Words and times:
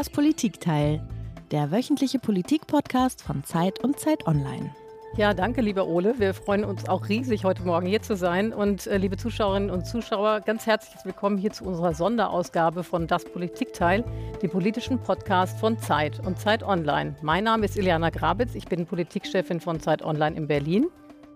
Das 0.00 0.08
Politikteil, 0.08 1.06
der 1.50 1.70
wöchentliche 1.70 2.18
Politikpodcast 2.18 3.20
von 3.20 3.44
Zeit 3.44 3.84
und 3.84 3.98
Zeit 3.98 4.26
Online. 4.26 4.74
Ja, 5.18 5.34
danke, 5.34 5.60
lieber 5.60 5.86
Ole. 5.88 6.18
Wir 6.18 6.32
freuen 6.32 6.64
uns 6.64 6.88
auch 6.88 7.10
riesig, 7.10 7.44
heute 7.44 7.64
Morgen 7.64 7.86
hier 7.86 8.00
zu 8.00 8.16
sein. 8.16 8.54
Und 8.54 8.86
äh, 8.86 8.96
liebe 8.96 9.18
Zuschauerinnen 9.18 9.68
und 9.68 9.86
Zuschauer, 9.86 10.40
ganz 10.40 10.64
herzlich 10.64 11.04
willkommen 11.04 11.36
hier 11.36 11.50
zu 11.52 11.64
unserer 11.64 11.92
Sonderausgabe 11.92 12.82
von 12.82 13.08
Das 13.08 13.26
Politikteil, 13.26 14.02
dem 14.40 14.48
politischen 14.48 14.98
Podcast 15.00 15.60
von 15.60 15.78
Zeit 15.78 16.18
und 16.24 16.38
Zeit 16.38 16.62
Online. 16.62 17.14
Mein 17.20 17.44
Name 17.44 17.66
ist 17.66 17.76
Iliana 17.76 18.08
Grabitz, 18.08 18.54
ich 18.54 18.64
bin 18.64 18.86
Politikchefin 18.86 19.60
von 19.60 19.80
Zeit 19.80 20.00
Online 20.00 20.34
in 20.34 20.46
Berlin. 20.46 20.86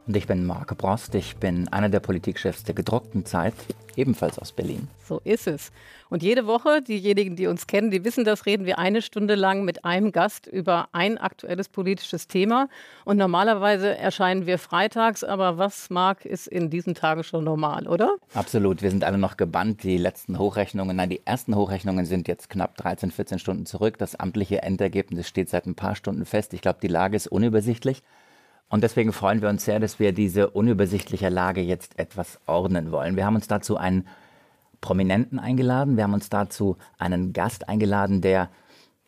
Und 0.07 0.16
ich 0.18 0.27
bin 0.27 0.45
Marc 0.45 0.76
Brost, 0.76 1.14
ich 1.14 1.36
bin 1.36 1.67
einer 1.68 1.89
der 1.89 2.00
Politikchefs 2.00 2.62
der 2.64 2.75
gedruckten 2.75 3.25
Zeit, 3.25 3.54
ebenfalls 3.96 4.39
aus 4.39 4.53
Berlin. 4.53 4.86
So 5.03 5.22
ist 5.25 5.46
es. 5.46 5.72
Und 6.11 6.22
jede 6.22 6.46
Woche, 6.46 6.82
diejenigen, 6.82 7.36
die 7.36 7.46
uns 7.46 7.67
kennen, 7.67 7.90
die 7.90 8.04
wissen 8.04 8.25
das, 8.25 8.45
reden 8.45 8.67
wir 8.67 8.79
eine 8.79 9.00
Stunde 9.00 9.35
lang 9.35 9.64
mit 9.64 9.86
einem 9.86 10.12
Gast 10.12 10.46
über 10.46 10.89
ein 10.93 11.17
aktuelles 11.17 11.71
politisches 11.71 12.29
Thema. 12.29 12.68
Und 13.07 13.17
normalerweise 13.17 13.96
erscheinen 13.96 14.45
wir 14.45 14.59
freitags, 14.59 15.25
aber 15.25 15.57
was, 15.57 15.89
Marc, 15.89 16.26
ist 16.26 16.48
in 16.48 16.68
diesen 16.68 16.95
Tagen 16.95 17.25
schon 17.25 17.45
normal, 17.45 17.89
oder? 17.89 18.14
Absolut, 18.34 18.82
wir 18.82 18.90
sind 18.90 19.04
alle 19.04 19.17
noch 19.17 19.39
gebannt. 19.39 19.84
Die 19.84 19.96
letzten 19.96 20.39
Hochrechnungen, 20.39 20.96
nein, 20.96 21.09
die 21.09 21.23
ersten 21.25 21.57
Hochrechnungen 21.57 22.04
sind 22.04 22.29
jetzt 22.29 22.50
knapp 22.50 22.76
13, 22.76 23.11
14 23.11 23.39
Stunden 23.39 23.64
zurück. 23.64 23.96
Das 23.96 24.17
amtliche 24.17 24.61
Endergebnis 24.61 25.29
steht 25.29 25.48
seit 25.48 25.64
ein 25.64 25.75
paar 25.75 25.96
Stunden 25.96 26.26
fest. 26.26 26.53
Ich 26.53 26.61
glaube, 26.61 26.81
die 26.82 26.89
Lage 26.89 27.17
ist 27.17 27.26
unübersichtlich. 27.26 28.03
Und 28.68 28.82
deswegen 28.82 29.13
freuen 29.13 29.43
wir 29.43 29.49
uns 29.49 29.64
sehr, 29.64 29.79
dass 29.79 29.99
wir 29.99 30.13
diese 30.13 30.50
unübersichtliche 30.50 31.29
Lage 31.29 31.61
jetzt 31.61 31.99
etwas 31.99 32.41
ordnen 32.47 32.91
wollen. 32.91 33.17
Wir 33.17 33.25
haben 33.25 33.37
uns 33.37 33.47
dazu 33.47 33.77
einen 33.77 34.09
Prominenten 34.81 35.39
eingeladen. 35.39 35.97
Wir 35.97 36.05
haben 36.05 36.15
uns 36.15 36.29
dazu 36.29 36.77
einen 36.98 37.33
Gast 37.33 37.69
eingeladen, 37.69 38.20
der, 38.20 38.51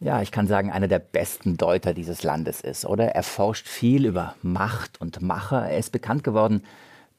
ja, 0.00 0.22
ich 0.22 0.30
kann 0.30 0.46
sagen, 0.46 0.70
einer 0.70 0.88
der 0.88 0.98
besten 0.98 1.56
Deuter 1.56 1.94
dieses 1.94 2.22
Landes 2.22 2.60
ist, 2.60 2.86
oder? 2.86 3.08
Er 3.08 3.22
forscht 3.22 3.66
viel 3.66 4.06
über 4.06 4.34
Macht 4.42 5.00
und 5.00 5.20
Macher. 5.20 5.68
Er 5.68 5.78
ist 5.78 5.90
bekannt 5.90 6.24
geworden 6.24 6.62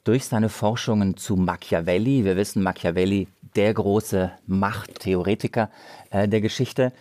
durch 0.03 0.25
seine 0.25 0.49
Forschungen 0.49 1.17
zu 1.17 1.35
Machiavelli. 1.35 2.23
Wir 2.23 2.35
wissen, 2.35 2.63
Machiavelli, 2.63 3.27
der 3.55 3.73
große 3.73 4.31
Machttheoretiker 4.45 5.69
äh, 6.09 6.27
der 6.27 6.41
Geschichte. 6.41 6.93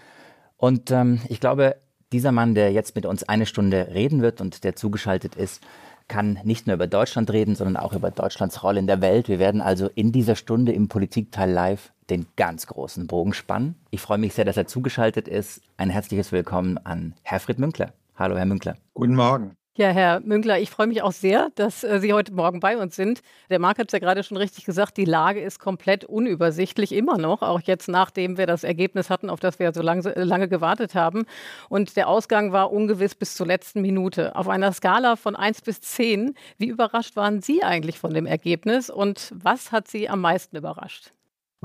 Und 0.57 0.91
ähm, 0.91 1.21
ich 1.29 1.41
glaube, 1.41 1.77
dieser 2.17 2.33
Mann, 2.33 2.55
der 2.55 2.73
jetzt 2.73 2.95
mit 2.95 3.05
uns 3.05 3.25
eine 3.25 3.45
Stunde 3.45 3.89
reden 3.93 4.23
wird 4.23 4.41
und 4.41 4.65
der 4.65 4.75
zugeschaltet 4.75 5.35
ist, 5.35 5.63
kann 6.09 6.39
nicht 6.45 6.67
nur 6.67 6.73
über 6.73 6.87
Deutschland 6.87 7.31
reden, 7.31 7.55
sondern 7.55 7.77
auch 7.77 7.93
über 7.93 8.11
Deutschlands 8.11 8.63
Rolle 8.63 8.79
in 8.79 8.87
der 8.87 9.03
Welt. 9.03 9.29
Wir 9.29 9.39
werden 9.39 9.61
also 9.61 9.91
in 9.95 10.13
dieser 10.13 10.35
Stunde 10.35 10.73
im 10.73 10.89
Politikteil 10.89 11.51
live 11.51 11.93
den 12.09 12.25
ganz 12.37 12.67
großen 12.69 13.07
Bogen 13.07 13.35
spannen. 13.35 13.75
Ich 13.91 14.01
freue 14.01 14.17
mich 14.17 14.33
sehr, 14.33 14.47
dass 14.47 14.57
er 14.57 14.67
zugeschaltet 14.67 15.29
ist. 15.29 15.61
Ein 15.77 15.91
herzliches 15.91 16.33
Willkommen 16.33 16.79
an 16.79 17.13
Herfried 17.23 17.59
Münkler. 17.59 17.93
Hallo, 18.15 18.39
Herr 18.39 18.47
Münkler. 18.47 18.77
Guten 18.95 19.15
Morgen. 19.15 19.55
Ja, 19.79 19.91
Herr 19.91 20.21
Münkler, 20.21 20.59
ich 20.59 20.71
freue 20.71 20.87
mich 20.87 21.03
auch 21.03 21.13
sehr, 21.13 21.51
dass 21.55 21.85
äh, 21.85 22.01
Sie 22.01 22.15
heute 22.15 22.33
Morgen 22.33 22.61
bei 22.61 22.79
uns 22.79 22.97
sind. 22.97 23.21
Der 23.51 23.59
Marc 23.59 23.79
hat 23.79 23.89
es 23.89 23.93
ja 23.93 23.99
gerade 23.99 24.23
schon 24.23 24.39
richtig 24.39 24.65
gesagt, 24.65 24.97
die 24.97 25.05
Lage 25.05 25.43
ist 25.43 25.59
komplett 25.59 26.07
unübersichtlich, 26.07 26.93
immer 26.93 27.19
noch, 27.19 27.43
auch 27.43 27.61
jetzt 27.61 27.87
nachdem 27.87 28.39
wir 28.39 28.47
das 28.47 28.65
Ergebnis 28.65 29.11
hatten, 29.11 29.29
auf 29.29 29.39
das 29.39 29.59
wir 29.59 29.75
so 29.75 29.83
lange, 29.83 30.15
lange 30.15 30.49
gewartet 30.49 30.95
haben. 30.95 31.27
Und 31.69 31.95
der 31.95 32.09
Ausgang 32.09 32.53
war 32.53 32.73
ungewiss 32.73 33.15
bis 33.15 33.35
zur 33.35 33.47
letzten 33.47 33.83
Minute. 33.83 34.35
Auf 34.35 34.49
einer 34.49 34.73
Skala 34.73 35.15
von 35.15 35.37
1 35.37 35.61
bis 35.61 35.83
10, 35.83 36.33
wie 36.57 36.69
überrascht 36.69 37.15
waren 37.15 37.43
Sie 37.43 37.63
eigentlich 37.63 37.99
von 37.99 38.15
dem 38.15 38.25
Ergebnis 38.25 38.89
und 38.89 39.31
was 39.35 39.73
hat 39.73 39.89
Sie 39.89 40.09
am 40.09 40.23
meisten 40.23 40.57
überrascht? 40.57 41.11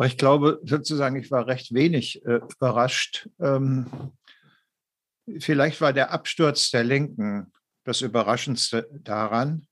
Ich 0.03 0.17
glaube 0.17 0.59
sozusagen, 0.65 1.15
ich 1.15 1.31
war 1.31 1.47
recht 1.47 1.73
wenig 1.73 2.25
äh, 2.25 2.41
überrascht. 2.57 3.29
Ähm, 3.39 3.85
vielleicht 5.39 5.79
war 5.79 5.93
der 5.93 6.11
Absturz 6.11 6.71
der 6.71 6.83
Linken 6.83 7.53
das 7.83 8.01
Überraschendste 8.01 8.87
daran. 8.91 9.67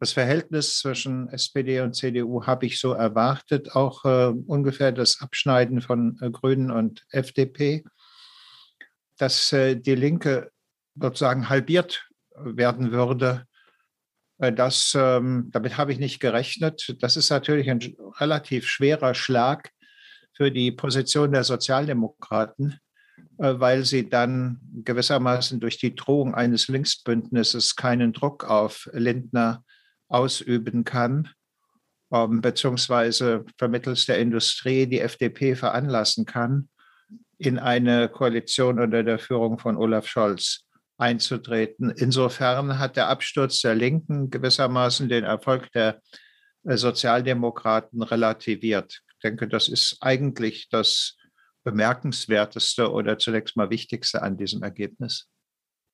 Das 0.00 0.12
Verhältnis 0.12 0.78
zwischen 0.78 1.28
SPD 1.28 1.80
und 1.80 1.94
CDU 1.94 2.46
habe 2.46 2.66
ich 2.66 2.78
so 2.78 2.92
erwartet, 2.92 3.74
auch 3.74 4.04
äh, 4.04 4.32
ungefähr 4.46 4.92
das 4.92 5.20
Abschneiden 5.20 5.80
von 5.80 6.16
äh, 6.20 6.30
Grünen 6.30 6.70
und 6.70 7.04
FDP, 7.10 7.84
dass 9.16 9.52
äh, 9.52 9.74
die 9.74 9.96
Linke 9.96 10.52
sozusagen 10.94 11.48
halbiert 11.48 12.08
werden 12.36 12.92
würde. 12.92 13.44
Äh, 14.38 14.52
das, 14.52 14.96
ähm, 14.96 15.48
damit 15.52 15.76
habe 15.76 15.92
ich 15.92 15.98
nicht 15.98 16.20
gerechnet. 16.20 16.94
Das 17.00 17.16
ist 17.16 17.30
natürlich 17.30 17.68
ein 17.68 17.80
relativ 18.20 18.68
schwerer 18.68 19.14
Schlag 19.14 19.70
für 20.32 20.52
die 20.52 20.70
Position 20.70 21.32
der 21.32 21.42
Sozialdemokraten. 21.42 22.78
Äh, 23.38 23.60
weil 23.60 23.84
sie 23.84 24.08
dann 24.08 24.60
gewissermaßen 24.84 25.60
durch 25.60 25.78
die 25.78 25.94
Drohung 25.94 26.34
eines 26.34 26.68
Linksbündnisses 26.68 27.76
keinen 27.76 28.12
Druck 28.12 28.44
auf 28.44 28.88
Lindner 28.92 29.64
ausüben 30.08 30.84
kann, 30.84 31.28
ähm, 32.12 32.40
beziehungsweise 32.40 33.44
vermittels 33.56 34.06
der 34.06 34.18
Industrie 34.18 34.86
die 34.86 35.00
FDP 35.00 35.54
veranlassen 35.54 36.26
kann, 36.26 36.68
in 37.38 37.58
eine 37.60 38.08
Koalition 38.08 38.80
unter 38.80 39.04
der 39.04 39.20
Führung 39.20 39.60
von 39.60 39.76
Olaf 39.76 40.08
Scholz 40.08 40.64
einzutreten. 40.96 41.90
Insofern 41.90 42.80
hat 42.80 42.96
der 42.96 43.08
Absturz 43.08 43.60
der 43.60 43.76
Linken 43.76 44.30
gewissermaßen 44.30 45.08
den 45.08 45.22
Erfolg 45.22 45.70
der 45.70 46.00
äh, 46.64 46.76
Sozialdemokraten 46.76 48.02
relativiert. 48.02 49.00
Ich 49.12 49.18
denke, 49.22 49.46
das 49.46 49.68
ist 49.68 49.98
eigentlich 50.00 50.68
das 50.70 51.17
bemerkenswerteste 51.70 52.90
oder 52.90 53.18
zunächst 53.18 53.56
mal 53.56 53.70
wichtigste 53.70 54.22
an 54.22 54.36
diesem 54.36 54.62
Ergebnis? 54.62 55.28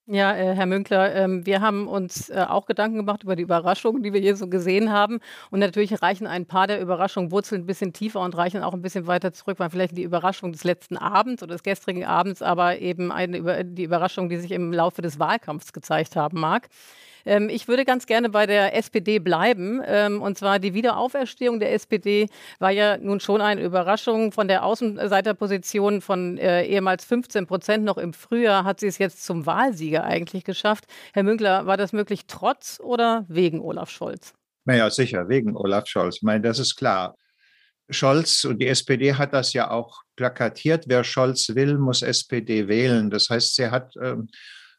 Ja, 0.07 0.37
äh, 0.37 0.55
Herr 0.55 0.67
Münkler, 0.67 1.15
ähm, 1.15 1.47
wir 1.47 1.63
haben 1.63 1.89
uns 1.89 2.29
äh, 2.29 2.45
auch 2.47 2.67
Gedanken 2.67 2.99
gemacht 2.99 3.23
über 3.23 3.37
die 3.37 3.43
Überraschungen, 3.43 4.03
die 4.03 4.13
wir 4.13 4.21
hier 4.21 4.37
so 4.37 4.49
gesehen 4.49 4.93
haben. 4.93 5.19
Und 5.51 5.61
natürlich 5.61 6.03
reichen 6.03 6.27
ein 6.27 6.45
paar 6.45 6.67
der 6.67 6.79
Überraschungen, 6.79 7.31
wurzeln 7.31 7.63
ein 7.63 7.67
bisschen 7.67 7.95
tiefer 7.95 8.21
und 8.21 8.37
reichen 8.37 8.63
auch 8.63 8.75
ein 8.75 8.83
bisschen 8.83 9.07
weiter 9.07 9.33
zurück, 9.33 9.59
weil 9.59 9.71
vielleicht 9.71 9.97
die 9.97 10.03
Überraschung 10.03 10.53
des 10.53 10.63
letzten 10.63 10.99
Abends 10.99 11.43
oder 11.43 11.55
des 11.55 11.63
gestrigen 11.63 12.05
Abends, 12.05 12.43
aber 12.43 12.81
eben 12.81 13.11
eine, 13.11 13.65
die 13.65 13.85
Überraschung, 13.85 14.29
die 14.29 14.37
sich 14.37 14.51
im 14.51 14.75
Laufe 14.75 15.01
des 15.01 15.19
Wahlkampfs 15.19 15.73
gezeigt 15.73 16.17
haben 16.17 16.39
mag. 16.39 16.69
Ähm, 17.27 17.49
ich 17.49 17.69
würde 17.69 17.85
ganz 17.85 18.07
gerne 18.07 18.29
bei 18.29 18.47
der 18.47 18.77
SPD 18.77 19.19
bleiben. 19.19 19.83
Ähm, 19.85 20.23
und 20.23 20.39
zwar 20.39 20.59
die 20.59 20.75
Wiederauferstehung 20.75 21.61
der 21.61 21.73
SPD 21.73 22.29
war 22.59 22.71
ja 22.71 22.97
nun 22.99 23.21
schon 23.21 23.41
eine 23.41 23.63
Überraschung. 23.63 24.33
Von 24.33 24.49
der 24.49 24.65
Außenseiterposition 24.65 26.01
von 26.01 26.39
äh, 26.39 26.65
ehemals 26.65 27.05
15 27.05 27.47
Prozent 27.47 27.85
noch 27.85 27.99
im 27.99 28.13
Frühjahr 28.13 28.65
hat 28.65 28.81
sie 28.81 28.87
es 28.87 28.99
jetzt 28.99 29.25
zum 29.25 29.47
Wahlsieger 29.47 30.05
eigentlich 30.05 30.45
geschafft. 30.45 30.85
Herr 31.13 31.23
Münkler, 31.23 31.67
war 31.67 31.77
das 31.77 31.93
möglich 31.93 32.27
trotz 32.27 32.81
oder 32.81 33.25
wegen 33.29 33.61
Olaf 33.61 33.91
Scholz? 33.91 34.35
Naja, 34.65 34.91
sicher, 34.91 35.29
wegen 35.29 35.57
Olaf 35.57 35.87
Scholz. 35.87 36.17
Ich 36.17 36.23
meine, 36.23 36.43
das 36.43 36.59
ist 36.59 36.77
klar. 36.77 37.17
Scholz 37.91 38.45
und 38.45 38.61
die 38.61 38.69
SPD 38.69 39.15
hat 39.15 39.35
das 39.35 39.53
ja 39.53 39.71
auch 39.71 40.03
plakatiert. 40.17 40.85
Wer 40.89 41.05
Scholz 41.05 41.55
will, 41.55 41.79
muss 41.79 42.03
SPD 42.03 42.67
wählen. 42.67 43.11
Das 43.11 43.29
heißt, 43.29 43.57
sie 43.57 43.71
hat 43.71 43.95
ähm, 44.01 44.29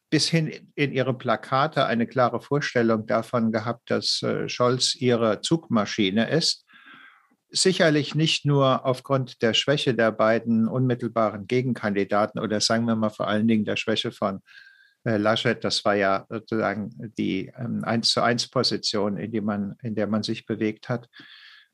bis 0.09 0.29
hin 0.29 0.71
in 0.75 0.91
ihre 0.91 1.13
Plakate 1.13 1.85
eine 1.85 2.07
klare 2.07 2.39
Vorstellung 2.39 3.05
davon 3.07 3.51
gehabt, 3.51 3.89
dass 3.89 4.21
äh, 4.21 4.47
Scholz 4.47 4.95
ihre 4.95 5.41
Zugmaschine 5.41 6.29
ist. 6.29 6.65
Sicherlich 7.49 8.15
nicht 8.15 8.45
nur 8.45 8.85
aufgrund 8.85 9.41
der 9.41 9.53
Schwäche 9.53 9.93
der 9.93 10.11
beiden 10.11 10.67
unmittelbaren 10.67 11.47
Gegenkandidaten 11.47 12.39
oder 12.39 12.59
sagen 12.59 12.85
wir 12.85 12.95
mal 12.95 13.09
vor 13.09 13.27
allen 13.27 13.47
Dingen 13.47 13.65
der 13.65 13.77
Schwäche 13.77 14.11
von 14.11 14.41
äh, 15.05 15.17
Laschet. 15.17 15.63
Das 15.63 15.85
war 15.85 15.95
ja 15.95 16.25
sozusagen 16.29 16.89
die 17.17 17.51
ähm, 17.57 17.83
1 17.83 18.09
zu 18.09 18.21
1 18.21 18.49
Position, 18.49 19.17
in, 19.17 19.31
die 19.31 19.41
man, 19.41 19.75
in 19.81 19.95
der 19.95 20.07
man 20.07 20.23
sich 20.23 20.45
bewegt 20.45 20.89
hat, 20.89 21.07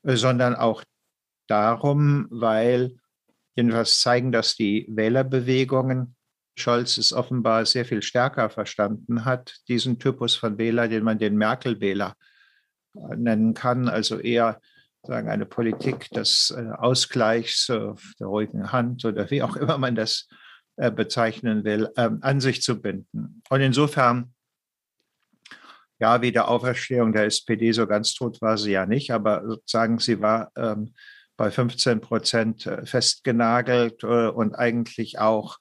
äh, 0.04 0.16
sondern 0.16 0.54
auch 0.54 0.84
darum, 1.48 2.28
weil 2.30 2.96
jedenfalls 3.56 4.00
zeigen 4.00 4.32
das 4.32 4.54
die 4.54 4.86
Wählerbewegungen, 4.88 6.14
Scholz 6.56 6.98
es 6.98 7.12
offenbar 7.12 7.64
sehr 7.66 7.84
viel 7.84 8.02
stärker 8.02 8.50
verstanden 8.50 9.24
hat, 9.24 9.56
diesen 9.68 9.98
Typus 9.98 10.34
von 10.34 10.58
Wähler, 10.58 10.88
den 10.88 11.04
man 11.04 11.18
den 11.18 11.36
Merkel-Wähler 11.36 12.14
äh, 12.94 13.16
nennen 13.16 13.54
kann, 13.54 13.88
also 13.88 14.18
eher 14.18 14.60
sagen 15.04 15.28
eine 15.28 15.46
Politik 15.46 16.10
des 16.10 16.54
äh, 16.56 16.70
Ausgleichs 16.78 17.66
der 17.66 17.96
ruhigen 18.20 18.70
Hand 18.70 19.04
oder 19.04 19.30
wie 19.30 19.42
auch 19.42 19.56
immer 19.56 19.78
man 19.78 19.96
das 19.96 20.28
äh, 20.76 20.90
bezeichnen 20.90 21.64
will, 21.64 21.90
ähm, 21.96 22.18
an 22.20 22.40
sich 22.40 22.62
zu 22.62 22.80
binden. 22.80 23.42
Und 23.48 23.60
insofern, 23.60 24.32
ja, 25.98 26.22
wie 26.22 26.32
der 26.32 26.48
Auferstehung 26.48 27.12
der 27.12 27.24
SPD, 27.24 27.72
so 27.72 27.86
ganz 27.86 28.14
tot 28.14 28.40
war 28.40 28.58
sie 28.58 28.72
ja 28.72 28.86
nicht, 28.86 29.10
aber 29.10 29.42
sozusagen 29.44 29.98
sie 29.98 30.20
war 30.20 30.52
ähm, 30.56 30.94
bei 31.36 31.50
15 31.50 32.00
Prozent 32.00 32.70
festgenagelt 32.84 34.04
und 34.04 34.54
eigentlich 34.54 35.18
auch 35.18 35.58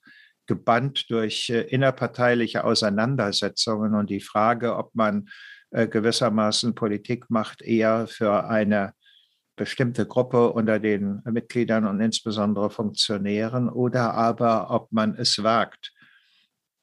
gebannt 0.52 1.10
durch 1.10 1.50
äh, 1.50 1.62
innerparteiliche 1.62 2.66
Auseinandersetzungen 2.66 3.96
und 3.96 4.10
die 4.10 4.20
Frage, 4.20 4.76
ob 4.76 4.94
man 4.94 5.30
äh, 5.70 5.88
gewissermaßen 5.88 6.76
Politik 6.76 7.30
macht, 7.30 7.62
eher 7.62 8.06
für 8.08 8.44
eine 8.50 8.94
bestimmte 9.56 10.06
Gruppe 10.06 10.52
unter 10.52 10.78
den 10.80 11.22
Mitgliedern 11.24 11.86
und 11.86 12.02
insbesondere 12.02 12.70
Funktionären 12.70 13.70
oder 13.70 14.14
aber 14.14 14.72
ob 14.72 14.92
man 14.92 15.16
es 15.16 15.42
wagt, 15.42 15.94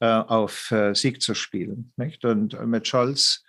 äh, 0.00 0.06
auf 0.06 0.72
Sieg 0.94 1.20
zu 1.20 1.34
spielen. 1.34 1.92
Und 2.22 2.66
mit 2.66 2.88
Scholz 2.88 3.44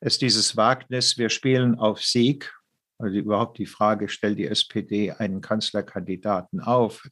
ist 0.00 0.20
dieses 0.20 0.54
Wagnis, 0.54 1.16
wir 1.16 1.30
spielen 1.30 1.78
auf 1.78 2.02
Sieg, 2.02 2.52
also 2.98 3.16
überhaupt 3.16 3.56
die 3.56 3.66
Frage, 3.66 4.10
stellt 4.10 4.38
die 4.38 4.48
SPD 4.48 5.12
einen 5.12 5.40
Kanzlerkandidaten 5.40 6.60
auf? 6.60 7.04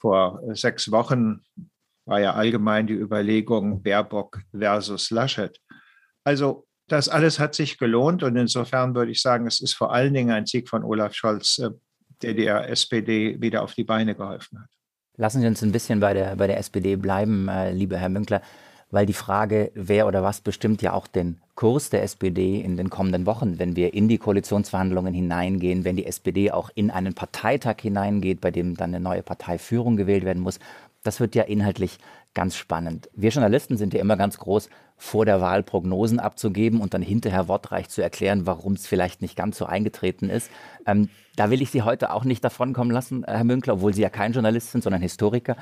Vor 0.00 0.40
sechs 0.54 0.90
Wochen 0.90 1.44
war 2.06 2.20
ja 2.20 2.34
allgemein 2.34 2.86
die 2.86 2.94
Überlegung 2.94 3.82
Baerbock 3.82 4.42
versus 4.52 5.10
Laschet. 5.10 5.58
Also 6.24 6.66
das 6.88 7.08
alles 7.08 7.38
hat 7.38 7.54
sich 7.54 7.78
gelohnt 7.78 8.22
und 8.22 8.36
insofern 8.36 8.94
würde 8.94 9.12
ich 9.12 9.22
sagen, 9.22 9.46
es 9.46 9.60
ist 9.60 9.74
vor 9.74 9.92
allen 9.92 10.12
Dingen 10.12 10.30
ein 10.30 10.46
Sieg 10.46 10.68
von 10.68 10.84
Olaf 10.84 11.14
Scholz, 11.14 11.58
äh, 11.58 11.70
der 12.22 12.34
der 12.34 12.68
SPD 12.68 13.40
wieder 13.40 13.62
auf 13.62 13.74
die 13.74 13.84
Beine 13.84 14.14
geholfen 14.14 14.60
hat. 14.60 14.68
Lassen 15.16 15.40
Sie 15.40 15.46
uns 15.46 15.62
ein 15.62 15.72
bisschen 15.72 16.00
bei 16.00 16.12
der, 16.12 16.36
bei 16.36 16.46
der 16.46 16.58
SPD 16.58 16.96
bleiben, 16.96 17.48
äh, 17.48 17.72
lieber 17.72 17.96
Herr 17.96 18.08
Münkler, 18.08 18.42
weil 18.94 19.06
die 19.06 19.12
Frage, 19.12 19.72
wer 19.74 20.06
oder 20.06 20.22
was 20.22 20.40
bestimmt 20.40 20.80
ja 20.80 20.92
auch 20.92 21.08
den 21.08 21.40
Kurs 21.56 21.90
der 21.90 22.04
SPD 22.04 22.60
in 22.60 22.76
den 22.76 22.90
kommenden 22.90 23.26
Wochen, 23.26 23.58
wenn 23.58 23.74
wir 23.74 23.92
in 23.92 24.06
die 24.06 24.18
Koalitionsverhandlungen 24.18 25.12
hineingehen, 25.12 25.84
wenn 25.84 25.96
die 25.96 26.06
SPD 26.06 26.52
auch 26.52 26.70
in 26.76 26.92
einen 26.92 27.12
Parteitag 27.12 27.80
hineingeht, 27.80 28.40
bei 28.40 28.52
dem 28.52 28.76
dann 28.76 28.94
eine 28.94 29.00
neue 29.00 29.24
Parteiführung 29.24 29.96
gewählt 29.96 30.24
werden 30.24 30.44
muss. 30.44 30.60
Das 31.02 31.18
wird 31.18 31.34
ja 31.34 31.42
inhaltlich 31.42 31.98
ganz 32.34 32.56
spannend. 32.56 33.08
Wir 33.14 33.30
Journalisten 33.30 33.76
sind 33.76 33.94
ja 33.94 34.00
immer 34.00 34.16
ganz 34.16 34.38
groß, 34.38 34.68
vor 34.96 35.24
der 35.24 35.40
Wahl 35.40 35.62
Prognosen 35.62 36.20
abzugeben 36.20 36.80
und 36.80 36.94
dann 36.94 37.02
hinterher 37.02 37.48
wortreich 37.48 37.88
zu 37.88 38.02
erklären, 38.02 38.46
warum 38.46 38.74
es 38.74 38.86
vielleicht 38.86 39.22
nicht 39.22 39.36
ganz 39.36 39.58
so 39.58 39.66
eingetreten 39.66 40.30
ist. 40.30 40.50
Ähm, 40.86 41.08
da 41.36 41.50
will 41.50 41.62
ich 41.62 41.70
Sie 41.70 41.82
heute 41.82 42.12
auch 42.12 42.24
nicht 42.24 42.44
davonkommen 42.44 42.92
lassen, 42.92 43.24
Herr 43.24 43.44
Münkler, 43.44 43.74
obwohl 43.74 43.94
Sie 43.94 44.02
ja 44.02 44.08
kein 44.08 44.32
Journalist 44.32 44.70
sind, 44.70 44.84
sondern 44.84 45.02
Historiker 45.02 45.56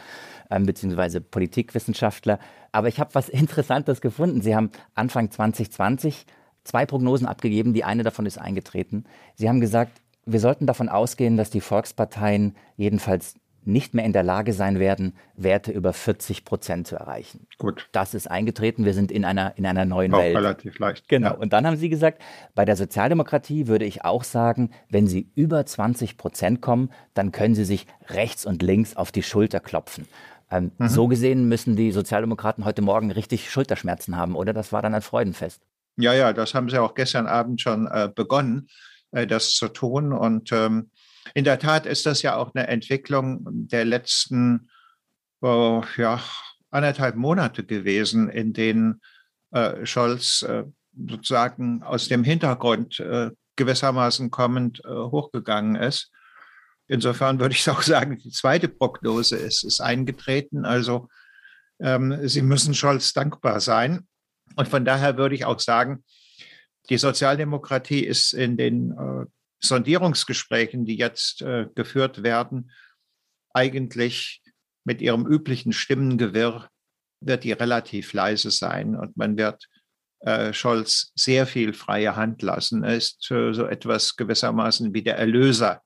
ähm, 0.51 0.67
bzw. 0.67 1.21
Politikwissenschaftler. 1.21 2.39
Aber 2.73 2.89
ich 2.89 3.01
habe 3.01 3.15
was 3.15 3.29
Interessantes 3.31 4.01
gefunden. 4.01 4.43
Sie 4.43 4.55
haben 4.55 4.71
Anfang 4.95 5.31
2020 5.31 6.27
zwei 6.65 6.87
Prognosen 6.87 7.27
abgegeben. 7.27 7.75
Die 7.75 7.85
eine 7.85 8.03
davon 8.03 8.27
ist 8.27 8.39
eingetreten. 8.39 9.05
Sie 9.35 9.49
haben 9.49 9.61
gesagt, 9.61 10.01
wir 10.25 10.41
sollten 10.41 10.67
davon 10.67 10.89
ausgehen, 10.89 11.37
dass 11.37 11.51
die 11.51 11.61
Volksparteien 11.61 12.55
jedenfalls 12.77 13.35
nicht 13.65 13.95
mehr 13.95 14.05
in 14.05 14.13
der 14.13 14.23
Lage 14.23 14.53
sein 14.53 14.79
werden, 14.79 15.15
Werte 15.37 15.73
über 15.73 15.93
40 15.93 16.45
Prozent 16.45 16.87
zu 16.87 16.97
erreichen. 16.97 17.47
Gut. 17.59 17.89
Das 17.93 18.15
ist 18.15 18.31
eingetreten. 18.31 18.85
Wir 18.85 18.95
sind 18.95 19.13
in 19.13 19.25
einer, 19.25 19.57
in 19.57 19.67
einer 19.67 19.85
neuen 19.85 20.15
auch 20.15 20.19
Welt. 20.19 20.37
Relativ 20.37 20.79
leicht. 20.79 21.09
Genau. 21.09 21.31
Ja. 21.31 21.35
Und 21.35 21.53
dann 21.53 21.67
haben 21.67 21.77
Sie 21.77 21.89
gesagt, 21.89 22.23
bei 22.55 22.65
der 22.65 22.77
Sozialdemokratie 22.77 23.67
würde 23.67 23.85
ich 23.85 24.05
auch 24.05 24.25
sagen, 24.25 24.71
wenn 24.89 25.07
Sie 25.07 25.31
über 25.35 25.65
20 25.65 26.17
Prozent 26.17 26.61
kommen, 26.61 26.91
dann 27.15 27.33
können 27.33 27.55
Sie 27.55 27.65
sich 27.65 27.87
rechts 28.09 28.45
und 28.45 28.63
links 28.63 28.97
auf 28.97 29.13
die 29.13 29.23
Schulter 29.23 29.61
klopfen. 29.61 30.07
Ähm, 30.51 30.73
mhm. 30.79 30.89
So 30.89 31.09
gesehen 31.09 31.49
müssen 31.49 31.77
die 31.77 31.93
Sozialdemokraten 31.93 32.65
heute 32.65 32.83
Morgen 32.83 33.11
richtig 33.11 33.51
Schulterschmerzen 33.51 34.17
haben, 34.17 34.37
oder? 34.37 34.53
Das 34.53 34.73
war 34.73 34.83
dann 34.83 34.95
ein 34.95 35.03
Freudenfest. 35.03 35.63
Ja, 35.97 36.15
ja, 36.15 36.33
das 36.33 36.55
haben 36.55 36.69
sie 36.69 36.79
auch 36.79 36.95
gestern 36.95 37.27
Abend 37.27 37.61
schon 37.61 37.87
äh, 37.87 38.11
begonnen, 38.15 38.69
äh, 39.13 39.27
das 39.27 39.53
zu 39.53 39.69
tun. 39.69 40.13
Und 40.13 40.53
ähm, 40.53 40.91
in 41.35 41.45
der 41.45 41.59
Tat 41.59 41.87
ist 41.87 42.07
das 42.07 42.23
ja 42.23 42.37
auch 42.37 42.55
eine 42.55 42.67
Entwicklung 42.69 43.45
der 43.45 43.85
letzten 43.85 44.69
oh, 45.41 45.83
ja, 45.97 46.21
anderthalb 46.71 47.17
Monate 47.17 47.65
gewesen, 47.65 48.29
in 48.29 48.53
denen 48.53 49.01
äh, 49.51 49.85
Scholz 49.85 50.43
äh, 50.43 50.65
sozusagen 51.09 51.83
aus 51.83 52.09
dem 52.09 52.25
Hintergrund 52.25 53.01
äh, 53.01 53.31
gewissermaßen 53.57 54.31
kommend 54.31 54.83
äh, 54.85 54.89
hochgegangen 54.89 55.77
ist. 55.77 56.11
Insofern 56.87 57.39
würde 57.39 57.55
ich 57.55 57.69
auch 57.71 57.83
sagen, 57.83 58.19
die 58.19 58.31
zweite 58.31 58.69
Prognose 58.69 59.37
ist, 59.37 59.65
ist 59.65 59.81
eingetreten. 59.81 60.65
Also 60.65 61.09
ähm, 61.81 62.29
Sie 62.29 62.43
müssen 62.43 62.75
Scholz 62.75 63.13
dankbar 63.13 63.61
sein. 63.61 64.07
Und 64.57 64.69
von 64.69 64.85
daher 64.85 65.17
würde 65.17 65.35
ich 65.35 65.45
auch 65.45 65.61
sagen, 65.61 66.05
die 66.91 66.99
Sozialdemokratie 66.99 68.05
ist 68.05 68.33
in 68.33 68.57
den 68.57 68.93
äh, 68.93 69.27
Sondierungsgesprächen, 69.65 70.85
die 70.85 70.97
jetzt 70.97 71.43
äh, 71.43 71.67
geführt 71.75 72.23
werden, 72.23 72.71
eigentlich 73.55 74.43
mit 74.85 75.01
ihrem 75.01 75.27
üblichen 75.27 75.73
Stimmengewirr 75.73 76.69
wird 77.21 77.45
die 77.45 77.53
relativ 77.53 78.13
leise 78.13 78.51
sein 78.51 78.97
und 78.97 79.17
man 79.17 79.37
wird 79.37 79.69
äh, 80.21 80.53
Scholz 80.53 81.13
sehr 81.15 81.47
viel 81.47 81.73
freie 81.73 82.17
Hand 82.17 82.43
lassen. 82.43 82.83
Er 82.83 82.97
ist 82.97 83.31
äh, 83.31 83.53
so 83.53 83.67
etwas 83.67 84.17
gewissermaßen 84.17 84.93
wie 84.95 85.03
der 85.03 85.19
Erlöser 85.19 85.83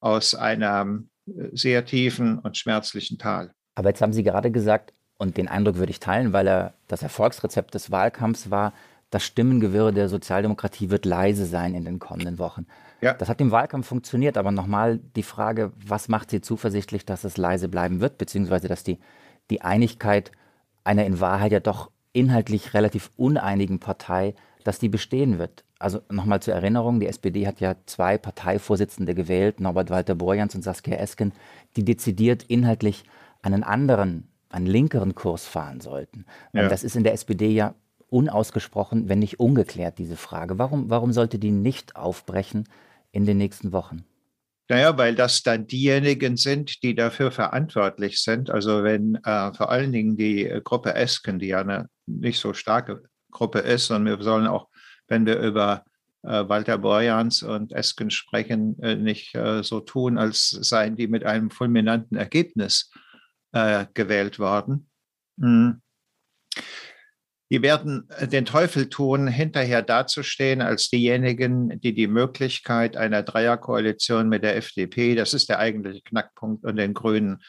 aus 0.00 0.34
einem 0.34 1.10
äh, 1.26 1.48
sehr 1.52 1.84
tiefen 1.84 2.38
und 2.38 2.56
schmerzlichen 2.56 3.18
Tal. 3.18 3.52
Aber 3.74 3.88
jetzt 3.88 4.02
haben 4.02 4.12
Sie 4.12 4.22
gerade 4.22 4.50
gesagt, 4.50 4.92
und 5.16 5.36
den 5.36 5.48
Eindruck 5.48 5.76
würde 5.76 5.90
ich 5.90 6.00
teilen, 6.00 6.32
weil 6.32 6.46
er 6.46 6.74
das 6.88 7.02
Erfolgsrezept 7.02 7.74
des 7.74 7.90
Wahlkampfs 7.90 8.50
war, 8.50 8.72
das 9.10 9.24
Stimmengewirr 9.24 9.92
der 9.92 10.08
Sozialdemokratie 10.08 10.90
wird 10.90 11.04
leise 11.04 11.46
sein 11.46 11.74
in 11.74 11.84
den 11.84 11.98
kommenden 11.98 12.38
Wochen. 12.38 12.66
Ja. 13.04 13.12
Das 13.12 13.28
hat 13.28 13.38
im 13.42 13.50
Wahlkampf 13.50 13.86
funktioniert, 13.86 14.38
aber 14.38 14.50
nochmal 14.50 14.98
die 15.14 15.22
Frage, 15.22 15.72
was 15.76 16.08
macht 16.08 16.30
Sie 16.30 16.40
zuversichtlich, 16.40 17.04
dass 17.04 17.24
es 17.24 17.36
leise 17.36 17.68
bleiben 17.68 18.00
wird, 18.00 18.16
beziehungsweise 18.16 18.66
dass 18.66 18.82
die, 18.82 18.98
die 19.50 19.60
Einigkeit 19.60 20.32
einer 20.84 21.04
in 21.04 21.20
Wahrheit 21.20 21.52
ja 21.52 21.60
doch 21.60 21.90
inhaltlich 22.14 22.72
relativ 22.72 23.10
uneinigen 23.16 23.78
Partei, 23.78 24.34
dass 24.64 24.78
die 24.78 24.88
bestehen 24.88 25.38
wird. 25.38 25.64
Also 25.78 26.00
nochmal 26.10 26.40
zur 26.40 26.54
Erinnerung, 26.54 26.98
die 26.98 27.06
SPD 27.06 27.46
hat 27.46 27.60
ja 27.60 27.74
zwei 27.84 28.16
Parteivorsitzende 28.16 29.14
gewählt, 29.14 29.60
Norbert 29.60 29.90
Walter 29.90 30.14
Borjans 30.14 30.54
und 30.54 30.62
Saskia 30.62 30.96
Esken, 30.96 31.32
die 31.76 31.84
dezidiert 31.84 32.44
inhaltlich 32.44 33.04
einen 33.42 33.64
anderen, 33.64 34.28
einen 34.48 34.64
linkeren 34.64 35.14
Kurs 35.14 35.46
fahren 35.46 35.82
sollten. 35.82 36.24
Ja. 36.54 36.68
Das 36.70 36.82
ist 36.82 36.96
in 36.96 37.04
der 37.04 37.12
SPD 37.12 37.48
ja 37.48 37.74
unausgesprochen, 38.08 39.10
wenn 39.10 39.18
nicht 39.18 39.40
ungeklärt, 39.40 39.98
diese 39.98 40.16
Frage. 40.16 40.58
Warum, 40.58 40.88
warum 40.88 41.12
sollte 41.12 41.38
die 41.38 41.50
nicht 41.50 41.96
aufbrechen, 41.96 42.64
in 43.14 43.26
den 43.26 43.38
nächsten 43.38 43.72
Wochen? 43.72 44.04
Naja, 44.68 44.96
weil 44.96 45.14
das 45.14 45.42
dann 45.42 45.66
diejenigen 45.66 46.36
sind, 46.36 46.82
die 46.82 46.94
dafür 46.94 47.30
verantwortlich 47.30 48.20
sind. 48.20 48.50
Also 48.50 48.82
wenn 48.82 49.16
äh, 49.16 49.52
vor 49.52 49.70
allen 49.70 49.92
Dingen 49.92 50.16
die 50.16 50.46
äh, 50.46 50.60
Gruppe 50.62 50.94
Esken, 50.94 51.38
die 51.38 51.48
ja 51.48 51.60
eine 51.60 51.88
nicht 52.06 52.40
so 52.40 52.54
starke 52.54 53.02
Gruppe 53.30 53.58
ist, 53.58 53.90
und 53.90 54.06
wir 54.06 54.20
sollen 54.22 54.46
auch, 54.46 54.68
wenn 55.06 55.26
wir 55.26 55.38
über 55.38 55.84
äh, 56.22 56.48
Walter 56.48 56.78
Borjans 56.78 57.42
und 57.42 57.72
Esken 57.72 58.10
sprechen, 58.10 58.78
äh, 58.82 58.96
nicht 58.96 59.34
äh, 59.34 59.62
so 59.62 59.80
tun, 59.80 60.16
als 60.16 60.48
seien 60.48 60.96
die 60.96 61.08
mit 61.08 61.24
einem 61.24 61.50
fulminanten 61.50 62.16
Ergebnis 62.16 62.90
äh, 63.52 63.84
gewählt 63.92 64.38
worden. 64.38 64.88
Mhm 65.36 65.82
die 67.50 67.62
werden 67.62 68.08
äh, 68.18 68.26
den 68.26 68.44
Teufel 68.44 68.88
tun, 68.88 69.26
hinterher 69.26 69.82
dazustehen 69.82 70.62
als 70.62 70.88
diejenigen, 70.88 71.80
die 71.80 71.94
die 71.94 72.06
Möglichkeit 72.06 72.96
einer 72.96 73.22
Dreierkoalition 73.22 74.28
mit 74.28 74.42
der 74.42 74.56
FDP, 74.56 75.14
das 75.14 75.34
ist 75.34 75.48
der 75.48 75.58
eigentliche 75.58 76.02
Knackpunkt, 76.02 76.64
und 76.64 76.76
den 76.76 76.94
Grünen 76.94 77.42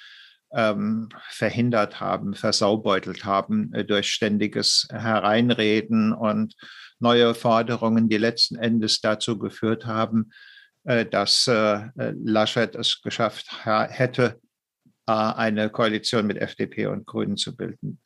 ähm, 0.54 1.10
verhindert 1.30 2.00
haben, 2.00 2.34
versaubeutelt 2.34 3.26
haben 3.26 3.74
äh, 3.74 3.86
durch 3.86 4.12
ständiges 4.12 4.88
Hereinreden 4.92 6.14
und 6.14 6.56
neue 7.00 7.34
Forderungen, 7.34 8.10
die 8.10 8.18
letzten 8.18 8.56
Endes 8.56 9.02
dazu 9.02 9.38
geführt 9.38 9.86
haben, 9.86 10.32
äh, 10.84 11.06
dass 11.06 11.48
äh, 11.48 11.90
Laschet 11.96 12.76
es 12.76 13.02
geschafft 13.02 13.66
hätte, 13.66 14.40
äh, 15.08 15.12
eine 15.12 15.70
Koalition 15.70 16.28
mit 16.28 16.38
FDP 16.38 16.88
und 16.88 17.06
Grünen 17.06 17.38
zu 17.38 17.56
bilden 17.56 18.00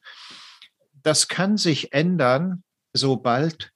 das 1.03 1.27
kann 1.27 1.58
sich 1.58 1.94
ändern, 1.94 2.63
sobald 2.94 3.72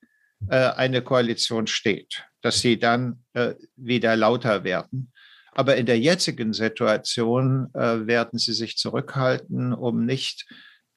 äh, 0.50 0.70
eine 0.72 1.02
Koalition 1.02 1.68
steht, 1.68 2.26
dass 2.42 2.60
sie 2.60 2.78
dann 2.78 3.24
äh, 3.34 3.54
wieder 3.76 4.16
lauter 4.16 4.64
werden. 4.64 5.12
Aber 5.52 5.76
in 5.76 5.86
der 5.86 6.00
jetzigen 6.00 6.54
Situation 6.54 7.70
äh, 7.74 8.08
werden 8.08 8.40
sie 8.40 8.54
sich 8.54 8.78
zurückhalten, 8.78 9.74
um 9.74 10.06
nicht 10.06 10.48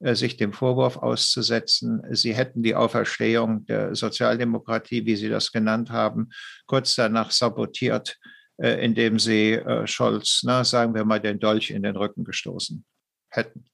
äh, 0.00 0.14
sich 0.14 0.36
dem 0.36 0.52
Vorwurf 0.52 0.96
auszusetzen, 0.96 2.02
sie 2.10 2.34
hätten 2.34 2.62
die 2.62 2.74
Auferstehung 2.74 3.66
der 3.66 3.94
Sozialdemokratie, 3.94 5.06
wie 5.06 5.16
Sie 5.16 5.28
das 5.28 5.52
genannt 5.52 5.90
haben, 5.90 6.30
kurz 6.66 6.94
danach 6.94 7.30
sabotiert, 7.30 8.18
äh, 8.58 8.84
indem 8.84 9.18
sie 9.18 9.52
äh, 9.52 9.86
Scholz, 9.86 10.40
na, 10.42 10.64
sagen 10.64 10.94
wir 10.94 11.04
mal, 11.04 11.20
den 11.20 11.38
Dolch 11.38 11.70
in 11.70 11.82
den 11.82 11.96
Rücken 11.96 12.24
gestoßen 12.24 12.84
hätten. 13.28 13.64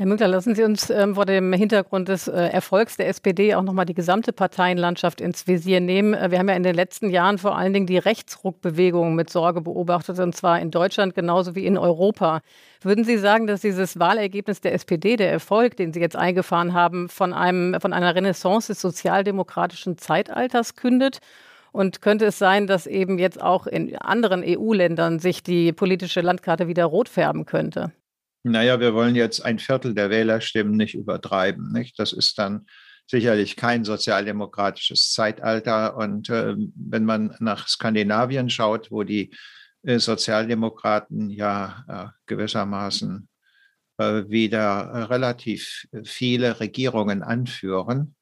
Herr 0.00 0.06
Münkler, 0.06 0.28
lassen 0.28 0.54
Sie 0.54 0.62
uns 0.62 0.90
ähm, 0.90 1.16
vor 1.16 1.26
dem 1.26 1.52
Hintergrund 1.52 2.06
des 2.06 2.28
äh, 2.28 2.36
Erfolgs 2.36 2.96
der 2.96 3.08
SPD 3.08 3.56
auch 3.56 3.64
nochmal 3.64 3.84
die 3.84 3.94
gesamte 3.94 4.32
Parteienlandschaft 4.32 5.20
ins 5.20 5.48
Visier 5.48 5.80
nehmen. 5.80 6.14
Äh, 6.14 6.30
wir 6.30 6.38
haben 6.38 6.48
ja 6.48 6.54
in 6.54 6.62
den 6.62 6.76
letzten 6.76 7.10
Jahren 7.10 7.36
vor 7.36 7.58
allen 7.58 7.72
Dingen 7.72 7.88
die 7.88 7.98
Rechtsruckbewegung 7.98 9.16
mit 9.16 9.28
Sorge 9.28 9.60
beobachtet, 9.60 10.20
und 10.20 10.36
zwar 10.36 10.60
in 10.60 10.70
Deutschland 10.70 11.16
genauso 11.16 11.56
wie 11.56 11.66
in 11.66 11.76
Europa. 11.76 12.42
Würden 12.80 13.02
Sie 13.02 13.18
sagen, 13.18 13.48
dass 13.48 13.62
dieses 13.62 13.98
Wahlergebnis 13.98 14.60
der 14.60 14.72
SPD, 14.74 15.16
der 15.16 15.32
Erfolg, 15.32 15.76
den 15.76 15.92
Sie 15.92 15.98
jetzt 15.98 16.14
eingefahren 16.14 16.74
haben, 16.74 17.08
von, 17.08 17.32
einem, 17.32 17.80
von 17.80 17.92
einer 17.92 18.14
Renaissance 18.14 18.68
des 18.68 18.80
sozialdemokratischen 18.80 19.98
Zeitalters 19.98 20.76
kündet? 20.76 21.18
Und 21.72 22.02
könnte 22.02 22.26
es 22.26 22.38
sein, 22.38 22.68
dass 22.68 22.86
eben 22.86 23.18
jetzt 23.18 23.42
auch 23.42 23.66
in 23.66 23.96
anderen 23.96 24.44
EU-Ländern 24.46 25.18
sich 25.18 25.42
die 25.42 25.72
politische 25.72 26.20
Landkarte 26.20 26.68
wieder 26.68 26.84
rot 26.84 27.08
färben 27.08 27.46
könnte? 27.46 27.90
Naja, 28.44 28.80
wir 28.80 28.94
wollen 28.94 29.16
jetzt 29.16 29.44
ein 29.44 29.58
Viertel 29.58 29.94
der 29.94 30.10
Wählerstimmen 30.10 30.76
nicht 30.76 30.94
übertreiben. 30.94 31.72
Nicht? 31.72 31.98
Das 31.98 32.12
ist 32.12 32.38
dann 32.38 32.66
sicherlich 33.06 33.56
kein 33.56 33.84
sozialdemokratisches 33.84 35.12
Zeitalter. 35.12 35.96
Und 35.96 36.28
äh, 36.30 36.54
wenn 36.74 37.04
man 37.04 37.34
nach 37.40 37.68
Skandinavien 37.68 38.50
schaut, 38.50 38.90
wo 38.90 39.02
die 39.02 39.34
äh, 39.82 39.98
Sozialdemokraten 39.98 41.30
ja 41.30 41.84
äh, 41.88 42.06
gewissermaßen 42.26 43.28
äh, 43.98 44.24
wieder 44.28 45.10
relativ 45.10 45.86
viele 46.04 46.60
Regierungen 46.60 47.22
anführen, 47.22 48.14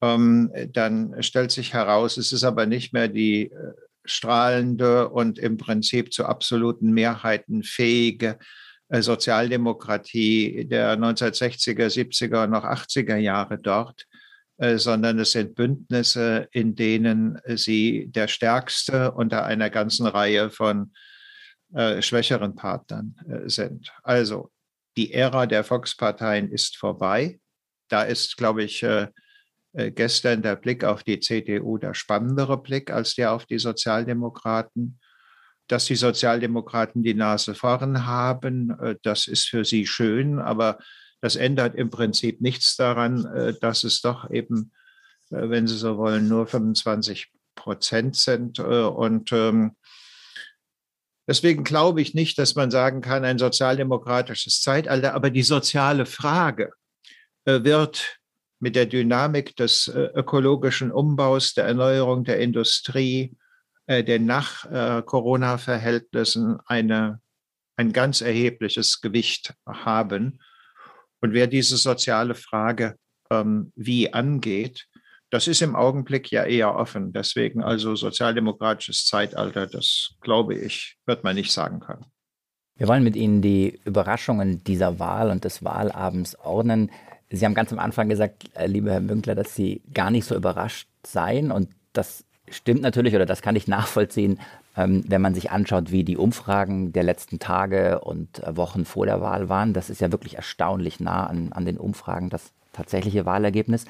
ähm, 0.00 0.52
dann 0.72 1.22
stellt 1.22 1.50
sich 1.50 1.74
heraus, 1.74 2.16
es 2.16 2.32
ist 2.32 2.44
aber 2.44 2.66
nicht 2.66 2.92
mehr 2.92 3.08
die 3.08 3.50
äh, 3.50 3.72
strahlende 4.04 5.08
und 5.08 5.38
im 5.38 5.56
Prinzip 5.56 6.12
zu 6.12 6.24
absoluten 6.24 6.92
Mehrheiten 6.92 7.64
fähige 7.64 8.38
äh, 8.38 8.44
Sozialdemokratie 8.90 10.64
der 10.66 10.98
1960er, 10.98 11.86
70er 11.86 12.44
und 12.44 12.50
noch 12.50 12.64
80er 12.64 13.16
Jahre 13.16 13.58
dort, 13.58 14.06
äh, 14.56 14.78
sondern 14.78 15.18
es 15.18 15.32
sind 15.32 15.54
Bündnisse, 15.54 16.48
in 16.52 16.74
denen 16.74 17.38
sie 17.46 18.06
der 18.08 18.28
stärkste 18.28 19.12
unter 19.12 19.44
einer 19.44 19.70
ganzen 19.70 20.06
Reihe 20.06 20.50
von 20.50 20.92
äh, 21.74 22.00
schwächeren 22.00 22.54
Partnern 22.54 23.14
sind. 23.46 23.92
Also 24.02 24.50
die 24.96 25.12
Ära 25.12 25.46
der 25.46 25.64
Volksparteien 25.64 26.50
ist 26.50 26.76
vorbei. 26.76 27.38
Da 27.88 28.02
ist, 28.02 28.36
glaube 28.36 28.64
ich, 28.64 28.84
gestern 29.72 30.42
der 30.42 30.56
Blick 30.56 30.82
auf 30.82 31.04
die 31.04 31.20
CDU 31.20 31.78
der 31.78 31.94
spannendere 31.94 32.60
Blick 32.60 32.90
als 32.90 33.14
der 33.14 33.32
auf 33.32 33.46
die 33.46 33.60
Sozialdemokraten 33.60 34.98
dass 35.68 35.84
die 35.84 35.96
Sozialdemokraten 35.96 37.02
die 37.02 37.14
Nase 37.14 37.54
vorn 37.54 38.06
haben, 38.06 38.70
äh, 38.80 38.96
das 39.02 39.26
ist 39.26 39.48
für 39.48 39.64
sie 39.64 39.86
schön, 39.86 40.38
aber 40.40 40.78
das 41.20 41.36
ändert 41.36 41.74
im 41.74 41.90
Prinzip 41.90 42.40
nichts 42.40 42.76
daran, 42.76 43.26
äh, 43.26 43.54
dass 43.60 43.84
es 43.84 44.00
doch 44.00 44.30
eben, 44.30 44.72
äh, 45.30 45.48
wenn 45.48 45.66
Sie 45.66 45.76
so 45.76 45.98
wollen, 45.98 46.28
nur 46.28 46.46
25 46.46 47.30
Prozent 47.54 48.14
sind. 48.14 48.60
Und 48.60 49.32
ähm, 49.32 49.72
deswegen 51.26 51.64
glaube 51.64 52.00
ich 52.00 52.14
nicht, 52.14 52.38
dass 52.38 52.54
man 52.54 52.70
sagen 52.70 53.00
kann, 53.00 53.24
ein 53.24 53.36
sozialdemokratisches 53.36 54.62
Zeitalter, 54.62 55.14
aber 55.14 55.30
die 55.30 55.42
soziale 55.42 56.06
Frage 56.06 56.70
wird 57.44 58.20
mit 58.60 58.76
der 58.76 58.86
Dynamik 58.86 59.56
des 59.56 59.88
ökologischen 59.88 60.92
Umbaus, 60.92 61.52
der 61.52 61.64
Erneuerung 61.64 62.22
der 62.22 62.38
Industrie, 62.38 63.36
äh, 63.88 64.04
den 64.04 64.24
Nach-Corona-Verhältnissen 64.26 66.60
eine, 66.66 67.20
ein 67.76 67.92
ganz 67.92 68.20
erhebliches 68.20 69.00
Gewicht 69.00 69.54
haben. 69.66 70.38
Und 71.20 71.32
wer 71.32 71.48
diese 71.48 71.76
soziale 71.78 72.36
Frage 72.36 72.94
ähm, 73.30 73.72
wie 73.74 74.12
angeht, 74.12 74.86
das 75.30 75.48
ist 75.48 75.62
im 75.62 75.74
Augenblick 75.74 76.30
ja 76.30 76.44
eher 76.44 76.74
offen. 76.74 77.14
Deswegen 77.14 77.62
also 77.62 77.96
sozialdemokratisches 77.96 79.06
Zeitalter, 79.06 79.66
das 79.66 80.10
glaube 80.20 80.54
ich, 80.54 80.98
wird 81.06 81.24
man 81.24 81.34
nicht 81.34 81.52
sagen 81.52 81.80
können. 81.80 82.04
Wir 82.76 82.88
wollen 82.88 83.04
mit 83.04 83.16
Ihnen 83.16 83.40
die 83.42 83.80
Überraschungen 83.84 84.64
dieser 84.64 84.98
Wahl 84.98 85.30
und 85.30 85.44
des 85.44 85.64
Wahlabends 85.64 86.38
ordnen. 86.38 86.90
Sie 87.30 87.44
haben 87.44 87.54
ganz 87.54 87.72
am 87.72 87.78
Anfang 87.78 88.10
gesagt, 88.10 88.50
äh, 88.54 88.66
lieber 88.66 88.92
Herr 88.92 89.00
Münkler, 89.00 89.34
dass 89.34 89.54
Sie 89.54 89.80
gar 89.92 90.10
nicht 90.10 90.26
so 90.26 90.36
überrascht 90.36 90.88
seien. 91.04 91.50
Und 91.50 91.70
das 91.94 92.24
stimmt 92.52 92.82
natürlich 92.82 93.14
oder 93.14 93.26
das 93.26 93.42
kann 93.42 93.56
ich 93.56 93.68
nachvollziehen, 93.68 94.40
ähm, 94.76 95.04
wenn 95.06 95.22
man 95.22 95.34
sich 95.34 95.50
anschaut, 95.50 95.90
wie 95.90 96.04
die 96.04 96.16
Umfragen 96.16 96.92
der 96.92 97.02
letzten 97.02 97.38
Tage 97.38 98.00
und 98.00 98.42
äh, 98.42 98.56
Wochen 98.56 98.84
vor 98.84 99.06
der 99.06 99.20
Wahl 99.20 99.48
waren. 99.48 99.72
Das 99.72 99.90
ist 99.90 100.00
ja 100.00 100.12
wirklich 100.12 100.36
erstaunlich 100.36 101.00
nah 101.00 101.26
an, 101.26 101.52
an 101.52 101.64
den 101.64 101.78
Umfragen, 101.78 102.30
das 102.30 102.52
tatsächliche 102.72 103.26
Wahlergebnis. 103.26 103.84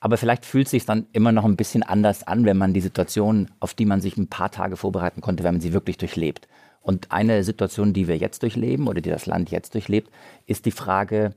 Aber 0.00 0.16
vielleicht 0.16 0.44
fühlt 0.44 0.66
es 0.66 0.72
sich 0.72 0.84
dann 0.84 1.06
immer 1.12 1.32
noch 1.32 1.44
ein 1.44 1.56
bisschen 1.56 1.82
anders 1.82 2.26
an, 2.26 2.44
wenn 2.44 2.58
man 2.58 2.74
die 2.74 2.80
Situation, 2.80 3.50
auf 3.60 3.72
die 3.72 3.86
man 3.86 4.00
sich 4.00 4.16
ein 4.16 4.28
paar 4.28 4.50
Tage 4.50 4.76
vorbereiten 4.76 5.20
konnte, 5.20 5.44
wenn 5.44 5.54
man 5.54 5.60
sie 5.62 5.72
wirklich 5.72 5.96
durchlebt. 5.96 6.46
Und 6.82 7.10
eine 7.10 7.42
Situation, 7.42 7.94
die 7.94 8.06
wir 8.08 8.18
jetzt 8.18 8.42
durchleben 8.42 8.88
oder 8.88 9.00
die 9.00 9.08
das 9.08 9.24
Land 9.24 9.50
jetzt 9.50 9.72
durchlebt, 9.72 10.10
ist 10.46 10.66
die 10.66 10.70
Frage, 10.70 11.34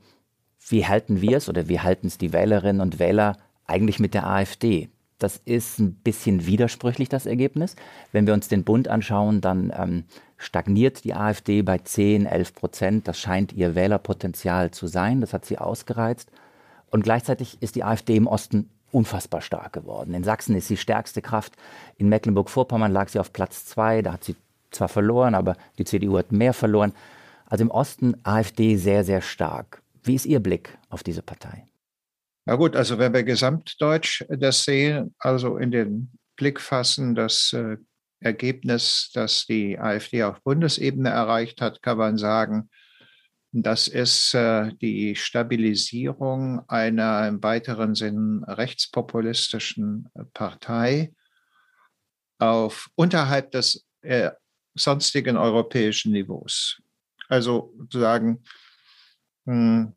wie 0.67 0.85
halten 0.85 1.21
wir 1.21 1.37
es 1.37 1.47
oder 1.47 1.69
wie 1.69 1.79
halten 1.79 2.07
es 2.07 2.17
die 2.17 2.33
Wählerinnen 2.33 2.81
und 2.81 2.99
Wähler 2.99 3.37
eigentlich 3.65 3.99
mit 3.99 4.13
der 4.13 4.27
AfD? 4.27 4.89
Das 5.19 5.37
ist 5.45 5.79
ein 5.79 5.95
bisschen 5.95 6.45
widersprüchlich, 6.45 7.09
das 7.09 7.25
Ergebnis. 7.25 7.75
Wenn 8.11 8.27
wir 8.27 8.33
uns 8.33 8.47
den 8.47 8.63
Bund 8.63 8.87
anschauen, 8.87 9.41
dann 9.41 9.73
ähm, 9.75 10.03
stagniert 10.37 11.03
die 11.03 11.15
AfD 11.15 11.63
bei 11.63 11.79
10, 11.79 12.27
11 12.27 12.53
Prozent. 12.53 13.07
Das 13.07 13.19
scheint 13.19 13.53
ihr 13.53 13.73
Wählerpotenzial 13.73 14.71
zu 14.71 14.85
sein. 14.85 15.21
Das 15.21 15.33
hat 15.33 15.45
sie 15.45 15.57
ausgereizt. 15.57 16.31
Und 16.91 17.03
gleichzeitig 17.03 17.57
ist 17.61 17.75
die 17.75 17.83
AfD 17.83 18.15
im 18.15 18.27
Osten 18.27 18.69
unfassbar 18.91 19.41
stark 19.41 19.73
geworden. 19.73 20.13
In 20.13 20.23
Sachsen 20.23 20.55
ist 20.55 20.67
sie 20.67 20.77
stärkste 20.77 21.21
Kraft. 21.21 21.53
In 21.97 22.09
Mecklenburg-Vorpommern 22.09 22.91
lag 22.91 23.09
sie 23.09 23.19
auf 23.19 23.33
Platz 23.33 23.65
zwei. 23.65 24.01
Da 24.01 24.13
hat 24.13 24.23
sie 24.23 24.35
zwar 24.71 24.87
verloren, 24.87 25.35
aber 25.35 25.55
die 25.77 25.85
CDU 25.85 26.17
hat 26.17 26.31
mehr 26.31 26.53
verloren. 26.53 26.93
Also 27.45 27.63
im 27.63 27.71
Osten 27.71 28.15
AfD 28.23 28.75
sehr, 28.75 29.03
sehr 29.03 29.21
stark. 29.21 29.81
Wie 30.03 30.15
ist 30.15 30.25
Ihr 30.25 30.39
Blick 30.39 30.77
auf 30.89 31.03
diese 31.03 31.21
Partei? 31.21 31.65
Na 32.47 32.55
gut, 32.55 32.77
also 32.77 32.97
wenn 32.97 33.13
wir 33.13 33.23
gesamtdeutsch 33.23 34.23
das 34.29 34.63
sehen, 34.63 35.13
also 35.19 35.57
in 35.57 35.69
den 35.69 36.17
Blick 36.37 36.61
fassen, 36.61 37.13
das 37.13 37.51
äh, 37.51 37.75
Ergebnis, 38.21 39.11
das 39.13 39.45
die 39.45 39.77
AfD 39.77 40.23
auf 40.23 40.41
Bundesebene 40.43 41.09
erreicht 41.09 41.59
hat, 41.59 41.81
kann 41.81 41.97
man 41.97 42.17
sagen, 42.17 42.69
das 43.51 43.89
ist 43.89 44.33
äh, 44.33 44.71
die 44.81 45.17
Stabilisierung 45.17 46.61
einer 46.69 47.27
im 47.27 47.43
weiteren 47.43 47.95
Sinn 47.95 48.45
rechtspopulistischen 48.47 50.07
Partei 50.33 51.11
auf 52.39 52.87
unterhalb 52.95 53.51
des 53.51 53.85
äh, 54.03 54.31
sonstigen 54.73 55.35
europäischen 55.35 56.13
Niveaus. 56.13 56.81
Also 57.27 57.73
sozusagen, 57.77 58.41
hm, 59.45 59.96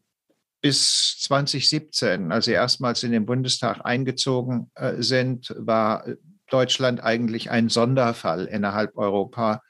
bis 0.61 1.19
2017, 1.21 2.33
als 2.33 2.45
sie 2.45 2.53
erstmals 2.53 3.03
in 3.03 3.13
den 3.13 3.27
Bundestag 3.27 3.81
eingezogen 3.85 4.71
äh, 4.75 5.03
sind, 5.03 5.55
war 5.57 6.05
Deutschland 6.51 7.03
eigentlich 7.03 7.51
ein 7.51 7.69
Sonderfall 7.69 8.47
innerhalb 8.47 8.97
Europa. 8.97 9.63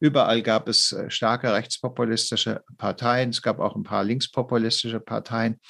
Überall 0.00 0.42
gab 0.42 0.68
es 0.68 0.92
äh, 0.92 1.10
starke 1.10 1.52
rechtspopulistische 1.52 2.62
Parteien. 2.78 3.30
Es 3.30 3.42
gab 3.42 3.58
auch 3.58 3.76
ein 3.76 3.82
paar 3.82 4.04
linkspopulistische 4.04 5.00
Parteien. 5.00 5.60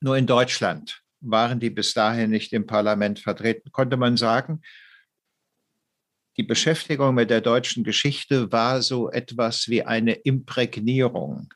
Nur 0.00 0.16
in 0.16 0.26
Deutschland 0.26 1.00
waren 1.20 1.60
die 1.60 1.70
bis 1.70 1.94
dahin 1.94 2.30
nicht 2.30 2.52
im 2.52 2.66
Parlament 2.66 3.20
vertreten. 3.20 3.70
Konnte 3.72 3.96
man 3.96 4.16
sagen, 4.16 4.62
die 6.36 6.44
Beschäftigung 6.44 7.14
mit 7.14 7.30
der 7.30 7.40
deutschen 7.40 7.82
Geschichte 7.82 8.50
war 8.52 8.80
so 8.80 9.10
etwas 9.10 9.68
wie 9.68 9.82
eine 9.82 10.12
Imprägnierung 10.12 11.52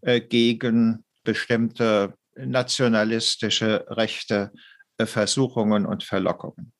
äh, 0.00 0.20
gegen 0.20 1.04
bestimmte 1.28 2.14
nationalistische 2.36 3.84
rechte 3.90 4.50
äh, 4.96 5.04
Versuchungen 5.04 5.84
und 5.84 6.02
Verlockungen. 6.02 6.72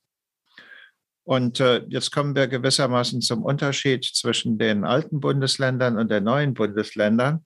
Und 1.22 1.60
äh, 1.60 1.84
jetzt 1.88 2.12
kommen 2.12 2.34
wir 2.34 2.48
gewissermaßen 2.48 3.20
zum 3.20 3.42
Unterschied 3.42 4.06
zwischen 4.06 4.56
den 4.56 4.86
alten 4.86 5.20
Bundesländern 5.20 5.98
und 5.98 6.10
den 6.10 6.24
neuen 6.24 6.54
Bundesländern. 6.54 7.44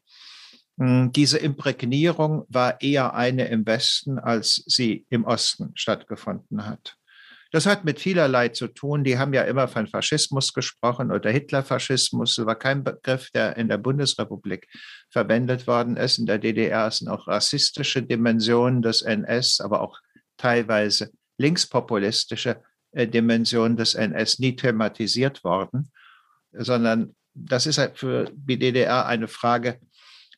Hm, 0.78 1.11
diese 1.11 1.38
Imprägnierung 1.38 2.44
war 2.49 2.80
eher 2.80 3.14
eine 3.14 3.49
im 3.49 3.66
Westen, 3.66 4.21
als 4.21 4.62
sie 4.66 5.04
im 5.11 5.25
Osten 5.25 5.73
stattgefunden 5.75 6.64
hat. 6.66 6.97
Das 7.52 7.66
hat 7.66 7.85
mit 7.85 8.00
vielerlei 8.00 8.49
zu 8.49 8.66
tun. 8.66 9.04
Die 9.04 9.18
haben 9.18 9.35
ja 9.35 9.42
immer 9.42 9.68
von 9.68 9.87
Faschismus 9.87 10.54
gesprochen 10.54 11.12
oder 11.12 11.30
Hitlerfaschismus. 11.30 12.37
Das 12.37 12.47
war 12.47 12.56
kein 12.56 12.82
Begriff, 12.82 13.30
der 13.30 13.59
in 13.59 13.68
der 13.68 13.76
Bundesrepublik 13.76 14.66
verwendet 15.11 15.66
worden 15.66 15.99
ist. 15.99 16.18
In 16.18 16.25
der 16.25 16.38
DDR 16.38 16.90
sind 16.90 17.09
auch 17.09 17.28
rassistische 17.28 18.02
Dimensionen 18.02 18.80
des 18.80 19.02
NS, 19.02 19.61
aber 19.61 19.82
auch 19.82 20.00
teilweise 20.38 21.12
linkspopulistische 21.37 22.62
äh, 22.92 23.06
Dimensionen 23.06 23.76
des 23.76 23.94
NS 23.94 24.38
nie 24.38 24.56
thematisiert 24.56 25.44
worden, 25.44 25.92
sondern 26.52 27.14
das 27.35 27.66
ist 27.66 27.78
halt 27.78 27.99
für 27.99 28.30
die 28.35 28.59
DDR 28.59 29.06
eine 29.06 29.28
Frage 29.28 29.78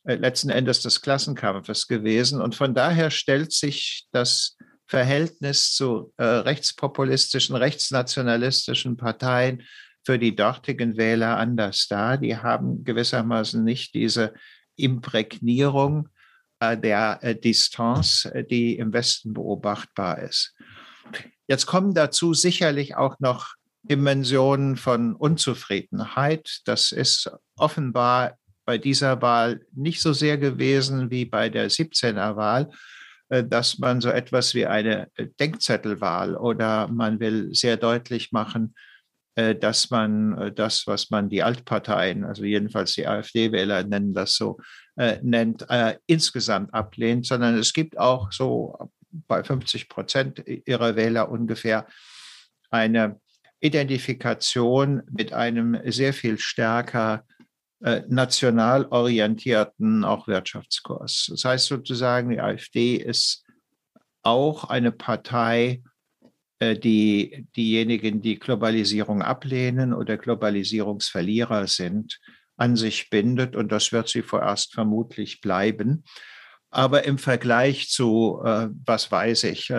äh, 0.05 0.17
letzten 0.17 0.51
Endes 0.51 0.81
des 0.83 1.01
Klassenkampfes 1.01 1.87
gewesen. 1.87 2.41
Und 2.41 2.57
von 2.57 2.75
daher 2.75 3.11
stellt 3.11 3.53
sich 3.53 4.07
das 4.13 4.57
Verhältnis 4.87 5.73
zu 5.75 6.13
äh, 6.17 6.25
rechtspopulistischen, 6.25 7.57
rechtsnationalistischen 7.57 8.97
Parteien 8.97 9.63
für 10.05 10.19
die 10.19 10.37
dortigen 10.37 10.97
Wähler 10.97 11.39
anders 11.39 11.89
dar. 11.89 12.19
Die 12.19 12.37
haben 12.37 12.85
gewissermaßen 12.85 13.65
nicht 13.65 13.95
diese 13.95 14.35
Imprägnierung 14.77 16.09
äh, 16.61 16.77
der 16.77 17.19
äh, 17.23 17.35
Distanz, 17.35 18.27
äh, 18.27 18.45
die 18.45 18.77
im 18.77 18.93
Westen 18.93 19.33
beobachtbar 19.33 20.19
ist. 20.19 20.55
Jetzt 21.47 21.67
kommen 21.67 21.95
dazu 21.95 22.35
sicherlich 22.35 22.97
auch 22.97 23.19
noch 23.21 23.55
Dimensionen 23.83 24.77
von 24.77 25.15
Unzufriedenheit. 25.15 26.61
Das 26.65 26.91
ist 26.91 27.31
offenbar 27.57 28.39
bei 28.65 28.79
dieser 28.79 29.21
Wahl 29.21 29.67
nicht 29.73 30.01
so 30.01 30.15
sehr 30.15 30.39
gewesen 30.39 31.11
wie 31.11 31.27
bei 31.27 31.51
der 31.51 31.71
17er 31.71 32.37
Wahl, 32.37 32.71
dass 33.29 33.79
man 33.79 34.01
so 34.01 34.11
etwas 34.11 34.55
wie 34.55 34.67
eine 34.67 35.09
Denkzettelwahl 35.41 36.37
oder 36.37 36.89
man 36.89 37.21
will 37.21 37.55
sehr 37.55 37.77
deutlich 37.77 38.33
machen, 38.33 38.75
äh, 39.37 39.57
dass 39.57 39.91
man 39.91 40.39
äh, 40.39 40.53
das, 40.53 40.87
was 40.87 41.11
man 41.11 41.29
die 41.29 41.43
Altparteien, 41.43 42.25
also 42.25 42.45
jedenfalls 42.45 42.95
die 42.95 43.07
AfD-Wähler 43.07 43.85
nennen 43.85 44.15
das 44.15 44.35
so, 44.37 44.59
nennt, 45.23 45.67
insgesamt 46.07 46.73
ablehnt, 46.73 47.27
sondern 47.27 47.59
es 47.59 47.73
gibt 47.73 47.99
auch 47.99 48.31
so 48.31 48.93
bei 49.11 49.43
50 49.43 49.89
Prozent 49.89 50.45
ihrer 50.47 50.95
Wähler 50.95 51.33
ungefähr 51.33 51.89
eine 52.71 53.21
Identifikation 53.59 55.03
mit 55.11 55.33
einem 55.33 55.77
sehr 55.91 56.13
viel 56.13 56.39
stärker 56.39 57.25
äh, 57.29 57.34
national 57.81 58.87
orientierten 58.87 60.05
auch 60.05 60.27
Wirtschaftskurs. 60.27 61.27
Das 61.31 61.45
heißt 61.45 61.67
sozusagen, 61.67 62.31
die 62.31 62.41
AfD 62.41 62.97
ist 62.97 63.45
auch 64.23 64.65
eine 64.65 64.91
Partei, 64.91 65.83
äh, 66.59 66.79
die 66.79 67.47
diejenigen, 67.57 68.23
die 68.23 68.39
Globalisierung 68.39 69.23
ablehnen 69.23 69.93
oder 69.93 70.17
Globalisierungsverlierer 70.17 71.67
sind, 71.67 72.21
an 72.57 72.77
sich 72.77 73.11
bindet. 73.11 73.57
Und 73.57 73.71
das 73.71 73.93
wird 73.93 74.09
sie 74.09 74.23
vorerst 74.23 74.73
vermutlich 74.73 75.41
bleiben. 75.41 76.05
Aber 76.71 77.05
im 77.05 77.19
Vergleich 77.19 77.89
zu, 77.91 78.41
äh, 78.45 78.69
was 78.85 79.11
weiß 79.11 79.45
ich, 79.45 79.71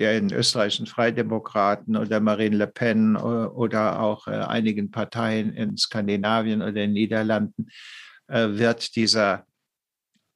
äh, 0.00 0.20
den 0.20 0.32
österreichischen 0.32 0.86
Freidemokraten 0.86 1.96
oder 1.96 2.20
Marine 2.20 2.56
Le 2.56 2.66
Pen 2.66 3.16
äh, 3.16 3.18
oder 3.18 4.00
auch 4.00 4.26
äh, 4.26 4.32
einigen 4.32 4.90
Parteien 4.90 5.52
in 5.52 5.76
Skandinavien 5.76 6.62
oder 6.62 6.68
in 6.68 6.74
den 6.74 6.92
Niederlanden 6.92 7.68
äh, 8.28 8.48
wird 8.50 8.96
dieser 8.96 9.44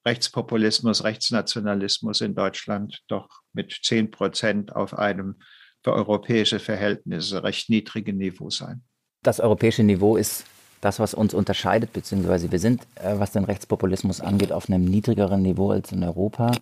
Rechtspopulismus, 0.06 1.04
Rechtsnationalismus 1.04 2.20
in 2.20 2.34
Deutschland 2.34 3.02
doch 3.08 3.28
mit 3.52 3.78
10 3.82 4.10
Prozent 4.10 4.76
auf 4.76 4.98
einem 4.98 5.36
für 5.82 5.92
europäische 5.92 6.60
Verhältnisse 6.60 7.42
recht 7.42 7.70
niedrigen 7.70 8.16
Niveau 8.18 8.50
sein. 8.50 8.82
Das 9.22 9.40
europäische 9.40 9.82
Niveau 9.82 10.16
ist 10.16 10.44
das, 10.80 10.98
was 10.98 11.14
uns 11.14 11.32
unterscheidet, 11.32 11.92
beziehungsweise 11.94 12.52
wir 12.52 12.58
sind, 12.58 12.86
was 13.02 13.32
den 13.32 13.44
Rechtspopulismus 13.44 14.20
angeht, 14.20 14.52
auf 14.52 14.68
einem 14.68 14.84
niedrigeren 14.84 15.40
Niveau 15.40 15.70
als 15.70 15.92
in 15.92 16.04
Europa. 16.04 16.52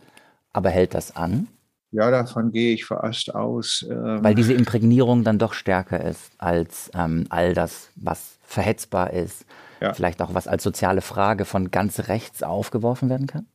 Aber 0.52 0.70
hält 0.70 0.94
das 0.94 1.16
an? 1.16 1.48
Ja, 1.92 2.10
davon 2.10 2.52
gehe 2.52 2.72
ich 2.72 2.86
fast 2.86 3.34
aus. 3.34 3.86
Ähm 3.88 4.24
Weil 4.24 4.34
diese 4.34 4.54
Imprägnierung 4.54 5.24
dann 5.24 5.38
doch 5.38 5.52
stärker 5.52 6.02
ist 6.02 6.32
als 6.38 6.90
ähm, 6.94 7.26
all 7.28 7.52
das, 7.52 7.90
was 7.96 8.38
verhetzbar 8.42 9.12
ist. 9.12 9.44
Ja. 9.80 9.92
Vielleicht 9.92 10.22
auch 10.22 10.32
was 10.32 10.48
als 10.48 10.62
soziale 10.62 11.02
Frage 11.02 11.44
von 11.44 11.70
ganz 11.70 12.08
rechts 12.08 12.42
aufgeworfen 12.42 13.10
werden 13.10 13.26
kann? 13.26 13.46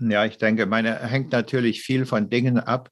Ja, 0.00 0.24
ich 0.24 0.38
denke, 0.38 0.64
meine 0.64 1.00
hängt 1.00 1.32
natürlich 1.32 1.82
viel 1.82 2.06
von 2.06 2.30
Dingen 2.30 2.58
ab, 2.58 2.88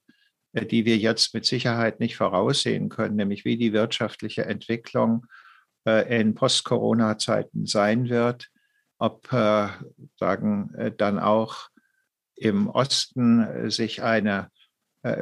äh, 0.53 0.67
die 0.67 0.85
wir 0.85 0.97
jetzt 0.97 1.33
mit 1.33 1.45
Sicherheit 1.45 1.99
nicht 1.99 2.15
voraussehen 2.15 2.89
können, 2.89 3.15
nämlich 3.15 3.43
wie 3.43 3.57
die 3.57 3.73
wirtschaftliche 3.73 4.45
Entwicklung 4.45 5.25
äh, 5.87 6.19
in 6.19 6.35
Post-Corona-Zeiten 6.35 7.65
sein 7.65 8.07
wird, 8.07 8.49
ob 8.99 9.33
äh, 9.33 9.67
sagen 10.19 10.93
dann 10.97 11.17
auch 11.17 11.69
im 12.35 12.69
Osten 12.69 13.71
sich 13.71 14.03
eine 14.03 14.41
äh, 14.41 14.60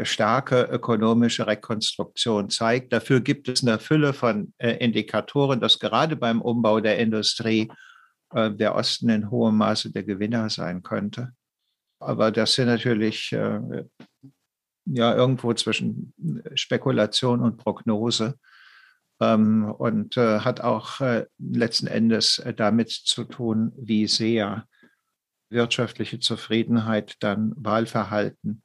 starke 0.03 0.63
ökonomische 0.63 1.47
Rekonstruktion 1.47 2.49
zeigt. 2.49 2.91
Dafür 2.91 3.21
gibt 3.21 3.47
es 3.47 3.63
eine 3.63 3.79
Fülle 3.79 4.13
von 4.13 4.53
äh, 4.57 4.71
Indikatoren, 4.83 5.61
dass 5.61 5.79
gerade 5.79 6.15
beim 6.15 6.41
Umbau 6.41 6.81
der 6.81 6.99
Industrie 6.99 7.71
äh, 8.33 8.51
der 8.51 8.75
Osten 8.75 9.09
in 9.09 9.31
hohem 9.31 9.57
Maße 9.57 9.91
der 9.91 10.03
Gewinner 10.03 10.49
sein 10.49 10.83
könnte. 10.83 11.31
Aber 12.01 12.31
das 12.31 12.53
sind 12.53 12.67
natürlich 12.67 13.31
ja 13.31 15.15
irgendwo 15.15 15.53
zwischen 15.53 16.13
Spekulation 16.55 17.41
und 17.41 17.57
Prognose 17.57 18.35
ähm, 19.19 19.65
und 19.65 20.15
hat 20.15 20.61
auch 20.61 21.01
letzten 21.37 21.87
Endes 21.87 22.41
damit 22.55 22.89
zu 22.89 23.25
tun, 23.25 23.73
wie 23.75 24.07
sehr 24.07 24.65
wirtschaftliche 25.49 26.19
Zufriedenheit 26.19 27.17
dann 27.19 27.53
Wahlverhalten 27.57 28.63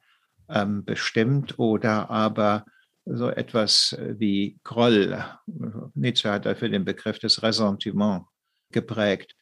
ähm, 0.49 0.85
bestimmt 0.85 1.59
oder 1.59 2.09
aber 2.09 2.65
so 3.05 3.29
etwas 3.29 3.93
äh, 3.93 4.15
wie 4.17 4.59
Groll. 4.63 5.23
Nietzsche 5.93 6.31
hat 6.31 6.45
dafür 6.45 6.69
den 6.69 6.85
Begriff 6.85 7.19
des 7.19 7.43
Ressentiment 7.43 8.23
geprägt. 8.71 9.35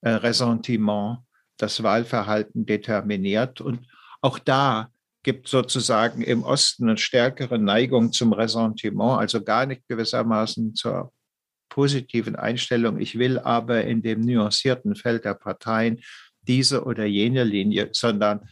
Äh, 0.00 0.10
Ressentiment, 0.10 1.18
das 1.56 1.82
Wahlverhalten 1.82 2.66
determiniert. 2.66 3.60
Und 3.60 3.86
auch 4.20 4.38
da 4.38 4.90
gibt 5.24 5.48
sozusagen 5.48 6.22
im 6.22 6.44
Osten 6.44 6.88
eine 6.88 6.96
stärkere 6.96 7.58
Neigung 7.58 8.12
zum 8.12 8.32
Ressentiment, 8.32 9.18
also 9.20 9.42
gar 9.42 9.66
nicht 9.66 9.86
gewissermaßen 9.88 10.74
zur 10.74 11.12
positiven 11.68 12.36
Einstellung. 12.36 12.98
Ich 13.00 13.18
will 13.18 13.38
aber 13.38 13.84
in 13.84 14.02
dem 14.02 14.20
nuancierten 14.20 14.94
Feld 14.94 15.24
der 15.24 15.34
Parteien 15.34 16.00
diese 16.42 16.84
oder 16.84 17.04
jene 17.04 17.44
Linie, 17.44 17.90
sondern 17.92 18.48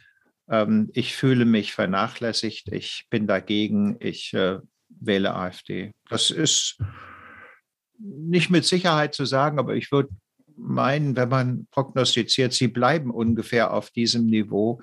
ähm, 0.49 0.91
ich 0.93 1.15
fühle 1.17 1.45
mich 1.45 1.73
vernachlässigt, 1.73 2.73
ich 2.73 3.07
bin 3.11 3.27
dagegen, 3.27 3.97
ich 4.01 4.33
äh, 4.35 4.59
wähle 4.89 5.35
AfD. 5.35 5.93
Das 6.09 6.31
ist 6.31 6.79
nicht 7.99 8.51
mit 8.51 8.65
Sicherheit 8.65 9.15
zu 9.15 9.25
sagen, 9.25 9.59
aber 9.59 9.75
ich 9.75 9.91
würde 9.91 10.11
meinen, 10.57 11.17
wenn 11.17 11.29
man 11.29 11.67
prognostiziert, 11.71 12.53
sie 12.53 12.69
bleiben 12.69 13.11
ungefähr 13.11 13.73
auf 13.73 13.91
diesem 13.91 14.27
Niveau, 14.27 14.81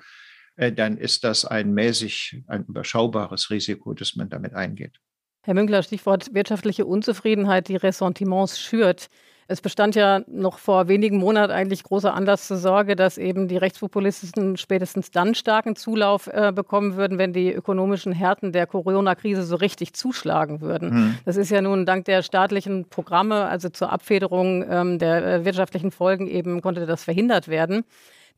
äh, 0.56 0.72
dann 0.72 0.96
ist 0.96 1.24
das 1.24 1.44
ein 1.44 1.72
mäßig, 1.72 2.42
ein 2.46 2.64
überschaubares 2.64 3.50
Risiko, 3.50 3.94
das 3.94 4.16
man 4.16 4.28
damit 4.28 4.54
eingeht. 4.54 4.98
Herr 5.42 5.54
Münkler, 5.54 5.82
Stichwort 5.82 6.32
wirtschaftliche 6.32 6.86
Unzufriedenheit, 6.86 7.68
die 7.68 7.76
Ressentiments 7.76 8.60
schürt. 8.60 9.08
Es 9.46 9.60
bestand 9.60 9.94
ja 9.94 10.22
noch 10.26 10.58
vor 10.58 10.88
wenigen 10.88 11.18
Monaten 11.18 11.52
eigentlich 11.52 11.82
großer 11.82 12.14
Anlass 12.14 12.46
zur 12.46 12.56
Sorge, 12.56 12.96
dass 12.96 13.18
eben 13.18 13.48
die 13.48 13.56
Rechtspopulisten 13.56 14.56
spätestens 14.56 15.10
dann 15.10 15.34
starken 15.34 15.76
Zulauf 15.76 16.26
äh, 16.28 16.52
bekommen 16.54 16.96
würden, 16.96 17.18
wenn 17.18 17.32
die 17.32 17.52
ökonomischen 17.52 18.12
Härten 18.12 18.52
der 18.52 18.66
Corona-Krise 18.66 19.42
so 19.42 19.56
richtig 19.56 19.92
zuschlagen 19.94 20.60
würden. 20.60 20.90
Mhm. 20.90 21.18
Das 21.24 21.36
ist 21.36 21.50
ja 21.50 21.60
nun 21.60 21.84
dank 21.86 22.06
der 22.06 22.22
staatlichen 22.22 22.88
Programme, 22.88 23.46
also 23.46 23.68
zur 23.68 23.92
Abfederung 23.92 24.64
ähm, 24.68 24.98
der 24.98 25.26
äh, 25.26 25.44
wirtschaftlichen 25.44 25.90
Folgen 25.90 26.26
eben, 26.26 26.62
konnte 26.62 26.86
das 26.86 27.04
verhindert 27.04 27.48
werden. 27.48 27.84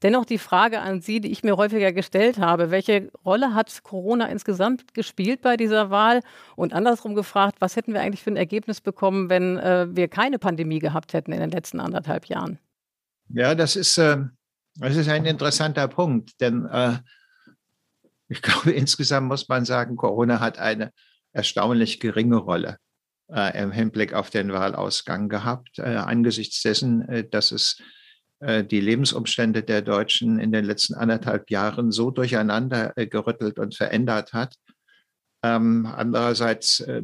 Dennoch 0.02 0.26
die 0.26 0.38
Frage 0.38 0.80
an 0.80 1.00
Sie, 1.00 1.20
die 1.20 1.32
ich 1.32 1.42
mir 1.42 1.56
häufiger 1.56 1.92
gestellt 1.92 2.38
habe, 2.38 2.70
welche 2.70 3.10
Rolle 3.24 3.54
hat 3.54 3.82
Corona 3.82 4.26
insgesamt 4.26 4.92
gespielt 4.92 5.40
bei 5.40 5.56
dieser 5.56 5.90
Wahl? 5.90 6.20
Und 6.54 6.74
andersrum 6.74 7.14
gefragt, 7.14 7.56
was 7.60 7.76
hätten 7.76 7.94
wir 7.94 8.02
eigentlich 8.02 8.22
für 8.22 8.30
ein 8.30 8.36
Ergebnis 8.36 8.82
bekommen, 8.82 9.30
wenn 9.30 9.56
äh, 9.56 9.86
wir 9.90 10.08
keine 10.08 10.38
Pandemie 10.38 10.80
gehabt 10.80 11.14
hätten 11.14 11.32
in 11.32 11.40
den 11.40 11.50
letzten 11.50 11.80
anderthalb 11.80 12.26
Jahren? 12.26 12.58
Ja, 13.28 13.54
das 13.54 13.74
ist, 13.74 13.96
äh, 13.96 14.18
das 14.76 14.96
ist 14.96 15.08
ein 15.08 15.24
interessanter 15.24 15.88
Punkt, 15.88 16.40
denn 16.40 16.66
äh, 16.66 16.98
ich 18.28 18.42
glaube, 18.42 18.72
insgesamt 18.72 19.28
muss 19.28 19.48
man 19.48 19.64
sagen, 19.64 19.96
Corona 19.96 20.40
hat 20.40 20.58
eine 20.58 20.92
erstaunlich 21.32 22.00
geringe 22.00 22.36
Rolle 22.36 22.78
äh, 23.28 23.60
im 23.62 23.72
Hinblick 23.72 24.12
auf 24.12 24.30
den 24.30 24.52
Wahlausgang 24.52 25.28
gehabt, 25.28 25.78
äh, 25.78 25.96
angesichts 25.96 26.62
dessen, 26.62 27.08
äh, 27.08 27.28
dass 27.28 27.52
es 27.52 27.80
die 28.40 28.80
Lebensumstände 28.80 29.62
der 29.62 29.80
Deutschen 29.80 30.38
in 30.38 30.52
den 30.52 30.64
letzten 30.64 30.94
anderthalb 30.94 31.50
Jahren 31.50 31.90
so 31.90 32.10
durcheinander 32.10 32.92
äh, 32.96 33.06
gerüttelt 33.06 33.58
und 33.58 33.74
verändert 33.74 34.34
hat. 34.34 34.56
Ähm, 35.42 35.86
andererseits 35.86 36.80
äh, 36.80 37.02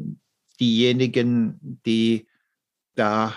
diejenigen, 0.60 1.80
die 1.86 2.28
da 2.94 3.34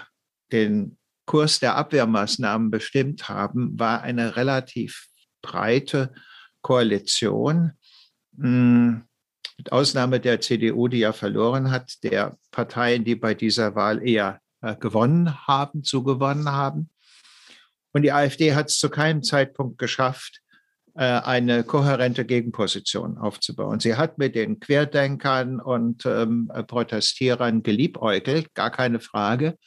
den 0.51 0.97
Kurs 1.25 1.59
der 1.59 1.75
Abwehrmaßnahmen 1.75 2.69
bestimmt 2.69 3.29
haben, 3.29 3.79
war 3.79 4.01
eine 4.01 4.35
relativ 4.35 5.07
breite 5.41 6.13
Koalition. 6.61 7.71
Hm, 8.37 9.05
mit 9.57 9.71
Ausnahme 9.71 10.19
der 10.19 10.41
CDU, 10.41 10.89
die 10.89 10.99
ja 10.99 11.13
verloren 11.13 11.71
hat, 11.71 12.03
der 12.03 12.37
Parteien, 12.51 13.05
die 13.05 13.15
bei 13.15 13.33
dieser 13.33 13.73
Wahl 13.73 14.05
eher 14.05 14.41
gewonnen 14.81 15.47
haben, 15.47 15.83
zugewonnen 15.83 16.51
haben. 16.51 16.89
Und 17.95 18.01
die 18.01 18.11
AfD 18.11 18.53
hat 18.53 18.67
es 18.67 18.77
zu 18.77 18.89
keinem 18.89 19.23
Zeitpunkt 19.23 19.77
geschafft, 19.77 20.41
äh, 20.95 21.05
eine 21.05 21.63
kohärente 21.63 22.25
Gegenposition 22.25 23.17
aufzubauen. 23.17 23.79
Sie 23.79 23.95
hat 23.95 24.17
mit 24.17 24.35
den 24.35 24.59
Querdenkern 24.59 25.61
und 25.61 26.05
ähm, 26.05 26.51
Protestierern 26.67 27.63
geliebäugelt, 27.63 28.53
gar 28.53 28.69
keine 28.69 28.99
Frage. 28.99 29.57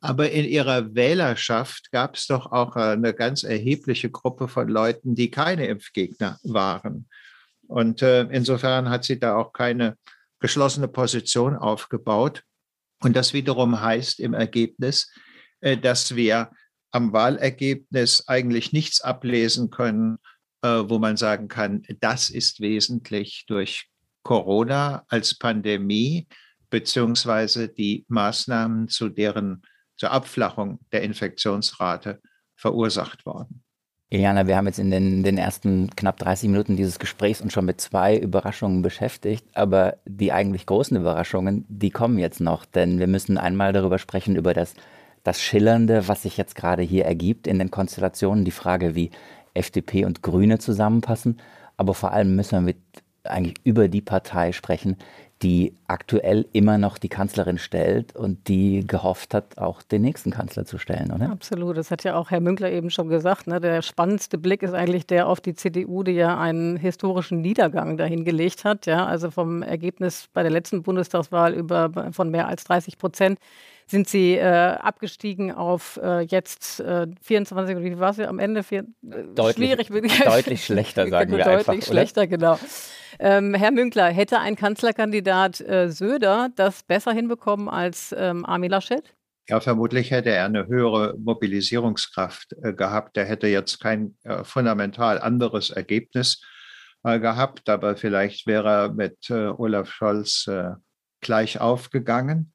Aber 0.00 0.30
in 0.30 0.44
ihrer 0.44 0.94
Wählerschaft 0.94 1.90
gab 1.90 2.14
es 2.14 2.28
doch 2.28 2.52
auch 2.52 2.76
eine 2.76 3.14
ganz 3.14 3.42
erhebliche 3.42 4.10
Gruppe 4.10 4.46
von 4.46 4.68
Leuten, 4.68 5.16
die 5.16 5.32
keine 5.32 5.66
Impfgegner 5.66 6.38
waren. 6.44 7.08
Und 7.66 8.00
äh, 8.00 8.22
insofern 8.30 8.90
hat 8.90 9.02
sie 9.02 9.18
da 9.18 9.34
auch 9.34 9.52
keine 9.52 9.96
geschlossene 10.38 10.86
Position 10.86 11.56
aufgebaut. 11.56 12.44
Und 13.00 13.16
das 13.16 13.32
wiederum 13.32 13.80
heißt 13.80 14.20
im 14.20 14.34
Ergebnis, 14.34 15.12
äh, 15.62 15.76
dass 15.76 16.14
wir 16.14 16.52
am 16.92 17.12
Wahlergebnis 17.12 18.28
eigentlich 18.28 18.72
nichts 18.72 19.00
ablesen 19.00 19.70
können, 19.70 20.18
äh, 20.62 20.68
wo 20.68 20.98
man 20.98 21.16
sagen 21.16 21.48
kann, 21.48 21.82
das 22.00 22.30
ist 22.30 22.60
wesentlich 22.60 23.44
durch 23.48 23.88
Corona 24.22 25.04
als 25.08 25.36
Pandemie 25.36 26.28
beziehungsweise 26.70 27.68
die 27.68 28.04
Maßnahmen 28.08 28.88
zu 28.88 29.08
deren 29.08 29.62
zur 29.96 30.10
Abflachung 30.10 30.80
der 30.90 31.02
Infektionsrate 31.02 32.20
verursacht 32.56 33.26
worden. 33.26 33.62
Iliana, 34.08 34.46
wir 34.46 34.56
haben 34.56 34.66
jetzt 34.66 34.78
in 34.78 34.90
den, 34.90 35.22
den, 35.22 35.38
ersten 35.38 35.88
knapp 35.96 36.18
30 36.18 36.50
Minuten 36.50 36.76
dieses 36.76 36.98
Gesprächs 36.98 37.40
uns 37.40 37.52
schon 37.52 37.64
mit 37.64 37.80
zwei 37.80 38.16
Überraschungen 38.16 38.82
beschäftigt, 38.82 39.46
aber 39.54 39.96
die 40.04 40.32
eigentlich 40.32 40.66
großen 40.66 40.96
Überraschungen, 40.96 41.64
die 41.68 41.90
kommen 41.90 42.18
jetzt 42.18 42.40
noch, 42.40 42.66
denn 42.66 42.98
wir 42.98 43.06
müssen 43.06 43.38
einmal 43.38 43.72
darüber 43.72 43.98
sprechen, 43.98 44.36
über 44.36 44.52
das, 44.52 44.74
das 45.22 45.40
Schillernde, 45.40 46.08
was 46.08 46.22
sich 46.22 46.36
jetzt 46.36 46.54
gerade 46.54 46.82
hier 46.82 47.04
ergibt 47.04 47.46
in 47.46 47.58
den 47.58 47.70
Konstellationen, 47.70 48.44
die 48.44 48.50
Frage, 48.50 48.94
wie 48.94 49.10
FDP 49.54 50.04
und 50.04 50.22
Grüne 50.22 50.58
zusammenpassen, 50.58 51.38
aber 51.76 51.94
vor 51.94 52.12
allem 52.12 52.36
müssen 52.36 52.52
wir 52.52 52.60
mit 52.60 52.76
eigentlich 53.24 53.54
über 53.64 53.88
die 53.88 54.00
Partei 54.00 54.52
sprechen, 54.52 54.96
die 55.42 55.74
aktuell 55.88 56.46
immer 56.52 56.78
noch 56.78 56.98
die 56.98 57.08
Kanzlerin 57.08 57.58
stellt 57.58 58.14
und 58.14 58.46
die 58.46 58.86
gehofft 58.86 59.34
hat, 59.34 59.58
auch 59.58 59.82
den 59.82 60.02
nächsten 60.02 60.30
Kanzler 60.30 60.64
zu 60.64 60.78
stellen, 60.78 61.10
oder? 61.12 61.30
Absolut. 61.30 61.76
Das 61.76 61.90
hat 61.90 62.04
ja 62.04 62.14
auch 62.14 62.30
Herr 62.30 62.40
Münkler 62.40 62.70
eben 62.70 62.90
schon 62.90 63.08
gesagt. 63.08 63.48
Ne? 63.48 63.60
Der 63.60 63.82
spannendste 63.82 64.38
Blick 64.38 64.62
ist 64.62 64.72
eigentlich 64.72 65.06
der 65.06 65.26
auf 65.26 65.40
die 65.40 65.54
CDU, 65.54 66.04
die 66.04 66.12
ja 66.12 66.38
einen 66.38 66.76
historischen 66.76 67.40
Niedergang 67.40 67.96
dahingelegt 67.96 68.64
hat. 68.64 68.86
Ja? 68.86 69.06
Also 69.06 69.30
vom 69.32 69.62
Ergebnis 69.62 70.28
bei 70.32 70.42
der 70.42 70.52
letzten 70.52 70.82
Bundestagswahl 70.82 71.54
über 71.54 71.90
von 72.12 72.30
mehr 72.30 72.46
als 72.46 72.62
30 72.64 72.98
Prozent 72.98 73.38
sind 73.92 74.08
sie 74.08 74.34
äh, 74.34 74.42
abgestiegen 74.42 75.52
auf 75.52 76.00
äh, 76.02 76.22
jetzt 76.22 76.80
äh, 76.80 77.06
24, 77.20 77.78
wie 77.78 77.98
war 77.98 78.10
es 78.10 78.18
am 78.18 78.38
Ende? 78.38 78.62
Vier, 78.62 78.80
äh, 78.80 79.22
deutlich, 79.34 79.86
schwierig. 79.86 80.24
Deutlich 80.24 80.64
schlechter, 80.64 81.06
sagen 81.08 81.30
wir 81.36 81.44
deutlich 81.44 81.68
einfach. 81.68 81.86
schlechter, 81.86 82.22
oder? 82.22 82.26
genau. 82.26 82.58
Ähm, 83.20 83.54
Herr 83.54 83.70
Münkler, 83.70 84.08
hätte 84.08 84.40
ein 84.40 84.56
Kanzlerkandidat 84.56 85.60
äh, 85.60 85.90
Söder 85.90 86.48
das 86.56 86.82
besser 86.82 87.12
hinbekommen 87.12 87.68
als 87.68 88.14
ähm, 88.18 88.44
Armin 88.46 88.70
Laschet? 88.70 89.14
Ja, 89.48 89.60
vermutlich 89.60 90.10
hätte 90.10 90.30
er 90.30 90.46
eine 90.46 90.66
höhere 90.66 91.14
Mobilisierungskraft 91.18 92.54
äh, 92.62 92.72
gehabt. 92.72 93.16
Er 93.18 93.26
hätte 93.26 93.46
jetzt 93.46 93.78
kein 93.78 94.16
äh, 94.24 94.42
fundamental 94.42 95.20
anderes 95.20 95.68
Ergebnis 95.70 96.40
äh, 97.04 97.20
gehabt, 97.20 97.68
aber 97.68 97.96
vielleicht 97.96 98.46
wäre 98.46 98.68
er 98.68 98.92
mit 98.92 99.28
äh, 99.28 99.48
Olaf 99.48 99.90
Scholz 99.90 100.46
äh, 100.46 100.70
gleich 101.20 101.60
aufgegangen. 101.60 102.51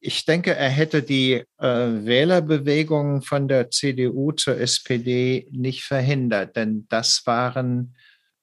Ich 0.00 0.24
denke, 0.24 0.54
er 0.54 0.68
hätte 0.68 1.02
die 1.02 1.42
Wählerbewegung 1.58 3.22
von 3.22 3.48
der 3.48 3.70
CDU 3.70 4.30
zur 4.32 4.56
SPD 4.58 5.48
nicht 5.50 5.82
verhindert, 5.82 6.54
denn 6.54 6.86
das 6.88 7.26
waren 7.26 7.96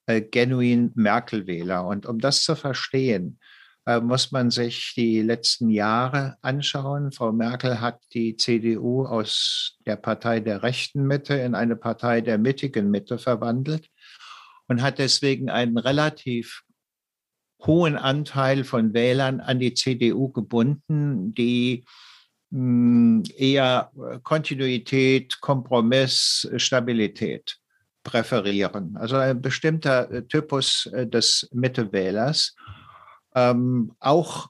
äh, 0.07 0.21
genuin 0.21 0.91
Merkel-Wähler. 0.95 1.85
Und 1.85 2.05
um 2.05 2.19
das 2.19 2.43
zu 2.43 2.55
verstehen, 2.55 3.39
äh, 3.85 3.99
muss 3.99 4.31
man 4.31 4.51
sich 4.51 4.93
die 4.95 5.21
letzten 5.21 5.69
Jahre 5.69 6.37
anschauen. 6.41 7.11
Frau 7.11 7.31
Merkel 7.31 7.81
hat 7.81 7.99
die 8.13 8.35
CDU 8.35 9.05
aus 9.05 9.77
der 9.85 9.95
Partei 9.95 10.41
der 10.41 10.61
rechten 10.61 11.07
Mitte 11.07 11.35
in 11.35 11.55
eine 11.55 11.75
Partei 11.75 12.21
der 12.21 12.37
mittigen 12.37 12.91
Mitte 12.91 13.17
verwandelt 13.17 13.87
und 14.67 14.81
hat 14.81 14.99
deswegen 14.99 15.49
einen 15.49 15.77
relativ 15.77 16.63
hohen 17.65 17.97
Anteil 17.97 18.63
von 18.63 18.93
Wählern 18.93 19.39
an 19.39 19.59
die 19.59 19.73
CDU 19.73 20.29
gebunden, 20.29 21.33
die 21.33 21.85
hm, 22.51 23.23
eher 23.35 23.91
Kontinuität, 24.23 25.41
Kompromiss, 25.41 26.49
Stabilität 26.57 27.57
präferieren. 28.05 28.95
Also 28.95 29.17
ein 29.17 29.41
bestimmter 29.41 30.09
äh, 30.09 30.21
Typus 30.23 30.85
äh, 30.93 31.05
des 31.05 31.49
Mittewählers. 31.51 32.55
Ähm, 33.33 33.91
auch 33.99 34.47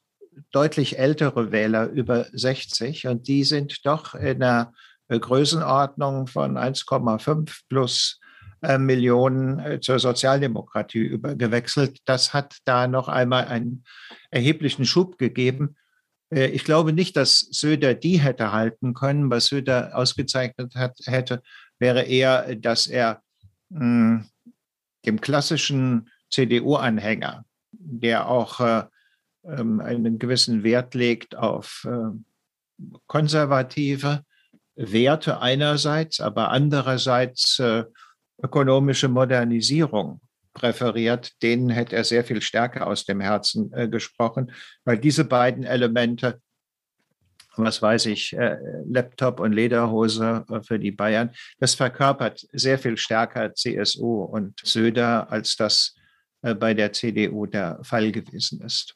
deutlich 0.52 1.00
ältere 1.00 1.52
Wähler 1.52 1.88
über 1.88 2.28
60 2.34 3.08
und 3.08 3.28
die 3.28 3.44
sind 3.44 3.86
doch 3.86 4.14
in 4.14 4.44
einer 4.44 4.74
äh, 5.08 5.18
Größenordnung 5.18 6.28
von 6.28 6.58
1,5 6.58 7.62
plus 7.68 8.20
Millionen 8.78 9.82
zur 9.82 10.00
Sozialdemokratie 10.00 11.00
übergewechselt. 11.00 12.00
Das 12.06 12.34
hat 12.34 12.58
da 12.66 12.88
noch 12.88 13.08
einmal 13.08 13.46
einen 13.46 13.84
erheblichen 14.32 14.86
Schub 14.86 15.18
gegeben. 15.18 15.76
Ich 16.30 16.64
glaube 16.64 16.92
nicht, 16.92 17.16
dass 17.16 17.40
Söder 17.40 17.94
die 17.94 18.20
hätte 18.20 18.52
halten 18.52 18.94
können. 18.94 19.30
Was 19.30 19.48
Söder 19.48 19.92
ausgezeichnet 19.94 20.76
hat, 20.76 20.98
hätte, 21.06 21.42
wäre 21.80 22.04
eher, 22.04 22.56
dass 22.56 22.88
er 22.88 23.22
dem 25.06 25.22
klassischen 25.22 26.10
CDU-Anhänger, 26.30 27.46
der 27.72 28.28
auch 28.28 28.60
äh, 28.60 28.84
ähm, 29.44 29.80
einen 29.80 30.20
gewissen 30.20 30.64
Wert 30.64 30.96
legt 30.96 31.36
auf 31.36 31.88
äh, 31.90 32.12
konservative 33.08 34.24
Werte 34.76 35.40
einerseits, 35.40 36.20
aber 36.20 36.50
andererseits 36.50 37.60
äh, 37.60 37.86
ökonomische 38.42 39.08
Modernisierung 39.08 40.22
präferiert, 40.54 41.42
denen 41.42 41.70
hätte 41.70 41.96
er 41.96 42.04
sehr 42.04 42.24
viel 42.24 42.42
stärker 42.42 42.88
aus 42.88 43.04
dem 43.04 43.20
Herzen 43.20 43.72
gesprochen, 43.92 44.54
weil 44.86 44.98
diese 44.98 45.26
beiden 45.26 45.64
Elemente 45.66 46.40
was 47.58 47.82
weiß 47.82 48.08
ich, 48.08 48.34
äh, 48.34 48.58
Laptop 48.86 49.40
und 49.40 49.54
Lederhose 49.54 50.46
äh, 50.50 50.62
für 50.62 50.80
die 50.80 50.92
Bayern. 50.92 51.32
Das 51.60 51.76
verkörpert 51.76 52.46
sehr 52.52 52.80
viel 52.80 52.98
stärker 52.98 53.54
CSU 53.54 54.24
und 54.24 54.60
Söder, 54.64 55.32
als 55.32 55.56
das 55.56 55.96
äh, 56.42 56.54
bei 56.56 56.74
der 56.74 56.94
CDU 56.94 57.46
der 57.46 57.80
Fall 57.84 58.12
gewesen 58.12 58.62
ist. 58.62 58.96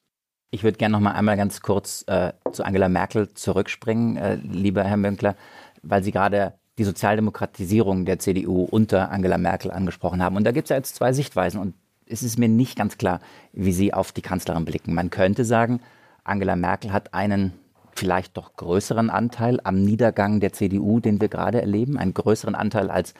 Ich 0.51 0.63
würde 0.63 0.77
gerne 0.77 0.93
noch 0.93 0.99
mal 0.99 1.11
einmal 1.11 1.37
ganz 1.37 1.61
kurz 1.61 2.03
äh, 2.07 2.33
zu 2.51 2.63
Angela 2.63 2.89
Merkel 2.89 3.33
zurückspringen, 3.33 4.17
äh, 4.17 4.35
lieber 4.35 4.83
Herr 4.83 4.97
Münkler, 4.97 5.35
weil 5.83 6.03
Sie 6.03 6.11
gerade 6.11 6.58
die 6.79 6.85
Sozialdemokratisierung 6.85 8.05
der 8.05 8.19
CDU 8.19 8.63
unter 8.63 9.11
Angela 9.11 9.37
Merkel 9.37 9.69
angesprochen 9.69 10.23
haben. 10.23 10.37
Und 10.37 10.45
da 10.45 10.51
gibt 10.51 10.65
es 10.65 10.69
ja 10.69 10.77
jetzt 10.77 10.95
zwei 10.95 11.13
Sichtweisen 11.13 11.59
und 11.59 11.75
es 12.07 12.23
ist 12.23 12.39
mir 12.39 12.49
nicht 12.49 12.77
ganz 12.77 12.97
klar, 12.97 13.19
wie 13.53 13.73
Sie 13.73 13.93
auf 13.93 14.11
die 14.11 14.21
Kanzlerin 14.21 14.65
blicken. 14.65 14.95
Man 14.95 15.11
könnte 15.11 15.45
sagen, 15.45 15.81
Angela 16.23 16.55
Merkel 16.55 16.91
hat 16.91 17.13
einen 17.13 17.53
vielleicht 17.93 18.37
doch 18.37 18.55
größeren 18.55 19.09
Anteil 19.09 19.59
am 19.63 19.83
Niedergang 19.83 20.39
der 20.39 20.53
CDU, 20.53 21.01
den 21.01 21.19
wir 21.19 21.27
gerade 21.27 21.61
erleben, 21.61 21.97
einen 21.97 22.13
größeren 22.13 22.55
Anteil 22.55 22.89
als 22.89 23.13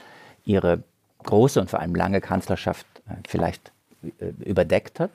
ihre 0.45 0.83
große 1.23 1.59
und 1.59 1.69
vor 1.69 1.81
allem 1.81 1.95
lange 1.95 2.21
Kanzlerschaft 2.21 2.87
äh, 3.07 3.15
vielleicht 3.27 3.73
äh, 4.19 4.29
überdeckt 4.43 4.99
hat. 4.99 5.11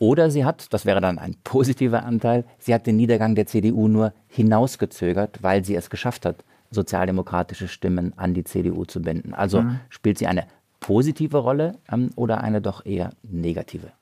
Oder 0.00 0.30
sie 0.30 0.44
hat, 0.44 0.72
das 0.72 0.84
wäre 0.84 1.00
dann 1.00 1.18
ein 1.18 1.36
positiver 1.44 2.04
Anteil, 2.04 2.44
sie 2.58 2.74
hat 2.74 2.86
den 2.86 2.96
Niedergang 2.96 3.36
der 3.36 3.46
CDU 3.46 3.88
nur 3.88 4.12
hinausgezögert, 4.28 5.42
weil 5.42 5.64
sie 5.64 5.76
es 5.76 5.90
geschafft 5.90 6.26
hat, 6.26 6.44
sozialdemokratische 6.70 7.68
Stimmen 7.68 8.12
an 8.16 8.34
die 8.34 8.44
CDU 8.44 8.84
zu 8.84 9.02
binden. 9.02 9.34
Also 9.34 9.62
mhm. 9.62 9.80
spielt 9.88 10.18
sie 10.18 10.26
eine 10.26 10.46
positive 10.80 11.38
Rolle 11.38 11.78
ähm, 11.90 12.10
oder 12.16 12.42
eine 12.42 12.60
doch 12.60 12.84
eher 12.84 13.10
negative? 13.22 13.92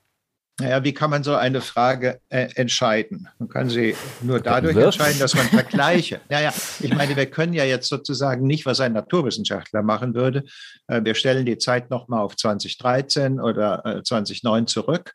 Naja, 0.58 0.82
wie 0.84 0.94
kann 0.94 1.10
man 1.10 1.22
so 1.22 1.34
eine 1.34 1.60
Frage 1.60 2.18
äh, 2.30 2.48
entscheiden? 2.54 3.28
Man 3.38 3.50
kann 3.50 3.68
sie 3.68 3.94
nur 4.22 4.40
dadurch 4.40 4.74
entscheiden, 4.74 5.18
dass 5.18 5.34
man 5.34 5.46
Vergleiche. 5.46 6.20
Naja, 6.30 6.50
ich 6.80 6.94
meine, 6.94 7.14
wir 7.14 7.26
können 7.26 7.52
ja 7.52 7.64
jetzt 7.64 7.88
sozusagen 7.88 8.46
nicht, 8.46 8.64
was 8.64 8.80
ein 8.80 8.94
Naturwissenschaftler 8.94 9.82
machen 9.82 10.14
würde. 10.14 10.44
Äh, 10.86 11.04
wir 11.04 11.14
stellen 11.14 11.44
die 11.44 11.58
Zeit 11.58 11.90
nochmal 11.90 12.20
auf 12.20 12.36
2013 12.36 13.38
oder 13.38 13.84
äh, 13.84 14.02
2009 14.02 14.66
zurück 14.66 15.14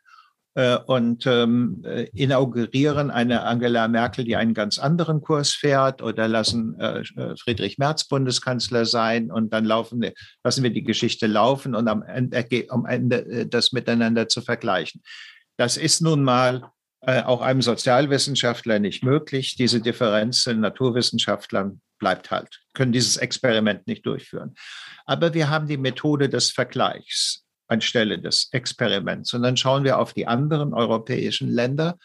und 0.86 1.26
ähm, 1.26 1.82
äh, 1.84 2.08
inaugurieren 2.12 3.10
eine 3.10 3.42
Angela 3.42 3.88
Merkel, 3.88 4.24
die 4.24 4.36
einen 4.36 4.52
ganz 4.52 4.78
anderen 4.78 5.22
Kurs 5.22 5.52
fährt, 5.52 6.02
oder 6.02 6.28
lassen 6.28 6.78
äh, 6.78 7.02
Friedrich 7.36 7.78
Merz 7.78 8.04
Bundeskanzler 8.04 8.84
sein 8.84 9.30
und 9.30 9.52
dann 9.54 9.64
laufen, 9.64 10.04
lassen 10.44 10.62
wir 10.62 10.70
die 10.70 10.84
Geschichte 10.84 11.26
laufen 11.26 11.74
und 11.74 11.88
am 11.88 12.02
Ende, 12.02 12.44
am 12.68 12.84
Ende 12.84 13.46
das 13.46 13.72
miteinander 13.72 14.28
zu 14.28 14.42
vergleichen. 14.42 15.02
Das 15.56 15.76
ist 15.76 16.02
nun 16.02 16.22
mal 16.22 16.70
auch 17.04 17.40
einem 17.40 17.62
Sozialwissenschaftler 17.62 18.78
nicht 18.78 19.02
möglich. 19.02 19.56
Diese 19.56 19.80
Differenz 19.80 20.46
in 20.46 20.60
Naturwissenschaftlern 20.60 21.80
bleibt 21.98 22.30
halt, 22.30 22.60
können 22.74 22.92
dieses 22.92 23.16
Experiment 23.16 23.88
nicht 23.88 24.06
durchführen. 24.06 24.54
Aber 25.04 25.34
wir 25.34 25.50
haben 25.50 25.66
die 25.66 25.78
Methode 25.78 26.28
des 26.28 26.52
Vergleichs 26.52 27.41
anstelle 27.72 28.18
des 28.18 28.48
Experiments. 28.52 29.32
Und 29.34 29.42
dann 29.42 29.56
schauen 29.56 29.84
wir 29.84 29.98
auf 29.98 30.12
die 30.12 30.26
anderen 30.26 30.74
europäischen 30.74 31.48
Länder. 31.48 31.98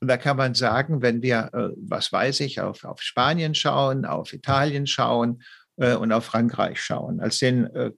Und 0.00 0.08
da 0.08 0.16
kann 0.16 0.36
man 0.36 0.54
sagen, 0.54 1.02
wenn 1.02 1.22
wir, 1.22 1.50
äh, 1.54 1.68
was 1.76 2.12
weiß 2.12 2.40
ich, 2.40 2.60
auf, 2.60 2.84
auf 2.84 3.00
Spanien 3.00 3.54
schauen, 3.54 4.04
auf 4.04 4.32
Italien 4.32 4.86
schauen 4.86 5.42
äh, 5.76 5.94
und 5.94 6.12
auf 6.12 6.26
Frankreich 6.26 6.80
schauen, 6.80 7.20
als 7.20 7.38
den 7.38 7.66
äh, 7.74 7.92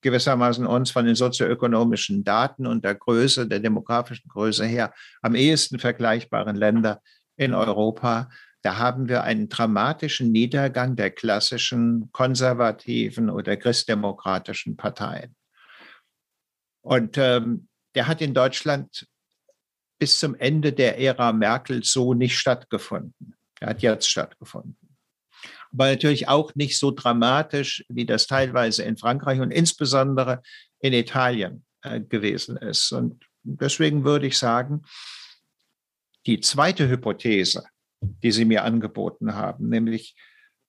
gewissermaßen 0.00 0.66
uns 0.66 0.90
von 0.90 1.04
den 1.04 1.14
sozioökonomischen 1.14 2.24
Daten 2.24 2.66
und 2.66 2.84
der 2.84 2.94
Größe, 2.94 3.46
der 3.46 3.60
demografischen 3.60 4.28
Größe 4.28 4.64
her 4.64 4.92
am 5.20 5.34
ehesten 5.34 5.78
vergleichbaren 5.78 6.56
Länder 6.56 7.00
in 7.36 7.54
Europa. 7.54 8.30
Da 8.62 8.78
haben 8.78 9.08
wir 9.08 9.22
einen 9.22 9.48
dramatischen 9.48 10.32
Niedergang 10.32 10.96
der 10.96 11.10
klassischen 11.10 12.10
konservativen 12.12 13.28
oder 13.28 13.56
christdemokratischen 13.56 14.76
Parteien. 14.76 15.34
Und 16.82 17.16
ähm, 17.18 17.68
der 17.94 18.06
hat 18.06 18.20
in 18.20 18.34
Deutschland 18.34 19.06
bis 19.98 20.18
zum 20.18 20.34
Ende 20.34 20.72
der 20.72 20.98
Ära 20.98 21.32
Merkel 21.32 21.84
so 21.84 22.12
nicht 22.12 22.36
stattgefunden. 22.36 23.36
Er 23.60 23.68
hat 23.68 23.82
jetzt 23.82 24.10
stattgefunden. 24.10 24.76
Aber 25.72 25.90
natürlich 25.90 26.28
auch 26.28 26.54
nicht 26.54 26.78
so 26.78 26.90
dramatisch, 26.90 27.84
wie 27.88 28.04
das 28.04 28.26
teilweise 28.26 28.82
in 28.82 28.96
Frankreich 28.96 29.40
und 29.40 29.50
insbesondere 29.50 30.42
in 30.80 30.92
Italien 30.92 31.64
äh, 31.82 32.00
gewesen 32.00 32.56
ist. 32.56 32.92
Und 32.92 33.24
deswegen 33.42 34.04
würde 34.04 34.26
ich 34.26 34.38
sagen, 34.38 34.82
die 36.26 36.40
zweite 36.40 36.88
Hypothese, 36.88 37.64
die 38.00 38.32
Sie 38.32 38.44
mir 38.44 38.64
angeboten 38.64 39.34
haben, 39.34 39.68
nämlich 39.68 40.14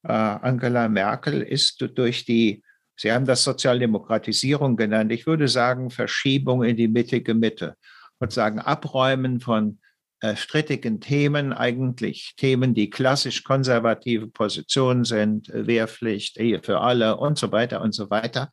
äh, 0.03 0.11
Angela 0.11 0.87
Merkel 0.87 1.41
ist 1.41 1.83
durch 1.95 2.25
die, 2.25 2.62
Sie 2.95 3.11
haben 3.11 3.25
das 3.25 3.43
Sozialdemokratisierung 3.43 4.75
genannt, 4.75 5.11
ich 5.11 5.25
würde 5.25 5.47
sagen 5.47 5.89
Verschiebung 5.89 6.63
in 6.63 6.77
die 6.77 6.87
mittige 6.87 7.33
Mitte. 7.33 7.75
Sozusagen 8.19 8.59
Abräumen 8.59 9.39
von 9.39 9.79
äh, 10.23 10.35
strittigen 10.35 11.01
Themen, 11.01 11.51
eigentlich 11.51 12.35
Themen, 12.37 12.73
die 12.73 12.89
klassisch 12.89 13.43
konservative 13.43 14.27
Positionen 14.27 15.03
sind, 15.03 15.49
Wehrpflicht, 15.53 16.37
Ehe 16.37 16.61
für 16.63 16.79
alle 16.79 17.17
und 17.17 17.37
so 17.37 17.51
weiter 17.51 17.81
und 17.81 17.93
so 17.93 18.09
weiter. 18.09 18.51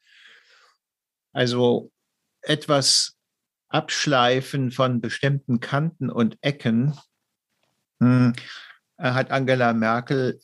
Also 1.32 1.92
etwas 2.42 3.16
Abschleifen 3.68 4.72
von 4.72 5.00
bestimmten 5.00 5.60
Kanten 5.60 6.10
und 6.10 6.38
Ecken. 6.40 6.98
Hm, 8.00 8.32
hat 8.98 9.30
Angela 9.30 9.72
Merkel 9.72 10.40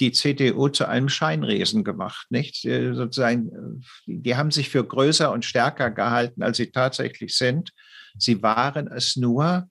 die 0.00 0.12
CDU 0.12 0.68
zu 0.68 0.86
einem 0.86 1.08
Scheinriesen 1.08 1.84
gemacht, 1.84 2.26
nicht? 2.30 2.62
Sozusagen, 2.62 3.82
die 4.06 4.36
haben 4.36 4.50
sich 4.50 4.68
für 4.68 4.84
größer 4.84 5.32
und 5.32 5.44
stärker 5.44 5.90
gehalten, 5.90 6.42
als 6.42 6.58
sie 6.58 6.70
tatsächlich 6.70 7.36
sind. 7.36 7.70
Sie 8.18 8.42
waren 8.42 8.88
es 8.88 9.16
nur, 9.16 9.68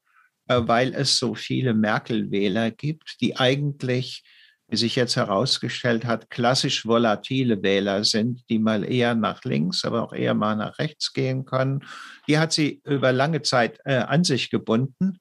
äh, 0.48 0.62
weil 0.66 0.94
es 0.94 1.18
so 1.18 1.36
viele 1.36 1.74
Merkel-Wähler 1.74 2.72
gibt, 2.72 3.22
die 3.22 3.36
eigentlich, 3.38 4.24
wie 4.68 4.78
sich 4.78 4.96
jetzt 4.96 5.16
herausgestellt 5.16 6.06
hat, 6.06 6.30
klassisch 6.30 6.86
volatile 6.86 7.62
Wähler 7.62 8.04
sind, 8.04 8.44
die 8.50 8.60
mal 8.60 8.84
eher 8.84 9.16
nach 9.16 9.44
links, 9.44 9.86
aber 9.86 10.04
auch 10.04 10.14
eher 10.14 10.34
mal 10.34 10.56
nach 10.56 10.80
rechts 10.80 11.14
gehen 11.14 11.46
können. 11.46 11.84
Die 12.28 12.38
hat 12.38 12.52
sie 12.52 12.82
über 12.84 13.12
lange 13.12 13.42
Zeit 13.42 13.80
äh, 13.86 13.96
an 13.96 14.24
sich 14.24 14.50
gebunden 14.50 15.20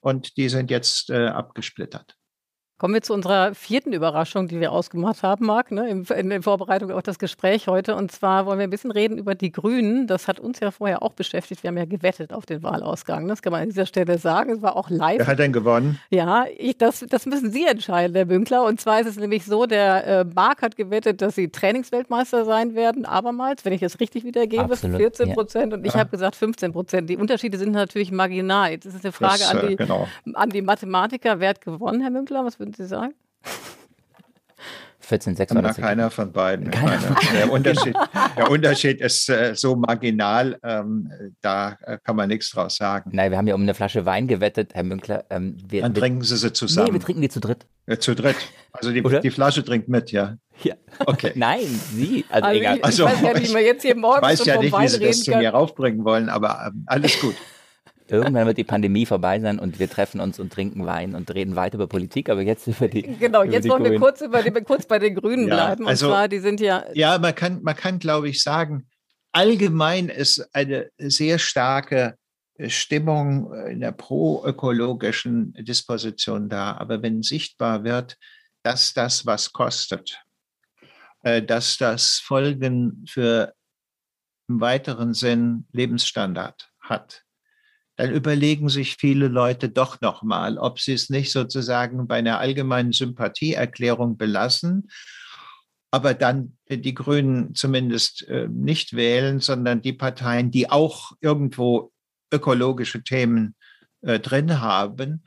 und 0.00 0.36
die 0.36 0.48
sind 0.48 0.70
jetzt 0.70 1.10
äh, 1.10 1.26
abgesplittert. 1.26 2.14
Kommen 2.84 2.92
wir 2.92 3.00
zu 3.00 3.14
unserer 3.14 3.54
vierten 3.54 3.94
Überraschung, 3.94 4.46
die 4.46 4.60
wir 4.60 4.70
ausgemacht 4.70 5.22
haben, 5.22 5.46
Marc, 5.46 5.70
ne, 5.70 5.88
in, 5.88 6.04
in, 6.04 6.42
Vorbereitung 6.42 6.90
auf 6.90 7.02
das 7.02 7.18
Gespräch 7.18 7.66
heute. 7.66 7.94
Und 7.94 8.12
zwar 8.12 8.44
wollen 8.44 8.58
wir 8.58 8.64
ein 8.64 8.68
bisschen 8.68 8.90
reden 8.90 9.16
über 9.16 9.34
die 9.34 9.50
Grünen. 9.50 10.06
Das 10.06 10.28
hat 10.28 10.38
uns 10.38 10.60
ja 10.60 10.70
vorher 10.70 11.02
auch 11.02 11.14
beschäftigt. 11.14 11.62
Wir 11.62 11.68
haben 11.68 11.78
ja 11.78 11.86
gewettet 11.86 12.34
auf 12.34 12.44
den 12.44 12.62
Wahlausgang. 12.62 13.26
Das 13.26 13.40
kann 13.40 13.52
man 13.52 13.62
an 13.62 13.70
dieser 13.70 13.86
Stelle 13.86 14.18
sagen. 14.18 14.50
Es 14.52 14.60
war 14.60 14.76
auch 14.76 14.90
live. 14.90 15.20
Wer 15.20 15.26
hat 15.28 15.38
denn 15.38 15.54
gewonnen? 15.54 15.98
Ja, 16.10 16.44
ich, 16.58 16.76
das, 16.76 17.06
das 17.08 17.24
müssen 17.24 17.50
Sie 17.50 17.64
entscheiden, 17.64 18.14
Herr 18.14 18.26
Bünkler. 18.26 18.64
Und 18.64 18.78
zwar 18.82 19.00
ist 19.00 19.06
es 19.06 19.16
nämlich 19.16 19.46
so, 19.46 19.64
der 19.64 20.06
äh, 20.06 20.24
Marc 20.26 20.60
hat 20.60 20.76
gewettet, 20.76 21.22
dass 21.22 21.36
Sie 21.36 21.48
Trainingsweltmeister 21.48 22.44
sein 22.44 22.74
werden, 22.74 23.06
abermals, 23.06 23.64
wenn 23.64 23.72
ich 23.72 23.82
es 23.82 23.98
richtig 23.98 24.24
wiedergebe, 24.24 24.64
Absolut, 24.64 24.98
14 24.98 25.32
Prozent. 25.32 25.72
Ja. 25.72 25.78
Und 25.78 25.86
ich 25.86 25.94
ja. 25.94 26.00
habe 26.00 26.10
gesagt 26.10 26.36
15 26.36 26.72
Prozent. 26.72 27.08
Die 27.08 27.16
Unterschiede 27.16 27.56
sind 27.56 27.72
natürlich 27.72 28.12
marginal. 28.12 28.72
Jetzt 28.72 28.84
ist 28.84 28.96
es 28.96 29.04
eine 29.06 29.12
Frage 29.12 29.38
das, 29.38 29.54
an, 29.54 29.68
die, 29.68 29.76
genau. 29.76 30.06
an 30.34 30.50
die 30.50 30.60
Mathematiker. 30.60 31.40
Wer 31.40 31.48
hat 31.48 31.62
gewonnen, 31.62 32.02
Herr 32.02 32.10
Bünkler? 32.10 32.44
Was 32.44 32.58
würden 32.58 32.73
Sie 32.74 32.86
sagen? 32.86 33.14
14, 35.04 35.36
6 35.36 35.52
oder 35.56 35.74
Keiner 35.74 36.10
von 36.10 36.32
beiden. 36.32 36.70
Keiner. 36.70 37.16
Der, 37.34 37.52
Unterschied, 37.52 37.94
der 38.36 38.50
Unterschied 38.50 39.00
ist 39.00 39.28
äh, 39.28 39.54
so 39.54 39.76
marginal, 39.76 40.58
ähm, 40.62 41.10
da 41.40 41.76
äh, 41.82 41.98
kann 42.02 42.16
man 42.16 42.28
nichts 42.28 42.50
draus 42.50 42.76
sagen. 42.76 43.10
Nein, 43.12 43.30
wir 43.30 43.38
haben 43.38 43.46
ja 43.46 43.54
um 43.54 43.62
eine 43.62 43.74
Flasche 43.74 44.06
Wein 44.06 44.26
gewettet, 44.26 44.74
Herr 44.74 44.82
Münkler. 44.82 45.24
Ähm, 45.30 45.58
wir, 45.68 45.82
Dann 45.82 45.94
trinken 45.94 46.22
Sie 46.22 46.36
sie 46.36 46.52
zusammen. 46.52 46.88
Nee, 46.88 46.94
wir 46.94 47.00
trinken 47.00 47.22
die 47.22 47.28
zu 47.28 47.40
dritt. 47.40 47.66
Ja, 47.86 48.00
zu 48.00 48.14
dritt. 48.14 48.36
Also 48.72 48.90
die, 48.92 49.02
die, 49.02 49.30
Flasche 49.30 49.62
trinkt 49.62 49.88
mit, 49.88 50.10
ja. 50.10 50.36
Ja. 50.62 50.74
Okay. 51.04 51.32
Nein, 51.36 51.66
Sie. 51.92 52.24
Also, 52.30 52.46
also 52.46 52.58
egal. 52.58 52.76
Ich, 52.76 52.88
ich 52.88 53.04
weiß 53.04 53.20
ja 53.20 53.32
nicht, 53.34 53.50
wie 53.50 53.54
wir 53.54 53.62
jetzt 53.62 53.82
hier 53.82 53.96
morgen 53.96 54.18
Ich 54.18 54.22
weiß 54.22 54.44
ja 54.46 54.58
nicht, 54.58 54.78
wie 54.78 54.88
Sie 54.88 55.00
das 55.00 55.20
zu 55.22 55.36
mir 55.36 55.50
raufbringen 55.50 56.04
wollen, 56.04 56.30
aber 56.30 56.68
ähm, 56.68 56.84
alles 56.86 57.20
gut. 57.20 57.34
Irgendwann 58.16 58.46
wird 58.46 58.58
die 58.58 58.64
Pandemie 58.64 59.06
vorbei 59.06 59.40
sein 59.40 59.58
und 59.58 59.78
wir 59.78 59.88
treffen 59.88 60.20
uns 60.20 60.38
und 60.38 60.52
trinken 60.52 60.86
Wein 60.86 61.14
und 61.14 61.32
reden 61.34 61.56
weiter 61.56 61.76
über 61.76 61.86
Politik, 61.86 62.28
aber 62.28 62.42
jetzt 62.42 62.66
über 62.66 62.88
die. 62.88 63.02
Genau, 63.02 63.42
jetzt 63.42 63.68
wollen 63.68 63.84
wir 63.84 63.98
kurz, 63.98 64.20
über 64.20 64.42
die, 64.42 64.50
kurz 64.62 64.86
bei 64.86 64.98
den 64.98 65.14
Grünen 65.14 65.48
ja, 65.48 65.54
bleiben. 65.54 65.86
Also, 65.86 66.06
und 66.06 66.12
zwar, 66.12 66.28
die 66.28 66.38
sind 66.38 66.60
ja. 66.60 66.84
Ja, 66.94 67.18
man 67.18 67.34
kann, 67.34 67.62
man 67.62 67.76
kann, 67.76 67.98
glaube 67.98 68.28
ich, 68.28 68.42
sagen, 68.42 68.88
allgemein 69.32 70.08
ist 70.08 70.48
eine 70.54 70.90
sehr 70.98 71.38
starke 71.38 72.16
Stimmung 72.68 73.52
in 73.66 73.80
der 73.80 73.92
proökologischen 73.92 75.52
Disposition 75.54 76.48
da. 76.48 76.76
Aber 76.76 77.02
wenn 77.02 77.22
sichtbar 77.22 77.84
wird, 77.84 78.16
dass 78.62 78.94
das 78.94 79.26
was 79.26 79.52
kostet, 79.52 80.22
äh, 81.22 81.42
dass 81.42 81.76
das 81.76 82.18
Folgen 82.18 83.04
für 83.08 83.54
im 84.48 84.60
weiteren 84.60 85.14
Sinn 85.14 85.66
Lebensstandard 85.72 86.70
hat, 86.80 87.23
dann 87.96 88.12
überlegen 88.12 88.68
sich 88.68 88.96
viele 88.98 89.28
Leute 89.28 89.68
doch 89.68 90.00
nochmal, 90.00 90.58
ob 90.58 90.80
sie 90.80 90.94
es 90.94 91.10
nicht 91.10 91.30
sozusagen 91.30 92.06
bei 92.08 92.16
einer 92.16 92.40
allgemeinen 92.40 92.92
Sympathieerklärung 92.92 94.16
belassen, 94.16 94.88
aber 95.90 96.14
dann 96.14 96.58
die 96.68 96.94
Grünen 96.94 97.54
zumindest 97.54 98.26
äh, 98.26 98.48
nicht 98.48 98.96
wählen, 98.96 99.38
sondern 99.38 99.80
die 99.80 99.92
Parteien, 99.92 100.50
die 100.50 100.68
auch 100.68 101.12
irgendwo 101.20 101.92
ökologische 102.32 103.04
Themen 103.04 103.54
äh, 104.02 104.18
drin 104.18 104.60
haben, 104.60 105.24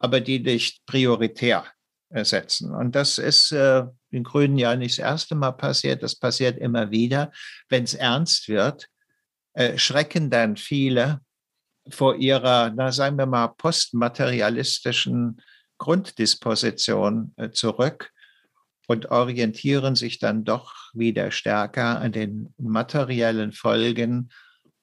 aber 0.00 0.20
die 0.20 0.40
nicht 0.40 0.84
prioritär 0.86 1.64
setzen. 2.10 2.74
Und 2.74 2.96
das 2.96 3.18
ist 3.18 3.52
äh, 3.52 3.84
den 4.12 4.24
Grünen 4.24 4.56
ja 4.56 4.74
nicht 4.74 4.98
das 4.98 5.04
erste 5.04 5.34
Mal 5.34 5.52
passiert, 5.52 6.02
das 6.02 6.16
passiert 6.16 6.56
immer 6.56 6.90
wieder. 6.90 7.30
Wenn 7.68 7.84
es 7.84 7.92
ernst 7.92 8.48
wird, 8.48 8.88
schrecken 9.76 10.30
dann 10.30 10.56
viele 10.56 11.20
vor 11.90 12.16
ihrer, 12.16 12.72
na, 12.74 12.92
sagen 12.92 13.16
wir 13.18 13.26
mal, 13.26 13.48
postmaterialistischen 13.48 15.40
Grunddisposition 15.78 17.32
äh, 17.36 17.50
zurück 17.50 18.10
und 18.86 19.10
orientieren 19.10 19.94
sich 19.94 20.18
dann 20.18 20.44
doch 20.44 20.74
wieder 20.94 21.30
stärker 21.30 22.00
an 22.00 22.12
den 22.12 22.52
materiellen 22.58 23.52
Folgen 23.52 24.30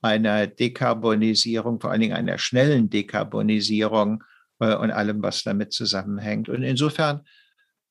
einer 0.01 0.47
Dekarbonisierung, 0.47 1.81
vor 1.81 1.91
allen 1.91 2.01
Dingen 2.01 2.15
einer 2.15 2.37
schnellen 2.37 2.89
Dekarbonisierung 2.89 4.23
äh, 4.59 4.75
und 4.75 4.91
allem, 4.91 5.23
was 5.23 5.43
damit 5.43 5.73
zusammenhängt. 5.73 6.47
Und 6.47 6.61
insofern 6.61 7.21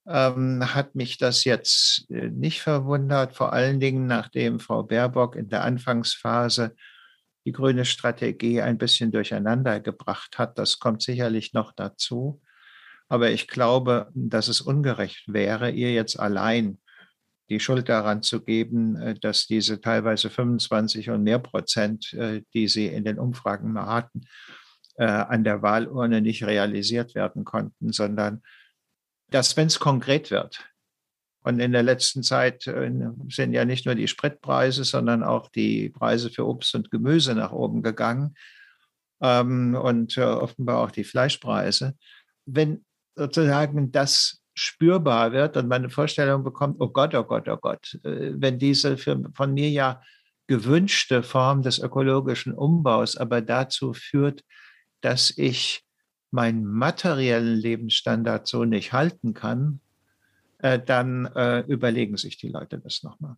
ähm, 0.07 0.74
hat 0.74 0.94
mich 0.94 1.18
das 1.18 1.44
jetzt 1.44 2.09
äh, 2.11 2.29
nicht 2.29 2.62
verwundert, 2.62 3.35
vor 3.35 3.53
allen 3.53 3.81
Dingen 3.81 4.07
nachdem 4.07 4.61
Frau 4.61 4.83
Baerbock 4.83 5.35
in 5.35 5.48
der 5.48 5.64
Anfangsphase 5.64 6.74
die 7.44 7.52
grüne 7.52 7.85
Strategie 7.85 8.61
ein 8.61 8.78
bisschen 8.78 9.12
durcheinander 9.12 9.80
gebracht 9.80 10.38
hat. 10.38 10.59
Das 10.59 10.78
kommt 10.78 11.02
sicherlich 11.02 11.52
noch 11.52 11.72
dazu. 11.72 12.40
Aber 13.09 13.30
ich 13.30 13.48
glaube, 13.48 14.11
dass 14.14 14.48
es 14.48 14.61
ungerecht 14.61 15.24
wäre, 15.33 15.70
ihr 15.70 15.92
jetzt 15.92 16.18
allein 16.18 16.78
die 17.50 17.61
Schuld 17.61 17.88
daran 17.88 18.22
zu 18.22 18.42
geben, 18.42 18.96
äh, 18.96 19.14
dass 19.14 19.46
diese 19.46 19.80
teilweise 19.80 20.30
25 20.30 21.11
und 21.11 21.22
mehr 21.22 21.38
Prozent, 21.38 22.12
äh, 22.14 22.42
die 22.54 22.68
sie 22.68 22.87
in 22.87 23.04
den 23.04 23.18
Umfragen 23.18 23.78
hatten, 23.78 24.22
äh, 24.96 25.04
an 25.04 25.44
der 25.44 25.62
Wahlurne 25.62 26.20
nicht 26.20 26.44
realisiert 26.44 27.14
werden 27.14 27.44
konnten, 27.44 27.92
sondern 27.92 28.42
dass, 29.30 29.57
wenn 29.57 29.66
es 29.66 29.78
konkret 29.78 30.30
wird, 30.30 30.64
und 31.44 31.61
in 31.61 31.72
der 31.72 31.83
letzten 31.83 32.22
Zeit 32.22 32.66
äh, 32.66 32.90
sind 33.28 33.52
ja 33.52 33.64
nicht 33.64 33.85
nur 33.85 33.94
die 33.94 34.09
Spritpreise, 34.09 34.83
sondern 34.83 35.22
auch 35.22 35.50
die 35.50 35.90
Preise 35.90 36.30
für 36.30 36.46
Obst 36.46 36.74
und 36.74 36.90
Gemüse 36.90 37.35
nach 37.35 37.52
oben 37.52 37.83
gegangen 37.83 38.35
ähm, 39.20 39.74
und 39.74 40.16
äh, 40.16 40.22
offenbar 40.22 40.78
auch 40.78 40.90
die 40.90 41.04
Fleischpreise. 41.04 41.96
Wenn 42.46 42.85
sozusagen 43.14 43.92
das 43.92 44.40
spürbar 44.54 45.33
wird 45.33 45.59
und 45.59 45.68
man 45.68 45.83
eine 45.83 45.90
Vorstellung 45.90 46.44
bekommt, 46.44 46.76
oh 46.80 46.88
Gott, 46.88 47.14
oh 47.14 47.24
Gott, 47.24 47.46
oh 47.48 47.59
Gott, 47.59 47.98
äh, 48.04 48.33
wenn 48.35 48.59
diese 48.59 48.96
für, 48.96 49.22
von 49.35 49.52
mir 49.52 49.68
ja 49.68 50.00
gewünschte 50.46 51.22
Form 51.22 51.61
des 51.61 51.78
ökologischen 51.78 52.54
Umbaus 52.54 53.18
aber 53.18 53.42
dazu 53.42 53.92
führt, 53.92 54.42
dass 55.02 55.30
ich 55.37 55.85
meinen 56.30 56.64
materiellen 56.64 57.54
Lebensstandard 57.54 58.46
so 58.46 58.64
nicht 58.64 58.94
halten 58.94 59.35
kann, 59.35 59.80
dann 60.79 61.27
äh, 61.27 61.61
überlegen 61.61 62.16
sich 62.16 62.37
die 62.38 62.48
Leute 62.48 62.79
das 62.79 63.03
nochmal. 63.03 63.37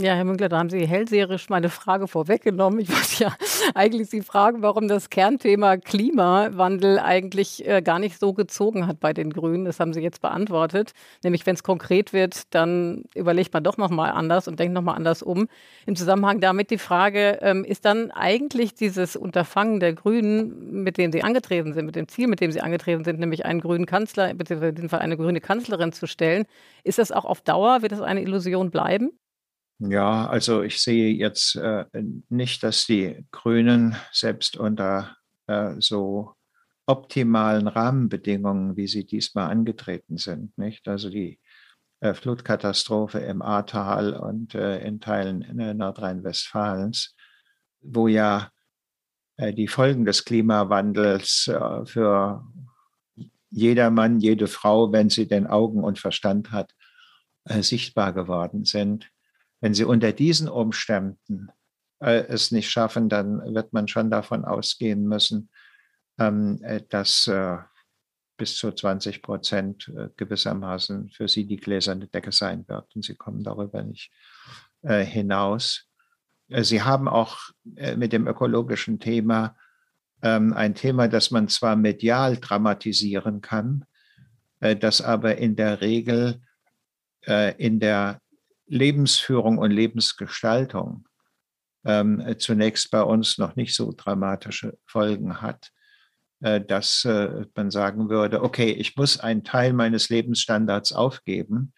Ja, 0.00 0.14
Herr 0.14 0.24
Münkler, 0.24 0.48
da 0.48 0.58
haben 0.58 0.70
Sie 0.70 0.86
hellseherisch 0.86 1.48
meine 1.48 1.70
Frage 1.70 2.06
vorweggenommen. 2.06 2.78
Ich 2.78 2.88
wollte 2.88 3.24
ja 3.24 3.36
eigentlich 3.74 4.08
Sie 4.08 4.22
fragen, 4.22 4.62
warum 4.62 4.86
das 4.86 5.10
Kernthema 5.10 5.76
Klimawandel 5.76 7.00
eigentlich 7.00 7.66
äh, 7.66 7.82
gar 7.82 7.98
nicht 7.98 8.20
so 8.20 8.32
gezogen 8.32 8.86
hat 8.86 9.00
bei 9.00 9.12
den 9.12 9.32
Grünen. 9.32 9.64
Das 9.64 9.80
haben 9.80 9.92
Sie 9.92 10.00
jetzt 10.00 10.22
beantwortet. 10.22 10.92
Nämlich, 11.24 11.44
wenn 11.46 11.56
es 11.56 11.64
konkret 11.64 12.12
wird, 12.12 12.54
dann 12.54 13.06
überlegt 13.16 13.52
man 13.52 13.64
doch 13.64 13.76
nochmal 13.76 14.12
anders 14.12 14.46
und 14.46 14.60
denkt 14.60 14.72
nochmal 14.72 14.94
anders 14.94 15.20
um. 15.20 15.48
Im 15.84 15.96
Zusammenhang 15.96 16.38
damit 16.38 16.70
die 16.70 16.78
Frage, 16.78 17.38
ähm, 17.40 17.64
ist 17.64 17.84
dann 17.84 18.12
eigentlich 18.12 18.74
dieses 18.74 19.16
Unterfangen 19.16 19.80
der 19.80 19.94
Grünen, 19.94 20.84
mit 20.84 20.96
dem 20.96 21.10
Sie 21.10 21.24
angetreten 21.24 21.72
sind, 21.72 21.86
mit 21.86 21.96
dem 21.96 22.06
Ziel, 22.06 22.28
mit 22.28 22.40
dem 22.40 22.52
Sie 22.52 22.60
angetreten 22.60 23.02
sind, 23.02 23.18
nämlich 23.18 23.46
einen 23.46 23.60
grünen 23.60 23.86
Kanzler, 23.86 24.32
beziehungsweise 24.34 24.68
in 24.68 24.74
diesem 24.76 24.90
Fall 24.90 25.00
eine 25.00 25.16
grüne 25.16 25.40
Kanzlerin 25.40 25.92
zu 25.92 26.06
stellen, 26.06 26.44
ist 26.84 26.98
das 27.00 27.10
auch 27.10 27.24
auf 27.24 27.40
Dauer, 27.40 27.82
wird 27.82 27.90
das 27.90 28.00
eine 28.00 28.22
Illusion 28.22 28.70
bleiben? 28.70 29.10
Ja, 29.80 30.26
also 30.26 30.62
ich 30.62 30.82
sehe 30.82 31.14
jetzt 31.14 31.54
äh, 31.54 31.84
nicht, 32.28 32.64
dass 32.64 32.86
die 32.86 33.24
Grünen 33.30 33.94
selbst 34.12 34.56
unter 34.56 35.16
äh, 35.46 35.74
so 35.78 36.34
optimalen 36.86 37.68
Rahmenbedingungen, 37.68 38.76
wie 38.76 38.88
sie 38.88 39.06
diesmal 39.06 39.50
angetreten 39.50 40.16
sind, 40.16 40.56
nicht? 40.58 40.88
Also 40.88 41.10
die 41.10 41.38
äh, 42.00 42.12
Flutkatastrophe 42.12 43.20
im 43.20 43.40
Ahrtal 43.40 44.14
und 44.14 44.56
äh, 44.56 44.80
in 44.84 45.00
Teilen 45.00 45.42
äh, 45.60 45.74
Nordrhein-Westfalens, 45.74 47.14
wo 47.80 48.08
ja 48.08 48.50
äh, 49.36 49.52
die 49.52 49.68
Folgen 49.68 50.04
des 50.04 50.24
Klimawandels 50.24 51.50
für 51.84 52.44
jedermann, 53.50 54.18
jede 54.18 54.48
Frau, 54.48 54.92
wenn 54.92 55.08
sie 55.08 55.28
den 55.28 55.46
Augen 55.46 55.84
und 55.84 56.00
Verstand 56.00 56.50
hat, 56.50 56.74
sichtbar 57.44 58.12
geworden 58.12 58.64
sind 58.64 59.08
wenn 59.60 59.74
sie 59.74 59.84
unter 59.84 60.12
diesen 60.12 60.48
Umständen 60.48 61.48
äh, 62.00 62.24
es 62.28 62.52
nicht 62.52 62.70
schaffen, 62.70 63.08
dann 63.08 63.54
wird 63.54 63.72
man 63.72 63.88
schon 63.88 64.10
davon 64.10 64.44
ausgehen 64.44 65.06
müssen, 65.06 65.50
ähm, 66.18 66.60
äh, 66.62 66.82
dass 66.88 67.26
äh, 67.26 67.58
bis 68.36 68.56
zu 68.56 68.72
20 68.72 69.20
Prozent 69.20 69.92
äh, 69.96 70.08
gewissermaßen 70.16 71.10
für 71.10 71.28
sie 71.28 71.44
die 71.44 71.56
gläserne 71.56 72.06
Decke 72.06 72.32
sein 72.32 72.66
wird 72.68 72.94
und 72.94 73.04
sie 73.04 73.16
kommen 73.16 73.42
darüber 73.42 73.82
nicht 73.82 74.12
äh, 74.82 75.04
hinaus. 75.04 75.86
Äh, 76.48 76.62
sie 76.62 76.82
haben 76.82 77.08
auch 77.08 77.38
mit 77.96 78.12
dem 78.12 78.26
ökologischen 78.26 78.98
Thema 78.98 79.56
ähm, 80.22 80.54
ein 80.54 80.74
Thema, 80.74 81.06
das 81.06 81.30
man 81.30 81.48
zwar 81.48 81.76
medial 81.76 82.38
dramatisieren 82.38 83.40
kann, 83.40 83.84
das 84.58 85.00
aber 85.00 85.36
in 85.36 85.54
der 85.54 85.80
Regel 85.80 86.42
in 87.58 87.78
der 87.78 88.20
Lebensführung 88.68 89.58
und 89.58 89.70
Lebensgestaltung 89.70 91.06
ähm, 91.84 92.22
zunächst 92.38 92.90
bei 92.90 93.02
uns 93.02 93.38
noch 93.38 93.56
nicht 93.56 93.74
so 93.74 93.92
dramatische 93.96 94.78
Folgen 94.86 95.40
hat, 95.40 95.70
äh, 96.40 96.60
dass 96.60 97.04
äh, 97.04 97.46
man 97.54 97.70
sagen 97.70 98.10
würde, 98.10 98.42
okay, 98.42 98.70
ich 98.70 98.96
muss 98.96 99.18
einen 99.18 99.44
Teil 99.44 99.72
meines 99.72 100.08
Lebensstandards 100.08 100.92
aufgeben, 100.92 101.72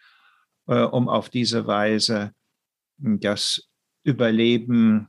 äh, 0.67 0.81
um 0.81 1.09
auf 1.09 1.29
diese 1.29 1.65
Weise 1.67 2.31
hm, 3.01 3.19
das 3.19 3.69
Überleben 4.03 5.07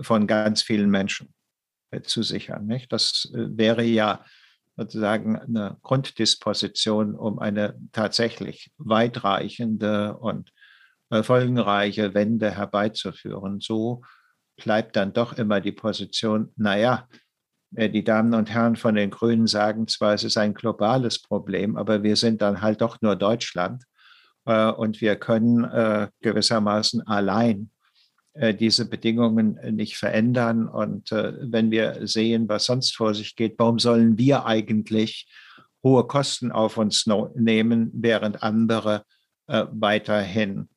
von 0.00 0.26
ganz 0.26 0.62
vielen 0.62 0.90
Menschen 0.90 1.34
äh, 1.90 2.02
zu 2.02 2.22
sichern. 2.22 2.66
Nicht? 2.66 2.92
Das 2.92 3.30
äh, 3.34 3.46
wäre 3.56 3.82
ja 3.82 4.24
sozusagen 4.76 5.38
eine 5.38 5.78
Grunddisposition, 5.82 7.14
um 7.14 7.38
eine 7.38 7.78
tatsächlich 7.92 8.72
weitreichende 8.78 10.16
und 10.16 10.50
folgenreiche 11.22 12.14
Wende 12.14 12.50
herbeizuführen. 12.50 13.60
So 13.60 14.02
bleibt 14.56 14.96
dann 14.96 15.12
doch 15.12 15.34
immer 15.34 15.60
die 15.60 15.72
Position, 15.72 16.52
naja, 16.56 17.08
äh, 17.74 17.90
die 17.90 18.04
Damen 18.04 18.34
und 18.34 18.50
Herren 18.50 18.76
von 18.76 18.94
den 18.94 19.10
Grünen 19.10 19.46
sagen 19.46 19.88
zwar, 19.88 20.14
es 20.14 20.24
ist 20.24 20.36
ein 20.36 20.54
globales 20.54 21.20
Problem, 21.20 21.76
aber 21.76 22.02
wir 22.02 22.16
sind 22.16 22.42
dann 22.42 22.60
halt 22.60 22.80
doch 22.80 23.00
nur 23.00 23.16
Deutschland 23.16 23.84
äh, 24.44 24.70
und 24.70 25.00
wir 25.00 25.16
können 25.16 25.64
äh, 25.64 26.08
gewissermaßen 26.20 27.06
allein 27.06 27.70
diese 28.58 28.88
Bedingungen 28.88 29.58
nicht 29.76 29.98
verändern. 29.98 30.66
Und 30.66 31.10
wenn 31.10 31.70
wir 31.70 32.06
sehen, 32.08 32.48
was 32.48 32.64
sonst 32.64 32.96
vor 32.96 33.12
sich 33.12 33.36
geht, 33.36 33.56
warum 33.58 33.78
sollen 33.78 34.16
wir 34.16 34.46
eigentlich 34.46 35.30
hohe 35.84 36.06
Kosten 36.06 36.50
auf 36.50 36.78
uns 36.78 37.06
nehmen, 37.34 37.90
während 37.92 38.42
andere 38.42 39.02
weiterhin 39.46 40.70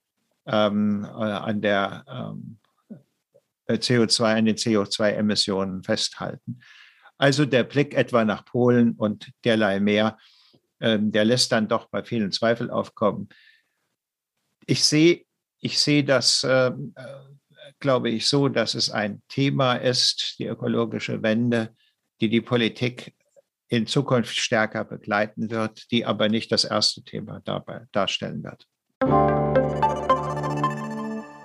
ähm, 0.46 1.06
äh, 1.06 1.08
an 1.08 1.62
der 1.62 2.06
ähm, 2.08 2.60
CO2, 3.70 4.38
an 4.38 4.46
den 4.46 4.56
CO2-Emissionen 4.56 5.84
festhalten. 5.84 6.60
Also 7.18 7.46
der 7.46 7.64
Blick 7.64 7.94
etwa 7.96 8.26
nach 8.26 8.46
Polen 8.46 8.94
und 8.94 9.32
derlei 9.44 9.80
mehr, 9.80 10.18
ähm, 10.80 11.12
der 11.12 11.26
lässt 11.26 11.52
dann 11.52 11.68
doch 11.68 11.88
bei 11.88 12.04
vielen 12.04 12.32
Zweifel 12.32 12.70
aufkommen. 12.70 13.30
Ich 14.68 14.84
sehe 14.84 15.26
ich 15.66 15.80
sehe 15.80 16.04
das, 16.04 16.44
äh, 16.44 16.72
glaube 17.80 18.12
ich, 18.12 18.28
so, 18.28 18.50
dass 18.50 18.76
es 18.76 18.92
ein 18.92 19.24
Thema 19.30 19.74
ist, 19.74 20.36
die 20.38 20.46
ökologische 20.46 21.24
Wende, 21.24 21.76
die 22.22 22.30
die 22.30 22.42
Politik 22.42 23.16
in 23.68 23.88
Zukunft 23.88 24.38
stärker 24.38 24.86
begleiten 24.86 25.50
wird, 25.50 25.90
die 25.90 26.06
aber 26.06 26.30
nicht 26.30 26.52
das 26.52 26.66
erste 26.66 27.04
Thema 27.04 27.42
dabei 27.44 27.88
darstellen 27.92 28.44
wird. 28.44 28.68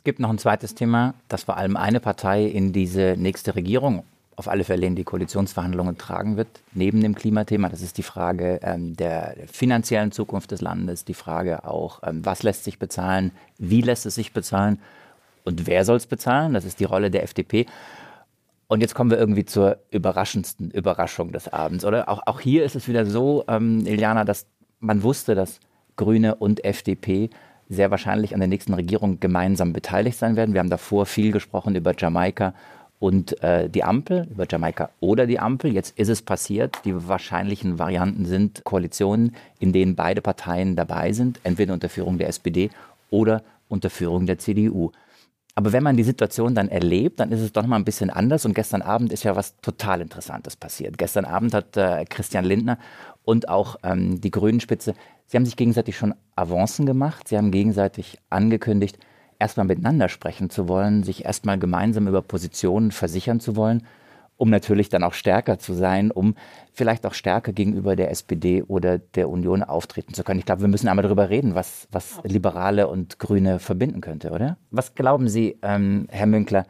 Es 0.00 0.04
gibt 0.04 0.18
noch 0.18 0.30
ein 0.30 0.38
zweites 0.38 0.74
Thema, 0.74 1.12
das 1.28 1.42
vor 1.42 1.58
allem 1.58 1.76
eine 1.76 2.00
Partei 2.00 2.46
in 2.46 2.72
diese 2.72 3.16
nächste 3.18 3.54
Regierung 3.54 4.02
auf 4.34 4.48
alle 4.48 4.64
Fälle 4.64 4.86
in 4.86 4.96
die 4.96 5.04
Koalitionsverhandlungen 5.04 5.98
tragen 5.98 6.38
wird, 6.38 6.48
neben 6.72 7.02
dem 7.02 7.14
Klimathema. 7.14 7.68
Das 7.68 7.82
ist 7.82 7.98
die 7.98 8.02
Frage 8.02 8.60
ähm, 8.62 8.96
der 8.96 9.36
finanziellen 9.52 10.10
Zukunft 10.10 10.52
des 10.52 10.62
Landes, 10.62 11.04
die 11.04 11.12
Frage 11.12 11.64
auch, 11.68 12.00
ähm, 12.02 12.24
was 12.24 12.42
lässt 12.42 12.64
sich 12.64 12.78
bezahlen, 12.78 13.32
wie 13.58 13.82
lässt 13.82 14.06
es 14.06 14.14
sich 14.14 14.32
bezahlen 14.32 14.80
und 15.44 15.66
wer 15.66 15.84
soll 15.84 15.98
es 15.98 16.06
bezahlen. 16.06 16.54
Das 16.54 16.64
ist 16.64 16.80
die 16.80 16.84
Rolle 16.84 17.10
der 17.10 17.22
FDP. 17.22 17.66
Und 18.68 18.80
jetzt 18.80 18.94
kommen 18.94 19.10
wir 19.10 19.18
irgendwie 19.18 19.44
zur 19.44 19.76
überraschendsten 19.90 20.70
Überraschung 20.70 21.30
des 21.30 21.46
Abends, 21.48 21.84
oder? 21.84 22.08
Auch, 22.08 22.22
auch 22.24 22.40
hier 22.40 22.64
ist 22.64 22.74
es 22.74 22.88
wieder 22.88 23.04
so, 23.04 23.44
ähm, 23.48 23.84
Iliana, 23.84 24.24
dass 24.24 24.46
man 24.78 25.02
wusste, 25.02 25.34
dass 25.34 25.60
Grüne 25.96 26.36
und 26.36 26.64
FDP 26.64 27.28
sehr 27.70 27.90
wahrscheinlich 27.90 28.34
an 28.34 28.40
der 28.40 28.48
nächsten 28.48 28.74
Regierung 28.74 29.20
gemeinsam 29.20 29.72
beteiligt 29.72 30.18
sein 30.18 30.36
werden. 30.36 30.52
Wir 30.52 30.60
haben 30.60 30.70
davor 30.70 31.06
viel 31.06 31.30
gesprochen 31.30 31.76
über 31.76 31.94
Jamaika 31.96 32.52
und 32.98 33.42
äh, 33.42 33.70
die 33.70 33.84
Ampel, 33.84 34.26
über 34.30 34.44
Jamaika 34.48 34.90
oder 34.98 35.26
die 35.26 35.38
Ampel. 35.38 35.72
Jetzt 35.72 35.98
ist 35.98 36.08
es 36.08 36.20
passiert. 36.20 36.80
Die 36.84 37.08
wahrscheinlichen 37.08 37.78
Varianten 37.78 38.26
sind 38.26 38.64
Koalitionen, 38.64 39.36
in 39.60 39.72
denen 39.72 39.94
beide 39.94 40.20
Parteien 40.20 40.74
dabei 40.76 41.12
sind, 41.12 41.40
entweder 41.44 41.72
unter 41.72 41.88
Führung 41.88 42.18
der 42.18 42.28
SPD 42.28 42.70
oder 43.08 43.42
unter 43.68 43.88
Führung 43.88 44.26
der 44.26 44.38
CDU. 44.38 44.90
Aber 45.54 45.72
wenn 45.72 45.82
man 45.82 45.96
die 45.96 46.04
Situation 46.04 46.54
dann 46.54 46.68
erlebt, 46.68 47.20
dann 47.20 47.32
ist 47.32 47.40
es 47.40 47.52
doch 47.52 47.66
mal 47.66 47.76
ein 47.76 47.84
bisschen 47.84 48.10
anders. 48.10 48.44
Und 48.44 48.54
gestern 48.54 48.82
Abend 48.82 49.12
ist 49.12 49.22
ja 49.22 49.36
was 49.36 49.60
total 49.60 50.00
Interessantes 50.00 50.56
passiert. 50.56 50.98
Gestern 50.98 51.24
Abend 51.24 51.54
hat 51.54 51.76
äh, 51.76 52.04
Christian 52.04 52.44
Lindner 52.44 52.78
und 53.24 53.48
auch 53.48 53.76
ähm, 53.82 54.20
die 54.20 54.30
Grünen-Spitze 54.30 54.94
Sie 55.30 55.36
haben 55.36 55.44
sich 55.44 55.54
gegenseitig 55.54 55.96
schon 55.96 56.12
Avancen 56.34 56.86
gemacht. 56.86 57.28
Sie 57.28 57.36
haben 57.36 57.52
gegenseitig 57.52 58.18
angekündigt, 58.30 58.98
erstmal 59.38 59.64
miteinander 59.64 60.08
sprechen 60.08 60.50
zu 60.50 60.66
wollen, 60.66 61.04
sich 61.04 61.24
erstmal 61.24 61.56
gemeinsam 61.56 62.08
über 62.08 62.20
Positionen 62.20 62.90
versichern 62.90 63.38
zu 63.38 63.54
wollen, 63.54 63.86
um 64.36 64.50
natürlich 64.50 64.88
dann 64.88 65.04
auch 65.04 65.12
stärker 65.12 65.60
zu 65.60 65.72
sein, 65.72 66.10
um 66.10 66.34
vielleicht 66.72 67.06
auch 67.06 67.14
stärker 67.14 67.52
gegenüber 67.52 67.94
der 67.94 68.10
SPD 68.10 68.64
oder 68.64 68.98
der 68.98 69.28
Union 69.28 69.62
auftreten 69.62 70.14
zu 70.14 70.24
können. 70.24 70.40
Ich 70.40 70.46
glaube, 70.46 70.62
wir 70.62 70.68
müssen 70.68 70.88
einmal 70.88 71.04
darüber 71.04 71.30
reden, 71.30 71.54
was, 71.54 71.86
was 71.92 72.18
Liberale 72.24 72.88
und 72.88 73.20
Grüne 73.20 73.60
verbinden 73.60 74.00
könnte, 74.00 74.32
oder? 74.32 74.56
Was 74.72 74.96
glauben 74.96 75.28
Sie, 75.28 75.60
ähm, 75.62 76.08
Herr 76.10 76.26
Münkler, 76.26 76.66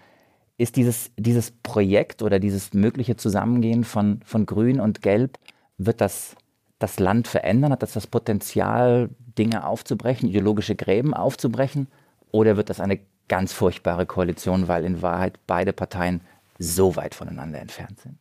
ist 0.58 0.76
dieses, 0.76 1.12
dieses 1.16 1.50
Projekt 1.50 2.20
oder 2.20 2.38
dieses 2.38 2.74
mögliche 2.74 3.16
Zusammengehen 3.16 3.84
von, 3.84 4.20
von 4.26 4.44
Grün 4.44 4.80
und 4.80 5.00
Gelb, 5.00 5.38
wird 5.78 6.02
das 6.02 6.36
das 6.80 6.98
Land 6.98 7.28
verändern? 7.28 7.70
Hat 7.70 7.82
das 7.82 7.92
das 7.92 8.08
Potenzial, 8.08 9.10
Dinge 9.38 9.64
aufzubrechen, 9.64 10.28
ideologische 10.28 10.74
Gräben 10.74 11.14
aufzubrechen? 11.14 11.86
Oder 12.32 12.56
wird 12.56 12.70
das 12.70 12.80
eine 12.80 12.98
ganz 13.28 13.52
furchtbare 13.52 14.06
Koalition, 14.06 14.66
weil 14.66 14.84
in 14.84 15.02
Wahrheit 15.02 15.38
beide 15.46 15.72
Parteien 15.72 16.22
so 16.58 16.96
weit 16.96 17.14
voneinander 17.14 17.60
entfernt 17.60 18.00
sind? 18.00 18.20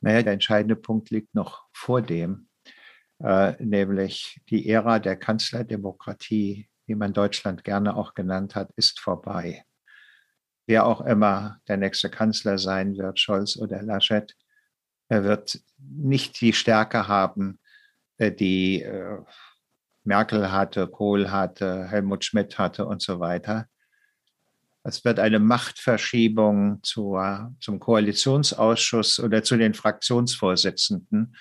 Naja, 0.00 0.22
der 0.22 0.32
entscheidende 0.32 0.76
Punkt 0.76 1.10
liegt 1.10 1.34
noch 1.34 1.64
vor 1.72 2.00
dem, 2.00 2.48
äh, 3.22 3.52
nämlich 3.62 4.40
die 4.50 4.68
Ära 4.68 4.98
der 4.98 5.16
Kanzlerdemokratie, 5.16 6.68
wie 6.86 6.94
man 6.94 7.12
Deutschland 7.12 7.64
gerne 7.64 7.96
auch 7.96 8.14
genannt 8.14 8.54
hat, 8.54 8.70
ist 8.76 9.00
vorbei. 9.00 9.64
Wer 10.66 10.86
auch 10.86 11.00
immer 11.00 11.60
der 11.68 11.76
nächste 11.76 12.10
Kanzler 12.10 12.58
sein 12.58 12.96
wird, 12.96 13.18
Scholz 13.18 13.56
oder 13.56 13.82
Laschet, 13.82 14.36
er 15.08 15.24
wird 15.24 15.60
nicht 15.78 16.40
die 16.40 16.52
Stärke 16.52 17.08
haben, 17.08 17.58
die 18.18 18.82
äh, 18.82 19.18
Merkel 20.04 20.52
hatte, 20.52 20.86
Kohl 20.86 21.30
hatte, 21.30 21.86
Helmut 21.88 22.24
Schmidt 22.24 22.58
hatte 22.58 22.86
und 22.86 23.02
so 23.02 23.20
weiter. 23.20 23.66
Es 24.84 25.04
wird 25.04 25.18
eine 25.18 25.40
Machtverschiebung 25.40 26.78
zur, 26.82 27.52
zum 27.60 27.80
Koalitionsausschuss 27.80 29.18
oder 29.18 29.42
zu 29.42 29.56
den 29.56 29.74
Fraktionsvorsitzenden 29.74 31.36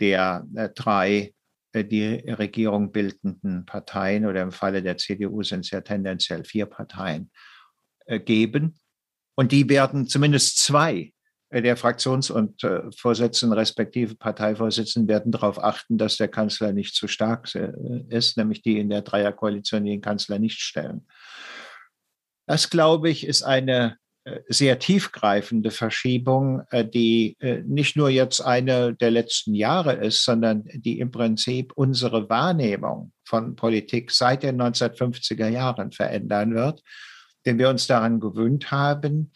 der 0.00 0.46
äh, 0.54 0.68
drei 0.68 1.34
äh, 1.72 1.84
die 1.84 2.04
Regierung 2.30 2.92
bildenden 2.92 3.64
Parteien 3.64 4.26
oder 4.26 4.42
im 4.42 4.52
Falle 4.52 4.82
der 4.82 4.98
CDU 4.98 5.42
sind 5.42 5.60
es 5.60 5.70
ja 5.70 5.80
tendenziell 5.80 6.44
vier 6.44 6.66
Parteien 6.66 7.30
äh, 8.06 8.20
geben. 8.20 8.78
Und 9.34 9.50
die 9.50 9.68
werden 9.68 10.06
zumindest 10.06 10.58
zwei 10.58 10.92
äh, 10.94 11.13
der 11.60 11.76
Fraktions- 11.76 12.30
und 12.30 12.64
äh, 12.64 12.82
Vorsitzenden 12.96 13.56
respektive 13.56 14.16
Parteivorsitzenden 14.16 15.08
werden 15.08 15.32
darauf 15.32 15.62
achten, 15.62 15.98
dass 15.98 16.16
der 16.16 16.28
Kanzler 16.28 16.72
nicht 16.72 16.94
zu 16.94 17.06
stark 17.06 17.54
äh, 17.54 17.72
ist, 18.08 18.36
nämlich 18.36 18.62
die 18.62 18.78
in 18.78 18.90
der 18.90 19.02
Dreierkoalition 19.02 19.84
den 19.84 20.00
Kanzler 20.00 20.38
nicht 20.38 20.60
stellen. 20.60 21.06
Das, 22.46 22.70
glaube 22.70 23.08
ich, 23.08 23.26
ist 23.26 23.42
eine 23.42 23.96
äh, 24.24 24.40
sehr 24.48 24.78
tiefgreifende 24.78 25.70
Verschiebung, 25.70 26.62
äh, 26.70 26.84
die 26.84 27.36
nicht 27.66 27.96
nur 27.96 28.10
jetzt 28.10 28.40
eine 28.40 28.94
der 28.94 29.10
letzten 29.10 29.54
Jahre 29.54 29.94
ist, 29.94 30.24
sondern 30.24 30.64
die 30.72 30.98
im 30.98 31.10
Prinzip 31.10 31.72
unsere 31.76 32.28
Wahrnehmung 32.28 33.12
von 33.24 33.54
Politik 33.54 34.10
seit 34.10 34.42
den 34.42 34.60
1950er 34.60 35.48
Jahren 35.48 35.92
verändern 35.92 36.54
wird, 36.54 36.82
denn 37.46 37.58
wir 37.58 37.68
uns 37.68 37.86
daran 37.86 38.18
gewöhnt 38.18 38.70
haben, 38.70 39.32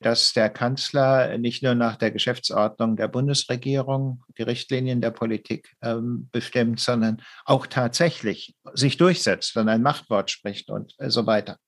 dass 0.00 0.32
der 0.32 0.50
Kanzler 0.50 1.38
nicht 1.38 1.62
nur 1.62 1.74
nach 1.74 1.96
der 1.96 2.10
Geschäftsordnung 2.10 2.96
der 2.96 3.08
Bundesregierung 3.08 4.22
die 4.36 4.42
Richtlinien 4.42 5.00
der 5.00 5.10
Politik 5.10 5.74
ähm, 5.82 6.28
bestimmt, 6.32 6.80
sondern 6.80 7.22
auch 7.44 7.66
tatsächlich 7.66 8.54
sich 8.74 8.96
durchsetzt 8.96 9.56
und 9.56 9.68
ein 9.68 9.82
Machtwort 9.82 10.30
spricht 10.30 10.70
und 10.70 10.94
so 10.98 11.26
weiter 11.26 11.58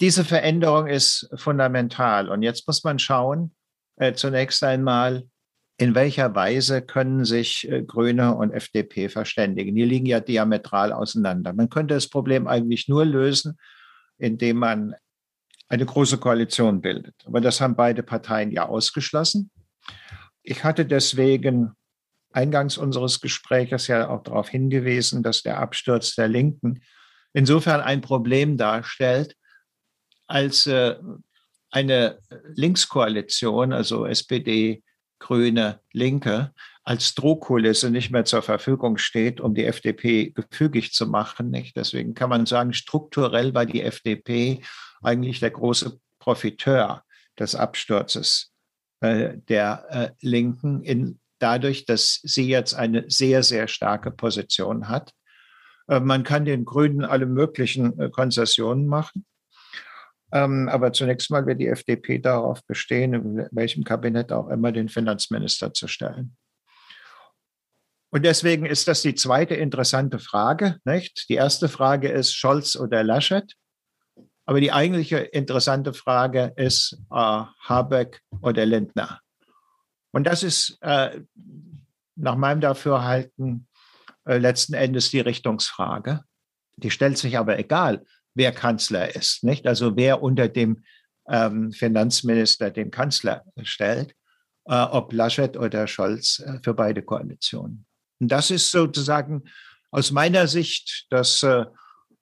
diese 0.00 0.24
Veränderung 0.24 0.86
ist 0.86 1.28
fundamental. 1.34 2.28
Und 2.30 2.42
jetzt 2.42 2.66
muss 2.66 2.84
man 2.84 2.98
schauen, 2.98 3.54
äh, 3.96 4.14
zunächst 4.14 4.64
einmal, 4.64 5.24
in 5.76 5.94
welcher 5.94 6.34
Weise 6.34 6.82
können 6.82 7.24
sich 7.24 7.70
äh, 7.70 7.82
Grüne 7.82 8.34
und 8.34 8.52
FDP 8.52 9.08
verständigen? 9.08 9.74
Die 9.74 9.84
liegen 9.84 10.06
ja 10.06 10.20
diametral 10.20 10.92
auseinander. 10.92 11.52
Man 11.52 11.68
könnte 11.68 11.94
das 11.94 12.08
Problem 12.08 12.46
eigentlich 12.46 12.88
nur 12.88 13.04
lösen, 13.04 13.58
indem 14.18 14.56
man 14.56 14.94
eine 15.70 15.86
große 15.86 16.18
Koalition 16.18 16.80
bildet. 16.80 17.14
Aber 17.24 17.40
das 17.40 17.60
haben 17.60 17.76
beide 17.76 18.02
Parteien 18.02 18.50
ja 18.50 18.68
ausgeschlossen. 18.68 19.50
Ich 20.42 20.64
hatte 20.64 20.84
deswegen 20.84 21.72
eingangs 22.32 22.76
unseres 22.76 23.20
Gesprächs 23.20 23.86
ja 23.86 24.08
auch 24.08 24.22
darauf 24.24 24.48
hingewiesen, 24.48 25.22
dass 25.22 25.42
der 25.42 25.58
Absturz 25.58 26.14
der 26.14 26.28
Linken 26.28 26.82
insofern 27.32 27.80
ein 27.80 28.00
Problem 28.00 28.56
darstellt, 28.56 29.36
als 30.26 30.66
äh, 30.66 30.96
eine 31.70 32.18
Linkskoalition, 32.54 33.72
also 33.72 34.06
SPD, 34.06 34.82
Grüne, 35.20 35.80
Linke, 35.92 36.52
als 36.82 37.14
Drohkulisse 37.14 37.90
nicht 37.90 38.10
mehr 38.10 38.24
zur 38.24 38.42
Verfügung 38.42 38.98
steht, 38.98 39.40
um 39.40 39.54
die 39.54 39.66
FDP 39.66 40.30
gefügig 40.30 40.92
zu 40.92 41.06
machen. 41.06 41.50
Nicht? 41.50 41.76
Deswegen 41.76 42.14
kann 42.14 42.30
man 42.30 42.46
sagen, 42.46 42.72
strukturell 42.72 43.54
war 43.54 43.66
die 43.66 43.82
FDP 43.82 44.62
eigentlich 45.02 45.40
der 45.40 45.50
große 45.50 45.98
Profiteur 46.18 47.04
des 47.38 47.54
Absturzes 47.54 48.52
äh, 49.00 49.38
der 49.48 49.86
äh, 49.88 50.10
Linken, 50.20 50.82
in, 50.82 51.20
dadurch, 51.38 51.86
dass 51.86 52.20
sie 52.22 52.48
jetzt 52.48 52.74
eine 52.74 53.04
sehr, 53.08 53.42
sehr 53.42 53.66
starke 53.66 54.10
Position 54.10 54.88
hat. 54.88 55.12
Äh, 55.88 56.00
man 56.00 56.22
kann 56.22 56.44
den 56.44 56.64
Grünen 56.64 57.04
alle 57.04 57.26
möglichen 57.26 58.10
Konzessionen 58.12 58.86
machen. 58.86 59.24
Ähm, 60.32 60.68
aber 60.68 60.92
zunächst 60.92 61.30
mal 61.30 61.46
wird 61.46 61.60
die 61.60 61.66
FDP 61.66 62.18
darauf 62.18 62.64
bestehen, 62.64 63.14
in 63.14 63.48
welchem 63.50 63.84
Kabinett 63.84 64.32
auch 64.32 64.48
immer 64.48 64.70
den 64.70 64.88
Finanzminister 64.88 65.72
zu 65.72 65.88
stellen. 65.88 66.36
Und 68.12 68.24
deswegen 68.24 68.66
ist 68.66 68.86
das 68.88 69.02
die 69.02 69.14
zweite 69.14 69.54
interessante 69.54 70.18
Frage. 70.18 70.78
Nicht? 70.84 71.28
Die 71.28 71.34
erste 71.34 71.68
Frage 71.68 72.08
ist 72.08 72.34
Scholz 72.34 72.76
oder 72.76 73.02
Laschet. 73.02 73.54
Aber 74.50 74.60
die 74.60 74.72
eigentliche 74.72 75.18
interessante 75.18 75.94
Frage 75.94 76.52
ist 76.56 76.98
äh, 77.12 77.44
Habeck 77.68 78.20
oder 78.42 78.66
Lindner. 78.66 79.20
Und 80.10 80.24
das 80.24 80.42
ist 80.42 80.76
äh, 80.80 81.20
nach 82.16 82.34
meinem 82.34 82.60
Dafürhalten 82.60 83.68
äh, 84.24 84.38
letzten 84.38 84.74
Endes 84.74 85.08
die 85.10 85.20
Richtungsfrage. 85.20 86.24
Die 86.74 86.90
stellt 86.90 87.16
sich 87.16 87.38
aber 87.38 87.60
egal, 87.60 88.04
wer 88.34 88.50
Kanzler 88.50 89.14
ist, 89.14 89.44
nicht? 89.44 89.68
Also 89.68 89.94
wer 89.94 90.20
unter 90.20 90.48
dem 90.48 90.82
ähm, 91.28 91.70
Finanzminister 91.70 92.72
den 92.72 92.90
Kanzler 92.90 93.44
stellt, 93.62 94.16
äh, 94.64 94.74
ob 94.82 95.12
Laschet 95.12 95.56
oder 95.56 95.86
Scholz 95.86 96.40
äh, 96.40 96.58
für 96.64 96.74
beide 96.74 97.02
Koalitionen. 97.02 97.86
Und 98.18 98.32
das 98.32 98.50
ist 98.50 98.72
sozusagen 98.72 99.44
aus 99.92 100.10
meiner 100.10 100.48
Sicht 100.48 101.06
das 101.10 101.44
äh, 101.44 101.66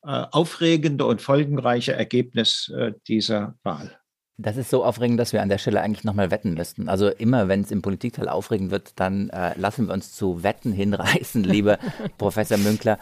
aufregende 0.02 1.04
und 1.04 1.20
folgenreiche 1.22 1.92
Ergebnis 1.92 2.72
äh, 2.76 2.92
dieser 3.06 3.54
Wahl. 3.62 3.98
Das 4.40 4.56
ist 4.56 4.70
so 4.70 4.84
aufregend, 4.84 5.18
dass 5.18 5.32
wir 5.32 5.42
an 5.42 5.48
der 5.48 5.58
Stelle 5.58 5.80
eigentlich 5.80 6.04
nochmal 6.04 6.30
wetten 6.30 6.54
müssten. 6.54 6.88
Also 6.88 7.08
immer, 7.08 7.48
wenn 7.48 7.62
es 7.62 7.72
im 7.72 7.82
Politikteil 7.82 8.28
aufregend 8.28 8.70
wird, 8.70 8.92
dann 9.00 9.30
äh, 9.30 9.58
lassen 9.58 9.88
wir 9.88 9.94
uns 9.94 10.14
zu 10.14 10.44
Wetten 10.44 10.72
hinreißen, 10.72 11.42
lieber 11.44 11.78
Professor 12.18 12.56
Münkler. 12.56 12.98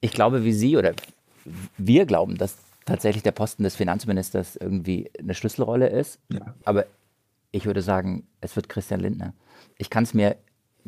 Ich 0.00 0.12
glaube, 0.12 0.44
wie 0.44 0.52
Sie 0.54 0.78
oder 0.78 0.94
wir 1.76 2.06
glauben, 2.06 2.38
dass 2.38 2.56
tatsächlich 2.86 3.22
der 3.22 3.32
Posten 3.32 3.64
des 3.64 3.76
Finanzministers 3.76 4.56
irgendwie 4.56 5.10
eine 5.18 5.34
Schlüsselrolle 5.34 5.88
ist. 5.88 6.18
Ja. 6.32 6.54
Aber 6.64 6.86
ich 7.50 7.66
würde 7.66 7.82
sagen, 7.82 8.26
es 8.40 8.56
wird 8.56 8.70
Christian 8.70 9.00
Lindner. 9.00 9.34
Ich 9.76 9.90
kann 9.90 10.04
es 10.04 10.14
mir 10.14 10.36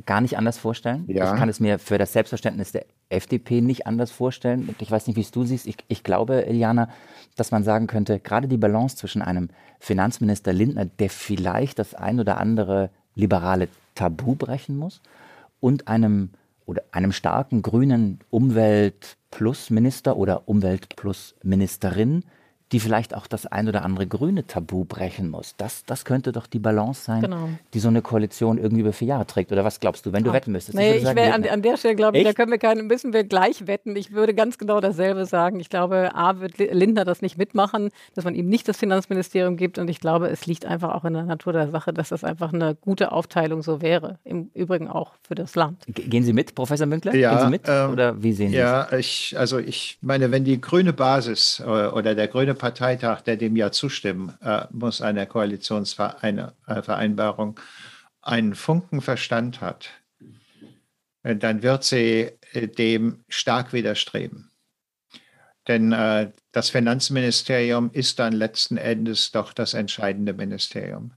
gar 0.06 0.20
nicht 0.20 0.36
anders 0.36 0.58
vorstellen. 0.58 1.04
Ja. 1.06 1.32
Ich 1.32 1.38
kann 1.38 1.48
es 1.48 1.60
mir 1.60 1.78
für 1.78 1.98
das 1.98 2.12
Selbstverständnis 2.12 2.72
der 2.72 2.86
FDP 3.08 3.60
nicht 3.60 3.86
anders 3.86 4.10
vorstellen. 4.10 4.68
Und 4.68 4.80
ich 4.82 4.90
weiß 4.90 5.06
nicht, 5.06 5.16
wie 5.16 5.20
es 5.20 5.30
du 5.30 5.44
siehst. 5.44 5.66
Ich, 5.66 5.76
ich 5.88 6.02
glaube, 6.02 6.46
Eliana, 6.46 6.88
dass 7.36 7.50
man 7.50 7.64
sagen 7.64 7.86
könnte, 7.86 8.20
gerade 8.20 8.48
die 8.48 8.56
Balance 8.56 8.96
zwischen 8.96 9.22
einem 9.22 9.48
Finanzminister 9.80 10.52
Lindner, 10.52 10.84
der 10.84 11.10
vielleicht 11.10 11.78
das 11.78 11.94
ein 11.94 12.20
oder 12.20 12.38
andere 12.38 12.90
liberale 13.14 13.68
Tabu 13.94 14.34
brechen 14.34 14.76
muss, 14.76 15.00
und 15.60 15.88
einem 15.88 16.30
oder 16.66 16.82
einem 16.92 17.12
starken 17.12 17.62
grünen 17.62 18.20
Umwelt- 18.30 19.16
plus 19.30 19.70
Minister 19.70 20.16
oder 20.16 20.48
Umwelt 20.48 20.94
plus 20.96 21.34
Ministerin, 21.42 22.24
die 22.74 22.80
vielleicht 22.80 23.14
auch 23.14 23.28
das 23.28 23.46
ein 23.46 23.68
oder 23.68 23.84
andere 23.84 24.08
grüne 24.08 24.48
Tabu 24.48 24.84
brechen 24.84 25.30
muss. 25.30 25.54
Das, 25.58 25.84
das 25.84 26.04
könnte 26.04 26.32
doch 26.32 26.48
die 26.48 26.58
Balance 26.58 27.04
sein, 27.04 27.20
genau. 27.20 27.48
die 27.72 27.78
so 27.78 27.86
eine 27.86 28.02
Koalition 28.02 28.58
irgendwie 28.58 28.80
über 28.80 28.92
vier 28.92 29.06
Jahre 29.06 29.26
trägt. 29.26 29.52
Oder 29.52 29.64
was 29.64 29.78
glaubst 29.78 30.04
du, 30.06 30.12
wenn 30.12 30.24
du 30.24 30.30
ah. 30.30 30.32
wetten 30.32 30.50
müsstest? 30.50 30.76
Nee, 30.76 30.96
ich, 30.96 31.04
ich 31.04 31.14
wäre 31.14 31.34
an, 31.34 31.44
an, 31.44 31.62
der 31.62 31.76
Stelle, 31.76 31.94
glaube 31.94 32.18
ich, 32.18 32.26
Echt? 32.26 32.30
da 32.30 32.42
können 32.42 32.50
wir 32.50 32.58
keine, 32.58 32.82
müssen 32.82 33.12
wir 33.12 33.22
gleich 33.22 33.68
wetten. 33.68 33.94
Ich 33.94 34.10
würde 34.10 34.34
ganz 34.34 34.58
genau 34.58 34.80
dasselbe 34.80 35.24
sagen. 35.24 35.60
Ich 35.60 35.70
glaube, 35.70 36.16
A 36.16 36.40
wird 36.40 36.58
Lindner 36.58 37.04
das 37.04 37.22
nicht 37.22 37.38
mitmachen, 37.38 37.90
dass 38.16 38.24
man 38.24 38.34
ihm 38.34 38.48
nicht 38.48 38.66
das 38.66 38.76
Finanzministerium 38.76 39.56
gibt. 39.56 39.78
Und 39.78 39.88
ich 39.88 40.00
glaube, 40.00 40.26
es 40.26 40.44
liegt 40.46 40.66
einfach 40.66 40.92
auch 40.94 41.04
in 41.04 41.14
der 41.14 41.22
Natur 41.22 41.52
der 41.52 41.70
Sache, 41.70 41.92
dass 41.92 42.08
das 42.08 42.24
einfach 42.24 42.52
eine 42.52 42.74
gute 42.74 43.12
Aufteilung 43.12 43.62
so 43.62 43.82
wäre. 43.82 44.18
Im 44.24 44.50
Übrigen 44.52 44.88
auch 44.88 45.12
für 45.22 45.36
das 45.36 45.54
Land. 45.54 45.84
Gehen 45.86 46.24
Sie 46.24 46.32
mit, 46.32 46.56
Professor 46.56 46.88
Münkler? 46.88 47.14
Ja, 47.14 47.36
Gehen 47.36 47.44
Sie 47.44 47.50
mit? 47.50 47.62
Ähm, 47.68 47.92
oder 47.92 48.20
wie 48.20 48.32
sehen 48.32 48.50
Sie 48.50 48.56
Ja, 48.56 48.92
ich, 48.92 49.36
also 49.38 49.60
ich 49.60 49.96
meine, 50.00 50.32
wenn 50.32 50.42
die 50.42 50.60
grüne 50.60 50.92
Basis 50.92 51.62
äh, 51.64 51.68
oder 51.68 52.16
der 52.16 52.26
grüne 52.26 52.56
Parteitag, 52.64 53.20
der 53.20 53.36
dem 53.36 53.54
ja 53.56 53.70
zustimmen 53.72 54.38
äh, 54.40 54.64
muss, 54.70 55.02
einer 55.02 55.26
Koalitionsvereinbarung, 55.26 57.60
einen 58.22 58.54
Funken 58.54 59.02
Verstand 59.02 59.60
hat, 59.60 59.90
äh, 61.24 61.36
dann 61.36 61.62
wird 61.62 61.84
sie 61.84 62.30
äh, 62.52 62.68
dem 62.68 63.22
stark 63.28 63.74
widerstreben. 63.74 64.50
Denn 65.68 65.92
äh, 65.92 66.32
das 66.52 66.70
Finanzministerium 66.70 67.90
ist 67.92 68.18
dann 68.18 68.32
letzten 68.32 68.78
Endes 68.78 69.30
doch 69.30 69.52
das 69.52 69.74
entscheidende 69.74 70.32
Ministerium. 70.32 71.12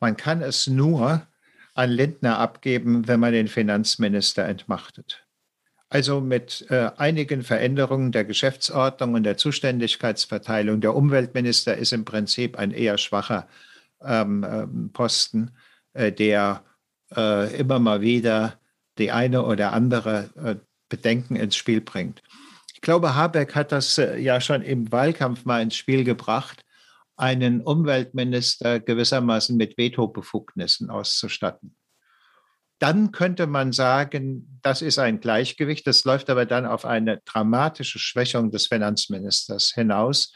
Man 0.00 0.16
kann 0.16 0.42
es 0.42 0.66
nur 0.66 1.24
an 1.74 1.90
Lindner 1.90 2.40
abgeben, 2.40 3.06
wenn 3.06 3.20
man 3.20 3.32
den 3.32 3.46
Finanzminister 3.46 4.46
entmachtet. 4.46 5.21
Also 5.92 6.22
mit 6.22 6.64
äh, 6.70 6.90
einigen 6.96 7.42
Veränderungen 7.42 8.12
der 8.12 8.24
Geschäftsordnung 8.24 9.12
und 9.12 9.24
der 9.24 9.36
Zuständigkeitsverteilung. 9.36 10.80
Der 10.80 10.96
Umweltminister 10.96 11.76
ist 11.76 11.92
im 11.92 12.06
Prinzip 12.06 12.58
ein 12.58 12.70
eher 12.70 12.96
schwacher 12.96 13.46
ähm, 14.02 14.42
ähm 14.48 14.90
Posten, 14.94 15.50
äh, 15.92 16.10
der 16.10 16.64
äh, 17.14 17.54
immer 17.58 17.78
mal 17.78 18.00
wieder 18.00 18.58
die 18.96 19.12
eine 19.12 19.42
oder 19.44 19.74
andere 19.74 20.30
äh, 20.42 20.54
Bedenken 20.88 21.36
ins 21.36 21.56
Spiel 21.56 21.82
bringt. 21.82 22.22
Ich 22.72 22.80
glaube, 22.80 23.14
Habeck 23.14 23.54
hat 23.54 23.70
das 23.70 23.98
äh, 23.98 24.16
ja 24.18 24.40
schon 24.40 24.62
im 24.62 24.90
Wahlkampf 24.90 25.44
mal 25.44 25.60
ins 25.60 25.76
Spiel 25.76 26.04
gebracht, 26.04 26.64
einen 27.16 27.60
Umweltminister 27.60 28.80
gewissermaßen 28.80 29.58
mit 29.58 29.76
Vetobefugnissen 29.76 30.88
auszustatten. 30.88 31.76
Dann 32.82 33.12
könnte 33.12 33.46
man 33.46 33.70
sagen, 33.70 34.58
das 34.60 34.82
ist 34.82 34.98
ein 34.98 35.20
Gleichgewicht. 35.20 35.86
Das 35.86 36.02
läuft 36.02 36.28
aber 36.30 36.46
dann 36.46 36.66
auf 36.66 36.84
eine 36.84 37.22
dramatische 37.24 38.00
Schwächung 38.00 38.50
des 38.50 38.66
Finanzministers 38.66 39.72
hinaus, 39.72 40.34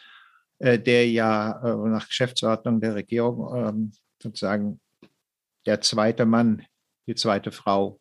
äh, 0.61 0.79
der 0.79 1.11
ja 1.11 1.61
äh, 1.65 1.89
nach 1.89 2.07
Geschäftsordnung 2.07 2.81
der 2.81 2.95
Regierung 2.95 3.53
ähm, 3.53 3.93
sozusagen 4.23 4.81
der 5.67 5.81
zweite 5.81 6.25
Mann, 6.25 6.65
die 7.09 7.17
zweite 7.17 7.51
Frau 7.51 7.99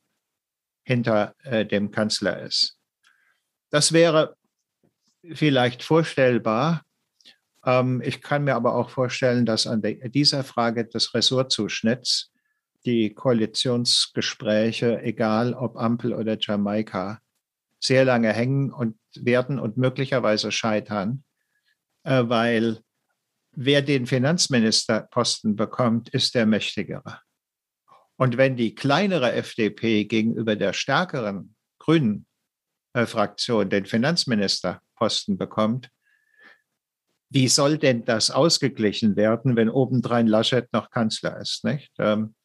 hinter 0.84 1.34
äh, 1.42 1.66
dem 1.66 1.90
Kanzler 1.90 2.44
ist. 2.44 2.78
Das 3.72 3.94
wäre 3.94 4.38
vielleicht 5.34 5.82
vorstellbar. 5.82 6.84
Ähm, 7.66 8.00
ich 8.06 8.22
kann 8.22 8.44
mir 8.44 8.54
aber 8.54 8.76
auch 8.76 8.92
vorstellen, 8.92 9.48
dass 9.48 9.66
an 9.66 9.82
dieser 9.82 10.44
Frage 10.44 10.86
des 10.86 11.16
Ressortzuschnitts 11.16 12.32
die 12.86 13.14
Koalitionsgespräche, 13.14 15.02
egal 15.02 15.54
ob 15.54 15.78
Ampel 15.78 16.14
oder 16.14 16.38
Jamaika, 16.40 17.20
sehr 17.80 18.06
lange 18.06 18.32
hängen 18.32 18.72
und 18.72 18.98
werden 19.16 19.60
und 19.60 19.78
möglicherweise 19.78 20.52
scheitern, 20.52 21.24
äh, 22.04 22.24
weil 22.26 22.80
wer 23.52 23.82
den 23.82 24.06
Finanzministerposten 24.06 25.56
bekommt, 25.56 26.10
ist 26.10 26.36
der 26.36 26.46
Mächtigere. 26.46 27.20
Und 28.18 28.38
wenn 28.38 28.56
die 28.56 28.76
kleinere 28.76 29.34
FDP 29.34 30.06
gegenüber 30.06 30.56
der 30.56 30.74
stärkeren 30.74 31.56
grünen 31.80 32.26
äh, 32.94 33.06
Fraktion 33.06 33.70
den 33.70 33.86
Finanzministerposten 33.86 35.38
bekommt, 35.38 35.90
wie 37.30 37.48
soll 37.48 37.78
denn 37.78 38.06
das 38.06 38.32
ausgeglichen 38.32 39.16
werden, 39.16 39.56
wenn 39.56 39.70
obendrein 39.70 40.28
Laschet 40.28 40.72
noch 40.72 40.90
Kanzler 40.90 41.40
ist? 41.40 41.66
Nicht? 41.66 41.92
Ähm, 41.98 42.36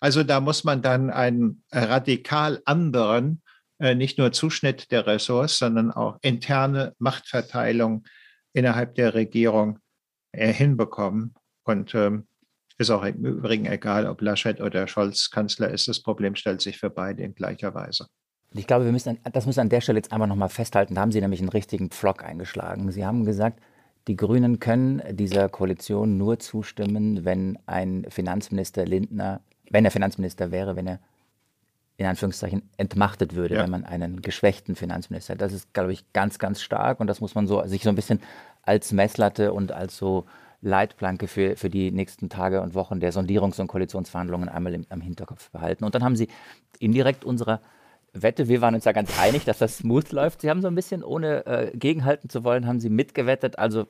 also 0.00 0.22
da 0.22 0.40
muss 0.40 0.64
man 0.64 0.82
dann 0.82 1.10
einen 1.10 1.62
radikal 1.72 2.60
anderen, 2.64 3.42
äh, 3.78 3.94
nicht 3.94 4.18
nur 4.18 4.32
Zuschnitt 4.32 4.90
der 4.90 5.06
Ressorts, 5.06 5.58
sondern 5.58 5.90
auch 5.90 6.18
interne 6.22 6.94
Machtverteilung 6.98 8.04
innerhalb 8.52 8.94
der 8.94 9.14
Regierung 9.14 9.78
äh, 10.32 10.52
hinbekommen. 10.52 11.34
Und 11.64 11.94
ähm, 11.94 12.26
ist 12.78 12.90
auch 12.90 13.04
im 13.04 13.24
Übrigen 13.24 13.66
egal, 13.66 14.06
ob 14.06 14.22
Laschet 14.22 14.60
oder 14.60 14.88
Scholz 14.88 15.30
Kanzler 15.30 15.68
ist. 15.68 15.86
Das 15.86 16.00
Problem 16.00 16.34
stellt 16.34 16.62
sich 16.62 16.78
für 16.78 16.88
beide 16.88 17.22
in 17.22 17.34
gleicher 17.34 17.74
Weise. 17.74 18.06
Ich 18.54 18.66
glaube, 18.66 18.84
wir 18.84 18.92
müssen, 18.92 19.18
das 19.32 19.46
muss 19.46 19.58
an 19.58 19.68
der 19.68 19.80
Stelle 19.80 19.98
jetzt 19.98 20.12
einfach 20.12 20.26
nochmal 20.26 20.48
festhalten. 20.48 20.94
Da 20.94 21.02
haben 21.02 21.12
Sie 21.12 21.20
nämlich 21.20 21.40
einen 21.40 21.50
richtigen 21.50 21.90
Pflock 21.90 22.24
eingeschlagen. 22.24 22.90
Sie 22.90 23.04
haben 23.04 23.24
gesagt, 23.24 23.60
die 24.08 24.16
Grünen 24.16 24.58
können 24.58 25.02
dieser 25.14 25.48
Koalition 25.48 26.16
nur 26.16 26.38
zustimmen, 26.38 27.24
wenn 27.24 27.58
ein 27.66 28.06
Finanzminister 28.08 28.86
Lindner, 28.86 29.42
wenn 29.70 29.84
er 29.84 29.90
Finanzminister 29.90 30.50
wäre, 30.50 30.76
wenn 30.76 30.86
er 30.86 30.98
in 31.96 32.06
Anführungszeichen 32.06 32.62
entmachtet 32.76 33.34
würde, 33.34 33.56
ja. 33.56 33.62
wenn 33.62 33.70
man 33.70 33.84
einen 33.84 34.22
geschwächten 34.22 34.74
Finanzminister 34.74 35.34
hat. 35.34 35.40
Das 35.40 35.52
ist, 35.52 35.72
glaube 35.74 35.92
ich, 35.92 36.12
ganz, 36.12 36.38
ganz 36.38 36.60
stark 36.62 36.98
und 37.00 37.06
das 37.06 37.20
muss 37.20 37.34
man 37.34 37.46
so 37.46 37.64
sich 37.66 37.82
so 37.82 37.90
ein 37.90 37.94
bisschen 37.94 38.20
als 38.62 38.92
Messlatte 38.92 39.52
und 39.52 39.72
als 39.72 39.96
so 39.96 40.24
Leitplanke 40.62 41.28
für, 41.28 41.56
für 41.56 41.70
die 41.70 41.90
nächsten 41.90 42.28
Tage 42.28 42.62
und 42.62 42.74
Wochen 42.74 43.00
der 43.00 43.12
Sondierungs- 43.12 43.60
und 43.60 43.68
Koalitionsverhandlungen 43.68 44.48
einmal 44.48 44.74
im, 44.74 44.86
am 44.88 45.00
Hinterkopf 45.00 45.50
behalten. 45.50 45.84
Und 45.84 45.94
dann 45.94 46.04
haben 46.04 46.16
Sie 46.16 46.28
indirekt 46.78 47.24
unserer 47.24 47.60
Wette, 48.12 48.48
wir 48.48 48.60
waren 48.60 48.74
uns 48.74 48.84
ja 48.84 48.92
ganz 48.92 49.18
einig, 49.20 49.44
dass 49.44 49.58
das 49.58 49.78
smooth 49.78 50.10
läuft. 50.12 50.40
Sie 50.40 50.50
haben 50.50 50.62
so 50.62 50.68
ein 50.68 50.74
bisschen, 50.74 51.04
ohne 51.04 51.46
äh, 51.46 51.70
gegenhalten 51.76 52.28
zu 52.28 52.44
wollen, 52.44 52.66
haben 52.66 52.80
Sie 52.80 52.90
mitgewettet. 52.90 53.58
Also 53.58 53.86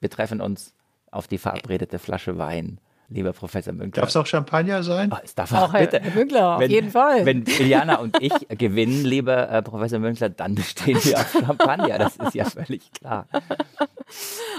wir 0.00 0.10
treffen 0.10 0.40
uns 0.40 0.74
auf 1.10 1.28
die 1.28 1.38
verabredete 1.38 1.98
Flasche 1.98 2.38
Wein 2.38 2.78
lieber 3.08 3.32
Professor 3.32 3.72
Münkler. 3.72 4.02
Darf 4.02 4.10
es 4.10 4.16
auch 4.16 4.26
Champagner 4.26 4.82
sein? 4.82 5.10
Oh, 5.12 5.18
es 5.22 5.34
darf 5.34 5.52
auch, 5.52 5.72
bitte. 5.72 6.00
Herr 6.00 6.14
Münkler, 6.14 6.54
auf 6.54 6.60
wenn, 6.60 6.70
jeden 6.70 6.90
Fall. 6.90 7.24
Wenn 7.24 7.44
Iliana 7.44 7.96
und 7.96 8.20
ich 8.20 8.32
gewinnen, 8.48 9.04
lieber 9.04 9.50
äh, 9.50 9.62
Professor 9.62 9.98
Münkler, 9.98 10.28
dann 10.30 10.54
bestehen 10.54 10.98
wir 11.04 11.18
auf 11.18 11.32
Champagner. 11.32 11.98
Das 11.98 12.16
ist 12.16 12.34
ja 12.34 12.44
völlig 12.44 12.90
klar. 12.92 13.26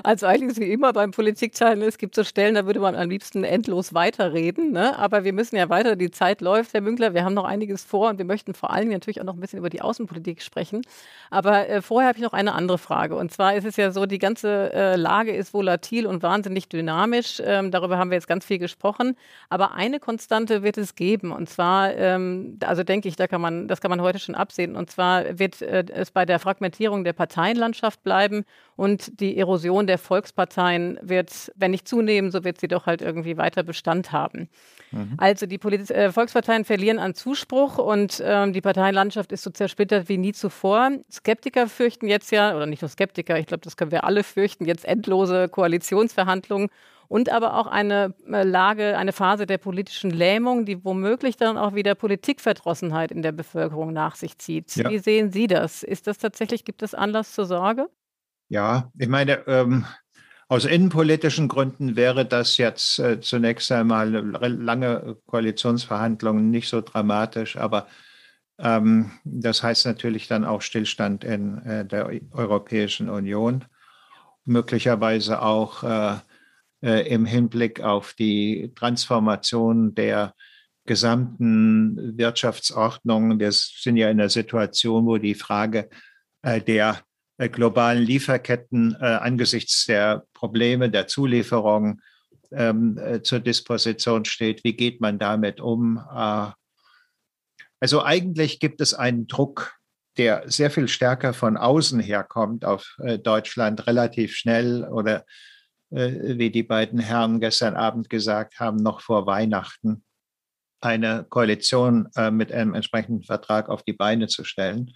Also 0.03 0.25
eigentlich 0.25 0.51
ist 0.51 0.59
wie 0.59 0.71
immer 0.71 0.93
beim 0.93 1.11
Politikteil, 1.11 1.81
es 1.83 1.97
gibt 1.97 2.15
so 2.15 2.23
Stellen, 2.23 2.55
da 2.55 2.65
würde 2.65 2.79
man 2.79 2.95
am 2.95 3.09
liebsten 3.09 3.43
endlos 3.43 3.93
weiterreden. 3.93 4.71
Ne? 4.71 4.97
Aber 4.97 5.23
wir 5.23 5.33
müssen 5.33 5.55
ja 5.55 5.69
weiter, 5.69 5.95
die 5.95 6.11
Zeit 6.11 6.41
läuft, 6.41 6.73
Herr 6.73 6.81
Münkler, 6.81 7.13
wir 7.13 7.23
haben 7.23 7.33
noch 7.33 7.45
einiges 7.45 7.83
vor 7.83 8.09
und 8.09 8.17
wir 8.17 8.25
möchten 8.25 8.53
vor 8.53 8.71
allem 8.71 8.89
natürlich 8.89 9.21
auch 9.21 9.25
noch 9.25 9.35
ein 9.35 9.39
bisschen 9.39 9.59
über 9.59 9.69
die 9.69 9.81
Außenpolitik 9.81 10.41
sprechen. 10.41 10.81
Aber 11.29 11.67
äh, 11.69 11.81
vorher 11.81 12.09
habe 12.09 12.17
ich 12.17 12.23
noch 12.23 12.33
eine 12.33 12.53
andere 12.53 12.77
Frage. 12.77 13.15
Und 13.15 13.31
zwar 13.31 13.55
ist 13.55 13.65
es 13.65 13.77
ja 13.77 13.91
so, 13.91 14.05
die 14.05 14.19
ganze 14.19 14.73
äh, 14.73 14.95
Lage 14.95 15.33
ist 15.33 15.53
volatil 15.53 16.05
und 16.07 16.23
wahnsinnig 16.23 16.67
dynamisch. 16.69 17.41
Ähm, 17.43 17.71
darüber 17.71 17.97
haben 17.97 18.09
wir 18.09 18.15
jetzt 18.15 18.27
ganz 18.27 18.34
viel 18.43 18.59
gesprochen. 18.59 19.15
Aber 19.49 19.73
eine 19.73 19.99
Konstante 19.99 20.63
wird 20.63 20.77
es 20.77 20.95
geben. 20.95 21.31
Und 21.31 21.49
zwar, 21.49 21.93
ähm, 21.95 22.57
also 22.65 22.83
denke 22.83 23.07
ich, 23.07 23.15
da 23.15 23.27
kann 23.27 23.41
man, 23.41 23.67
das 23.67 23.81
kann 23.81 23.89
man 23.89 24.01
heute 24.01 24.19
schon 24.19 24.35
absehen. 24.35 24.75
Und 24.75 24.89
zwar 24.89 25.39
wird 25.39 25.61
äh, 25.61 25.85
es 25.93 26.11
bei 26.11 26.25
der 26.25 26.39
Fragmentierung 26.39 27.03
der 27.03 27.13
Parteienlandschaft 27.13 28.03
bleiben 28.03 28.45
und 28.75 29.19
die 29.19 29.37
Erosion 29.37 29.87
der 29.87 29.97
Volksparteien 29.97 30.99
wird, 31.01 31.51
wenn 31.55 31.71
nicht 31.71 31.87
zunehmen, 31.87 32.31
so 32.31 32.43
wird 32.43 32.59
sie 32.59 32.67
doch 32.67 32.85
halt 32.85 33.01
irgendwie 33.01 33.37
weiter 33.37 33.63
Bestand 33.63 34.11
haben. 34.11 34.49
Mhm. 34.91 35.13
Also 35.17 35.45
die 35.45 35.57
Polit 35.57 35.89
äh, 35.91 36.11
Volksparteien 36.11 36.65
verlieren 36.65 36.99
an 36.99 37.15
Zuspruch 37.15 37.77
und 37.77 38.21
ähm, 38.23 38.53
die 38.53 38.61
Parteienlandschaft 38.61 39.31
ist 39.31 39.43
so 39.43 39.49
zersplittert 39.49 40.09
wie 40.09 40.17
nie 40.17 40.33
zuvor. 40.33 40.91
Skeptiker 41.11 41.67
fürchten 41.67 42.07
jetzt 42.07 42.31
ja, 42.31 42.55
oder 42.55 42.65
nicht 42.65 42.81
nur 42.81 42.89
Skeptiker, 42.89 43.39
ich 43.39 43.47
glaube, 43.47 43.61
das 43.61 43.77
können 43.77 43.91
wir 43.91 44.03
alle 44.03 44.23
fürchten, 44.23 44.65
jetzt 44.65 44.85
endlose 44.85 45.47
Koalitionsverhandlungen 45.47 46.69
und 47.07 47.29
aber 47.29 47.57
auch 47.57 47.67
eine 47.67 48.13
äh, 48.31 48.43
Lage, 48.43 48.97
eine 48.97 49.13
Phase 49.13 49.45
der 49.45 49.57
politischen 49.57 50.11
Lähmung, 50.11 50.65
die 50.65 50.83
womöglich 50.83 51.37
dann 51.37 51.57
auch 51.57 51.75
wieder 51.75 51.95
Politikverdrossenheit 51.95 53.11
in 53.11 53.21
der 53.21 53.31
Bevölkerung 53.31 53.93
nach 53.93 54.15
sich 54.15 54.37
zieht. 54.37 54.75
Ja. 54.75 54.89
Wie 54.89 54.99
sehen 54.99 55.31
Sie 55.31 55.47
das? 55.47 55.83
Ist 55.83 56.07
das 56.07 56.17
tatsächlich, 56.17 56.65
gibt 56.65 56.81
es 56.83 56.93
Anlass 56.93 57.33
zur 57.33 57.45
Sorge? 57.45 57.89
Ja, 58.49 58.91
ich 58.97 59.07
meine, 59.07 59.47
ähm, 59.47 59.85
aus 60.47 60.65
innenpolitischen 60.65 61.47
Gründen 61.47 61.95
wäre 61.95 62.25
das 62.25 62.57
jetzt 62.57 62.99
äh, 62.99 63.19
zunächst 63.19 63.71
einmal 63.71 64.09
lange 64.09 65.17
Koalitionsverhandlungen 65.25 66.51
nicht 66.51 66.69
so 66.69 66.81
dramatisch, 66.81 67.57
aber 67.57 67.87
ähm, 68.59 69.11
das 69.23 69.63
heißt 69.63 69.85
natürlich 69.85 70.27
dann 70.27 70.45
auch 70.45 70.61
Stillstand 70.61 71.23
in 71.23 71.57
äh, 71.63 71.85
der 71.85 72.09
Europäischen 72.31 73.09
Union, 73.09 73.65
möglicherweise 74.45 75.41
auch 75.41 75.83
äh, 75.83 76.13
äh, 76.13 76.17
im 76.85 77.25
Hinblick 77.25 77.81
auf 77.81 78.13
die 78.13 78.71
Transformation 78.75 79.95
der 79.95 80.33
gesamten 80.85 82.17
Wirtschaftsordnung. 82.17 83.39
Wir 83.39 83.51
sind 83.51 83.97
ja 83.97 84.09
in 84.09 84.19
einer 84.19 84.29
Situation, 84.29 85.05
wo 85.05 85.17
die 85.17 85.35
Frage 85.35 85.89
äh, 86.43 86.61
der 86.61 87.01
äh, 87.37 87.49
globalen 87.49 88.03
Lieferketten 88.03 88.95
äh, 88.99 89.05
angesichts 89.05 89.85
der 89.85 90.25
Probleme 90.33 90.89
der 90.89 91.07
Zulieferung 91.07 92.01
ähm, 92.51 92.97
äh, 92.97 93.21
zur 93.23 93.39
Disposition 93.39 94.25
steht. 94.25 94.63
Wie 94.63 94.75
geht 94.75 95.01
man 95.01 95.17
damit 95.17 95.59
um? 95.59 95.97
Äh, 95.97 96.51
also 97.79 98.03
eigentlich 98.03 98.59
gibt 98.59 98.79
es 98.79 98.93
einen 98.93 99.27
Druck, 99.27 99.75
der 100.17 100.43
sehr 100.45 100.71
viel 100.71 100.87
stärker 100.87 101.33
von 101.33 101.57
außen 101.57 101.99
herkommt 101.99 102.63
auf 102.63 102.95
äh, 102.99 103.17
Deutschland, 103.17 103.85
relativ 103.87 104.35
schnell 104.35 104.85
oder 104.85 105.17
äh, 105.17 105.23
wie 105.89 106.49
die 106.49 106.63
beiden 106.63 106.99
Herren 106.99 107.39
gestern 107.39 107.75
Abend 107.75 108.09
gesagt 108.09 108.59
haben, 108.59 108.77
noch 108.77 109.01
vor 109.01 109.25
Weihnachten 109.25 110.03
eine 110.81 111.25
Koalition 111.29 112.09
mit 112.31 112.51
einem 112.51 112.73
entsprechenden 112.73 113.23
Vertrag 113.23 113.69
auf 113.69 113.83
die 113.83 113.93
Beine 113.93 114.27
zu 114.27 114.43
stellen. 114.43 114.91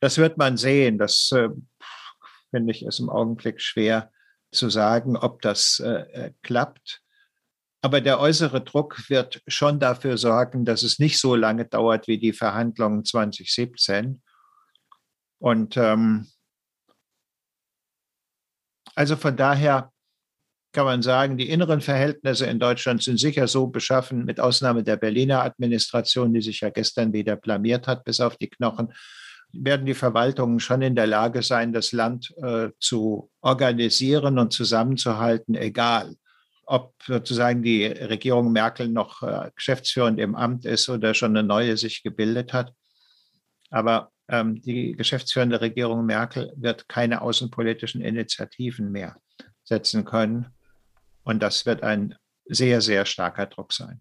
Das 0.00 0.18
wird 0.18 0.38
man 0.38 0.56
sehen. 0.56 0.98
Das 0.98 1.30
äh, 1.32 1.48
finde 2.50 2.72
ich 2.72 2.84
ist 2.84 3.00
im 3.00 3.10
Augenblick 3.10 3.60
schwer 3.60 4.12
zu 4.52 4.70
sagen, 4.70 5.16
ob 5.16 5.42
das 5.42 5.80
äh, 5.80 6.00
äh, 6.12 6.32
klappt. 6.42 7.02
Aber 7.80 8.00
der 8.00 8.18
äußere 8.18 8.62
Druck 8.62 9.08
wird 9.08 9.42
schon 9.46 9.78
dafür 9.78 10.18
sorgen, 10.18 10.64
dass 10.64 10.82
es 10.82 10.98
nicht 10.98 11.18
so 11.18 11.34
lange 11.34 11.64
dauert 11.64 12.08
wie 12.08 12.18
die 12.18 12.32
Verhandlungen 12.32 13.04
2017. 13.04 14.22
Und 15.40 15.76
ähm, 15.76 16.26
also 18.96 19.16
von 19.16 19.36
daher 19.36 19.92
kann 20.72 20.84
man 20.84 21.02
sagen, 21.02 21.38
die 21.38 21.48
inneren 21.48 21.80
Verhältnisse 21.80 22.46
in 22.46 22.58
Deutschland 22.58 23.02
sind 23.02 23.18
sicher 23.18 23.48
so 23.48 23.68
beschaffen, 23.68 24.24
mit 24.24 24.38
Ausnahme 24.40 24.82
der 24.82 24.96
Berliner 24.96 25.42
Administration, 25.42 26.32
die 26.34 26.42
sich 26.42 26.60
ja 26.60 26.70
gestern 26.70 27.12
wieder 27.12 27.36
blamiert 27.36 27.86
hat 27.86 28.04
bis 28.04 28.20
auf 28.20 28.36
die 28.36 28.48
Knochen, 28.48 28.92
werden 29.52 29.86
die 29.86 29.94
Verwaltungen 29.94 30.60
schon 30.60 30.82
in 30.82 30.94
der 30.94 31.06
Lage 31.06 31.42
sein, 31.42 31.72
das 31.72 31.92
Land 31.92 32.34
äh, 32.42 32.68
zu 32.80 33.30
organisieren 33.40 34.38
und 34.38 34.52
zusammenzuhalten, 34.52 35.54
egal 35.54 36.16
ob 36.66 36.94
sozusagen 37.02 37.62
die 37.62 37.86
Regierung 37.86 38.52
Merkel 38.52 38.88
noch 38.88 39.22
äh, 39.22 39.50
geschäftsführend 39.54 40.20
im 40.20 40.34
Amt 40.34 40.66
ist 40.66 40.90
oder 40.90 41.14
schon 41.14 41.34
eine 41.34 41.46
neue 41.46 41.78
sich 41.78 42.02
gebildet 42.02 42.52
hat. 42.52 42.74
Aber 43.70 44.10
ähm, 44.28 44.60
die 44.60 44.92
geschäftsführende 44.92 45.62
Regierung 45.62 46.04
Merkel 46.04 46.52
wird 46.56 46.86
keine 46.86 47.22
außenpolitischen 47.22 48.02
Initiativen 48.02 48.92
mehr 48.92 49.16
setzen 49.64 50.04
können. 50.04 50.57
Und 51.28 51.42
das 51.42 51.66
wird 51.66 51.82
ein 51.82 52.14
sehr, 52.46 52.80
sehr 52.80 53.04
starker 53.04 53.44
Druck 53.44 53.74
sein. 53.74 54.00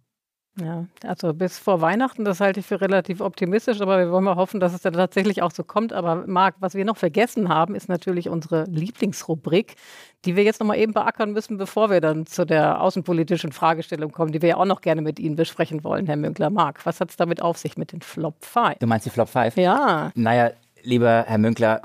Ja, 0.61 0.86
also 1.03 1.34
bis 1.34 1.59
vor 1.59 1.82
Weihnachten, 1.82 2.23
das 2.23 2.39
halte 2.39 2.61
ich 2.61 2.65
für 2.65 2.80
relativ 2.80 3.19
optimistisch, 3.19 3.82
aber 3.82 3.99
wir 3.99 4.09
wollen 4.11 4.23
mal 4.23 4.38
hoffen, 4.38 4.61
dass 4.61 4.73
es 4.73 4.82
dann 4.82 4.93
tatsächlich 4.93 5.41
auch 5.41 5.51
so 5.51 5.65
kommt. 5.65 5.91
Aber 5.91 6.25
Marc, 6.25 6.55
was 6.61 6.73
wir 6.73 6.86
noch 6.86 6.95
vergessen 6.95 7.49
haben, 7.49 7.75
ist 7.75 7.89
natürlich 7.89 8.30
unsere 8.30 8.63
Lieblingsrubrik, 8.63 9.75
die 10.23 10.38
wir 10.38 10.43
jetzt 10.43 10.61
nochmal 10.61 10.78
eben 10.78 10.93
beackern 10.93 11.34
müssen, 11.34 11.57
bevor 11.57 11.89
wir 11.89 11.99
dann 11.99 12.25
zu 12.25 12.45
der 12.45 12.82
außenpolitischen 12.82 13.51
Fragestellung 13.51 14.13
kommen, 14.13 14.32
die 14.32 14.41
wir 14.41 14.49
ja 14.49 14.57
auch 14.57 14.65
noch 14.65 14.80
gerne 14.80 15.01
mit 15.01 15.19
Ihnen 15.19 15.36
besprechen 15.36 15.84
wollen, 15.84 16.07
Herr 16.07 16.15
Münkler. 16.15 16.49
Marc, 16.49 16.86
was 16.86 17.01
hat 17.01 17.09
es 17.09 17.17
damit 17.17 17.41
auf 17.41 17.57
sich 17.57 17.78
mit 17.78 17.91
den 17.91 18.01
Flop 18.01 18.43
5? 18.45 18.80
Du 18.80 18.88
meinst 18.88 19.05
die 19.05 19.09
Flop 19.09 19.28
5? 19.28 19.57
Ja. 19.57 20.11
Naja, 20.15 20.51
lieber 20.82 21.25
Herr 21.28 21.38
Münkler, 21.38 21.82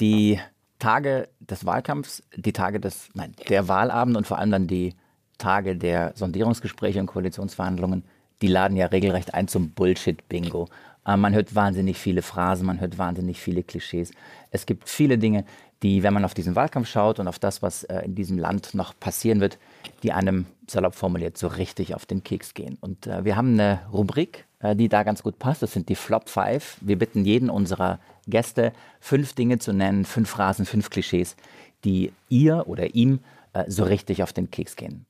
die 0.00 0.40
Tage 0.78 1.28
des 1.40 1.64
Wahlkampfs, 1.64 2.22
die 2.36 2.52
Tage 2.52 2.80
des, 2.80 3.08
nein, 3.14 3.34
der 3.48 3.68
Wahlabend 3.68 4.16
und 4.16 4.26
vor 4.26 4.38
allem 4.38 4.50
dann 4.50 4.66
die 4.66 4.94
Tage 5.38 5.76
der 5.76 6.12
Sondierungsgespräche 6.14 7.00
und 7.00 7.06
Koalitionsverhandlungen, 7.06 8.04
die 8.42 8.48
laden 8.48 8.76
ja 8.76 8.86
regelrecht 8.86 9.34
ein 9.34 9.48
zum 9.48 9.70
Bullshit-Bingo. 9.70 10.68
Äh, 11.06 11.16
man 11.16 11.34
hört 11.34 11.54
wahnsinnig 11.54 11.98
viele 11.98 12.22
Phrasen, 12.22 12.66
man 12.66 12.80
hört 12.80 12.98
wahnsinnig 12.98 13.40
viele 13.40 13.62
Klischees. 13.62 14.12
Es 14.50 14.66
gibt 14.66 14.88
viele 14.88 15.18
Dinge, 15.18 15.44
die, 15.82 16.02
wenn 16.02 16.12
man 16.12 16.24
auf 16.24 16.34
diesen 16.34 16.56
Wahlkampf 16.56 16.88
schaut 16.88 17.20
und 17.20 17.28
auf 17.28 17.38
das, 17.38 17.62
was 17.62 17.84
äh, 17.84 18.00
in 18.04 18.14
diesem 18.14 18.38
Land 18.38 18.74
noch 18.74 18.98
passieren 18.98 19.40
wird, 19.40 19.58
die 20.02 20.12
einem 20.12 20.46
salopp 20.66 20.94
formuliert 20.94 21.38
so 21.38 21.46
richtig 21.46 21.94
auf 21.94 22.04
den 22.04 22.24
Keks 22.24 22.54
gehen. 22.54 22.76
Und 22.80 23.06
äh, 23.06 23.24
wir 23.24 23.36
haben 23.36 23.52
eine 23.52 23.80
Rubrik, 23.92 24.46
die 24.62 24.88
da 24.88 25.02
ganz 25.02 25.22
gut 25.22 25.38
passt. 25.38 25.62
Das 25.62 25.72
sind 25.72 25.88
die 25.88 25.94
Flop 25.94 26.28
5. 26.28 26.78
Wir 26.80 26.98
bitten 26.98 27.24
jeden 27.24 27.50
unserer 27.50 27.98
Gäste, 28.26 28.72
fünf 29.00 29.32
Dinge 29.34 29.58
zu 29.58 29.72
nennen, 29.72 30.04
fünf 30.04 30.28
Phrasen, 30.28 30.66
fünf 30.66 30.90
Klischees, 30.90 31.36
die 31.84 32.12
ihr 32.28 32.64
oder 32.66 32.94
ihm 32.94 33.20
äh, 33.52 33.64
so 33.68 33.84
richtig 33.84 34.22
auf 34.22 34.32
den 34.32 34.50
Keks 34.50 34.76
gehen. 34.76 35.06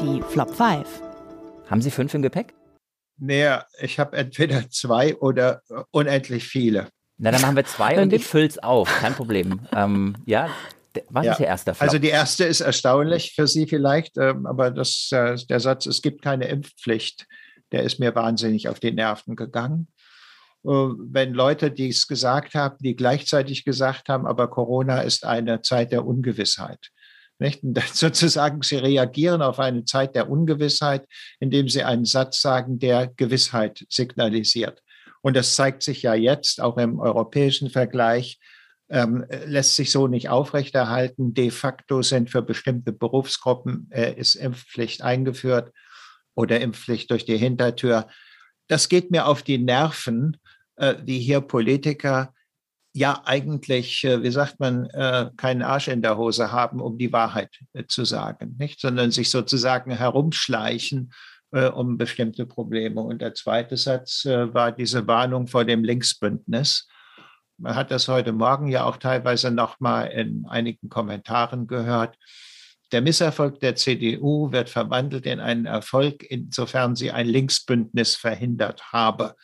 Die 0.00 0.22
Flop 0.28 0.54
5. 0.54 1.02
Haben 1.70 1.80
Sie 1.80 1.90
fünf 1.90 2.12
im 2.14 2.22
Gepäck? 2.22 2.54
Nee, 3.16 3.48
ich 3.80 3.98
habe 3.98 4.16
entweder 4.16 4.68
zwei 4.70 5.16
oder 5.16 5.62
unendlich 5.90 6.44
viele. 6.44 6.88
Na, 7.16 7.30
dann 7.30 7.40
machen 7.42 7.56
wir 7.56 7.64
zwei 7.64 8.02
und 8.02 8.12
ich 8.12 8.26
fülle 8.26 8.46
es 8.46 8.58
auf. 8.58 8.88
Kein 9.00 9.14
Problem. 9.14 9.60
ähm, 9.74 10.16
ja, 10.26 10.48
was 11.08 11.26
ja. 11.26 11.32
ist 11.32 11.40
Ihr 11.40 11.46
erster 11.46 11.74
Flop? 11.74 11.88
Also 11.88 11.98
die 11.98 12.08
erste 12.08 12.44
ist 12.44 12.60
erstaunlich 12.60 13.32
für 13.34 13.46
Sie 13.46 13.66
vielleicht, 13.66 14.16
ähm, 14.18 14.46
aber 14.46 14.70
das, 14.70 15.08
äh, 15.12 15.36
der 15.48 15.60
Satz, 15.60 15.86
es 15.86 16.02
gibt 16.02 16.22
keine 16.22 16.46
Impfpflicht, 16.46 17.26
der 17.72 17.82
ist 17.82 17.98
mir 17.98 18.14
wahnsinnig 18.14 18.68
auf 18.68 18.80
die 18.80 18.92
Nerven 18.92 19.36
gegangen. 19.36 19.88
Äh, 20.64 20.68
wenn 20.68 21.34
Leute 21.34 21.70
dies 21.70 22.06
gesagt 22.06 22.54
haben, 22.54 22.76
die 22.80 22.96
gleichzeitig 22.96 23.64
gesagt 23.64 24.08
haben, 24.08 24.26
aber 24.26 24.48
Corona 24.48 25.00
ist 25.00 25.24
eine 25.24 25.62
Zeit 25.62 25.92
der 25.92 26.06
Ungewissheit. 26.06 26.90
Nicht? 27.38 27.62
Und 27.62 27.78
sozusagen, 27.92 28.62
sie 28.62 28.76
reagieren 28.76 29.42
auf 29.42 29.58
eine 29.58 29.84
Zeit 29.84 30.14
der 30.14 30.30
Ungewissheit, 30.30 31.06
indem 31.40 31.68
sie 31.68 31.82
einen 31.82 32.04
Satz 32.04 32.40
sagen, 32.40 32.78
der 32.78 33.08
Gewissheit 33.08 33.84
signalisiert. 33.88 34.80
Und 35.20 35.36
das 35.36 35.54
zeigt 35.54 35.82
sich 35.82 36.02
ja 36.02 36.14
jetzt 36.14 36.60
auch 36.60 36.76
im 36.76 37.00
europäischen 37.00 37.70
Vergleich, 37.70 38.38
ähm, 38.88 39.24
lässt 39.46 39.76
sich 39.76 39.90
so 39.90 40.06
nicht 40.08 40.28
aufrechterhalten. 40.28 41.34
De 41.34 41.50
facto 41.50 42.02
sind 42.02 42.30
für 42.30 42.42
bestimmte 42.42 42.92
Berufsgruppen 42.92 43.88
äh, 43.90 44.14
ist 44.14 44.34
Impfpflicht 44.34 45.02
eingeführt 45.02 45.72
oder 46.34 46.60
Impfpflicht 46.60 47.10
durch 47.10 47.24
die 47.24 47.36
Hintertür. 47.36 48.08
Das 48.68 48.88
geht 48.88 49.10
mir 49.10 49.26
auf 49.26 49.42
die 49.42 49.58
Nerven, 49.58 50.36
äh, 50.76 50.94
wie 51.04 51.18
hier 51.18 51.40
Politiker 51.40 52.32
ja 52.92 53.22
eigentlich, 53.24 54.04
äh, 54.04 54.22
wie 54.22 54.30
sagt 54.30 54.60
man, 54.60 54.86
äh, 54.90 55.30
keinen 55.36 55.62
Arsch 55.62 55.88
in 55.88 56.02
der 56.02 56.16
Hose 56.16 56.52
haben, 56.52 56.80
um 56.80 56.98
die 56.98 57.12
Wahrheit 57.12 57.50
zu 57.88 58.04
sagen, 58.04 58.56
nicht? 58.58 58.80
sondern 58.80 59.10
sich 59.10 59.30
sozusagen 59.30 59.90
herumschleichen 59.90 61.12
um 61.76 61.98
bestimmte 61.98 62.46
Probleme. 62.46 63.00
Und 63.00 63.22
der 63.22 63.34
zweite 63.34 63.76
Satz 63.76 64.24
war 64.24 64.72
diese 64.72 65.06
Warnung 65.06 65.46
vor 65.46 65.64
dem 65.64 65.84
Linksbündnis. 65.84 66.88
Man 67.56 67.74
hat 67.74 67.90
das 67.90 68.08
heute 68.08 68.32
Morgen 68.32 68.68
ja 68.68 68.84
auch 68.84 68.96
teilweise 68.96 69.50
noch 69.50 69.80
mal 69.80 70.06
in 70.06 70.44
einigen 70.48 70.88
Kommentaren 70.88 71.66
gehört. 71.66 72.18
Der 72.92 73.00
Misserfolg 73.00 73.60
der 73.60 73.76
CDU 73.76 74.52
wird 74.52 74.68
verwandelt 74.68 75.26
in 75.26 75.40
einen 75.40 75.66
Erfolg, 75.66 76.22
insofern 76.22 76.96
sie 76.96 77.10
ein 77.10 77.26
Linksbündnis 77.26 78.16
verhindert 78.16 78.92
habe. 78.92 79.34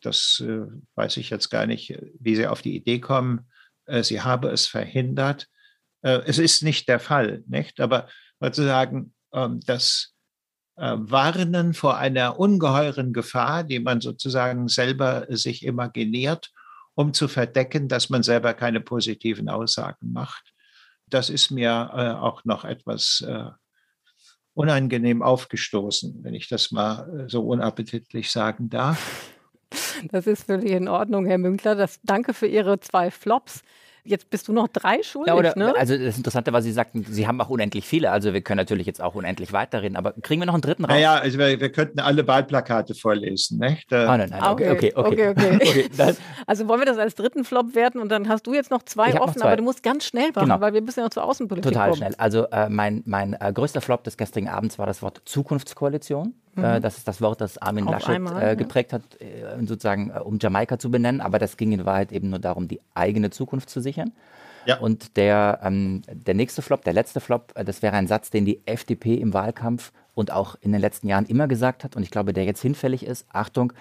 Das 0.00 0.42
äh, 0.44 0.66
weiß 0.94 1.16
ich 1.18 1.30
jetzt 1.30 1.48
gar 1.50 1.66
nicht, 1.66 1.96
wie 2.18 2.34
Sie 2.34 2.46
auf 2.46 2.62
die 2.62 2.76
Idee 2.76 2.98
kommen. 2.98 3.48
Äh, 3.86 4.02
sie 4.02 4.20
habe 4.20 4.48
es 4.48 4.66
verhindert. 4.66 5.48
Äh, 6.02 6.20
es 6.26 6.38
ist 6.38 6.62
nicht 6.62 6.88
der 6.88 6.98
Fall, 6.98 7.44
nicht? 7.46 7.80
Aber 7.80 8.08
sozusagen 8.40 9.14
ähm, 9.32 9.60
das 9.66 10.14
äh, 10.76 10.96
Warnen 10.96 11.74
vor 11.74 11.98
einer 11.98 12.38
ungeheuren 12.38 13.12
Gefahr, 13.12 13.64
die 13.64 13.78
man 13.78 14.00
sozusagen 14.00 14.68
selber 14.68 15.26
sich 15.28 15.64
imaginiert, 15.64 16.50
um 16.94 17.12
zu 17.14 17.28
verdecken, 17.28 17.88
dass 17.88 18.10
man 18.10 18.22
selber 18.22 18.54
keine 18.54 18.80
positiven 18.80 19.48
Aussagen 19.48 20.12
macht. 20.12 20.52
Das 21.08 21.30
ist 21.30 21.50
mir 21.50 21.90
äh, 21.94 22.10
auch 22.10 22.44
noch 22.44 22.64
etwas 22.64 23.24
äh, 23.26 23.50
unangenehm 24.54 25.22
aufgestoßen, 25.22 26.22
wenn 26.22 26.34
ich 26.34 26.48
das 26.48 26.70
mal 26.70 27.26
so 27.28 27.46
unappetitlich 27.46 28.30
sagen 28.30 28.68
darf. 28.68 29.32
Das 30.10 30.26
ist 30.26 30.44
völlig 30.44 30.70
in 30.70 30.88
Ordnung, 30.88 31.26
Herr 31.26 31.38
Münkler. 31.38 31.74
Das, 31.74 32.00
danke 32.02 32.34
für 32.34 32.46
Ihre 32.46 32.80
zwei 32.80 33.10
Flops. 33.10 33.62
Jetzt 34.04 34.30
bist 34.30 34.48
du 34.48 34.52
noch 34.52 34.66
drei 34.66 35.00
schuldig, 35.04 35.32
ja, 35.32 35.38
oder, 35.38 35.56
ne? 35.56 35.76
Also 35.76 35.96
das 35.96 36.16
Interessante 36.16 36.52
war, 36.52 36.60
Sie 36.60 36.72
sagten, 36.72 37.04
Sie 37.08 37.28
haben 37.28 37.40
auch 37.40 37.50
unendlich 37.50 37.86
viele. 37.86 38.10
Also 38.10 38.32
wir 38.32 38.40
können 38.40 38.58
natürlich 38.58 38.84
jetzt 38.84 39.00
auch 39.00 39.14
unendlich 39.14 39.52
weiterreden. 39.52 39.96
Aber 39.96 40.12
kriegen 40.22 40.40
wir 40.40 40.46
noch 40.46 40.54
einen 40.54 40.62
dritten 40.62 40.84
raus? 40.84 40.92
Naja, 40.92 41.14
also 41.14 41.38
wir, 41.38 41.60
wir 41.60 41.70
könnten 41.70 42.00
alle 42.00 42.26
Wahlplakate 42.26 42.96
vorlesen, 42.96 43.58
nicht? 43.60 43.92
Ah, 43.92 44.16
nein, 44.16 44.30
nein, 44.30 44.42
okay, 44.42 44.70
okay, 44.70 44.92
okay. 44.96 45.28
okay, 45.28 45.58
okay. 45.60 45.88
okay 45.98 46.14
also 46.46 46.66
wollen 46.66 46.80
wir 46.80 46.86
das 46.86 46.98
als 46.98 47.14
dritten 47.14 47.44
Flop 47.44 47.76
werten 47.76 48.00
und 48.00 48.08
dann 48.08 48.28
hast 48.28 48.44
du 48.46 48.54
jetzt 48.54 48.72
noch 48.72 48.82
zwei 48.82 49.14
offen, 49.14 49.18
noch 49.18 49.34
zwei. 49.34 49.46
aber 49.46 49.56
du 49.56 49.62
musst 49.62 49.84
ganz 49.84 50.04
schnell 50.04 50.30
machen, 50.34 50.48
genau. 50.48 50.60
weil 50.60 50.74
wir 50.74 50.82
müssen 50.82 50.98
ja 50.98 51.04
noch 51.04 51.10
zur 51.10 51.24
Außenpolitik 51.24 51.70
Total 51.72 51.90
kommen. 51.90 51.98
schnell. 51.98 52.14
Also 52.18 52.46
äh, 52.50 52.68
mein, 52.68 53.02
mein 53.06 53.34
äh, 53.34 53.52
größter 53.52 53.80
Flop 53.80 54.02
des 54.02 54.16
gestrigen 54.16 54.48
Abends 54.48 54.80
war 54.80 54.86
das 54.86 55.02
Wort 55.02 55.22
Zukunftskoalition. 55.26 56.34
Äh, 56.56 56.78
mhm. 56.78 56.82
das 56.82 56.98
ist 56.98 57.08
das 57.08 57.20
Wort, 57.20 57.40
das 57.40 57.58
Armin 57.58 57.86
Auf 57.86 57.94
Laschet 57.94 58.16
einmal, 58.16 58.50
äh, 58.50 58.56
geprägt 58.56 58.92
hat, 58.92 59.02
äh, 59.20 59.64
sozusagen 59.64 60.10
um 60.10 60.38
Jamaika 60.40 60.78
zu 60.78 60.90
benennen. 60.90 61.20
Aber 61.20 61.38
das 61.38 61.56
ging 61.56 61.72
in 61.72 61.86
Wahrheit 61.86 62.12
eben 62.12 62.30
nur 62.30 62.38
darum, 62.38 62.68
die 62.68 62.80
eigene 62.94 63.30
Zukunft 63.30 63.70
zu 63.70 63.80
sichern. 63.80 64.12
Ja. 64.66 64.78
Und 64.78 65.16
der, 65.16 65.60
ähm, 65.62 66.02
der 66.08 66.34
nächste 66.34 66.62
Flop, 66.62 66.84
der 66.84 66.92
letzte 66.92 67.20
Flop, 67.20 67.52
äh, 67.54 67.64
das 67.64 67.82
wäre 67.82 67.96
ein 67.96 68.06
Satz, 68.06 68.30
den 68.30 68.44
die 68.44 68.60
FDP 68.66 69.14
im 69.14 69.34
Wahlkampf 69.34 69.92
und 70.14 70.30
auch 70.30 70.56
in 70.60 70.72
den 70.72 70.80
letzten 70.80 71.08
Jahren 71.08 71.26
immer 71.26 71.48
gesagt 71.48 71.84
hat 71.84 71.96
und 71.96 72.02
ich 72.02 72.10
glaube, 72.10 72.32
der 72.32 72.44
jetzt 72.44 72.62
hinfällig 72.62 73.04
ist. 73.04 73.26
Achtung, 73.32 73.72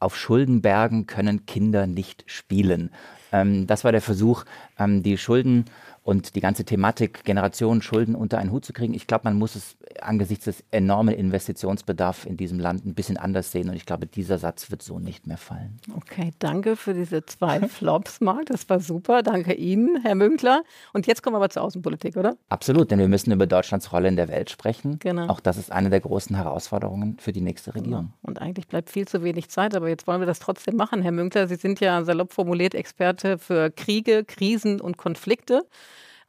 auf 0.00 0.16
Schuldenbergen 0.16 1.06
können 1.06 1.46
Kinder 1.46 1.86
nicht 1.86 2.24
spielen. 2.26 2.90
Ähm, 3.32 3.66
das 3.66 3.84
war 3.84 3.92
der 3.92 4.00
Versuch, 4.00 4.44
ähm, 4.78 5.02
die 5.02 5.18
Schulden 5.18 5.64
und 6.08 6.36
die 6.36 6.40
ganze 6.40 6.64
Thematik 6.64 7.22
Generationen 7.24 7.82
Schulden 7.82 8.14
unter 8.14 8.38
einen 8.38 8.50
Hut 8.50 8.64
zu 8.64 8.72
kriegen. 8.72 8.94
Ich 8.94 9.06
glaube, 9.06 9.24
man 9.24 9.36
muss 9.36 9.54
es 9.54 9.76
angesichts 10.00 10.46
des 10.46 10.64
enormen 10.70 11.14
Investitionsbedarfs 11.14 12.24
in 12.24 12.38
diesem 12.38 12.58
Land 12.58 12.86
ein 12.86 12.94
bisschen 12.94 13.18
anders 13.18 13.52
sehen. 13.52 13.68
Und 13.68 13.76
ich 13.76 13.84
glaube, 13.84 14.06
dieser 14.06 14.38
Satz 14.38 14.70
wird 14.70 14.80
so 14.80 14.98
nicht 14.98 15.26
mehr 15.26 15.36
fallen. 15.36 15.78
Okay, 15.94 16.30
danke 16.38 16.76
für 16.76 16.94
diese 16.94 17.26
zwei 17.26 17.60
Flops, 17.68 18.22
Marc. 18.22 18.46
Das 18.46 18.66
war 18.70 18.80
super. 18.80 19.22
Danke 19.22 19.52
Ihnen, 19.52 20.00
Herr 20.00 20.14
Münkler. 20.14 20.62
Und 20.94 21.06
jetzt 21.06 21.22
kommen 21.22 21.34
wir 21.34 21.40
aber 21.40 21.50
zur 21.50 21.60
Außenpolitik, 21.60 22.16
oder? 22.16 22.38
Absolut, 22.48 22.90
denn 22.90 23.00
wir 23.00 23.08
müssen 23.08 23.30
über 23.30 23.46
Deutschlands 23.46 23.92
Rolle 23.92 24.08
in 24.08 24.16
der 24.16 24.28
Welt 24.28 24.48
sprechen. 24.48 24.98
Genau. 25.00 25.26
Auch 25.26 25.40
das 25.40 25.58
ist 25.58 25.70
eine 25.70 25.90
der 25.90 26.00
großen 26.00 26.34
Herausforderungen 26.34 27.18
für 27.18 27.32
die 27.32 27.42
nächste 27.42 27.74
Regierung. 27.74 28.14
Und 28.22 28.40
eigentlich 28.40 28.66
bleibt 28.66 28.88
viel 28.88 29.06
zu 29.06 29.22
wenig 29.22 29.50
Zeit, 29.50 29.74
aber 29.74 29.90
jetzt 29.90 30.06
wollen 30.06 30.22
wir 30.22 30.26
das 30.26 30.38
trotzdem 30.38 30.76
machen, 30.76 31.02
Herr 31.02 31.12
Münkler. 31.12 31.48
Sie 31.48 31.56
sind 31.56 31.80
ja 31.80 32.02
salopp 32.02 32.32
formuliert 32.32 32.74
Experte 32.74 33.36
für 33.36 33.70
Kriege, 33.70 34.24
Krisen 34.24 34.80
und 34.80 34.96
Konflikte. 34.96 35.66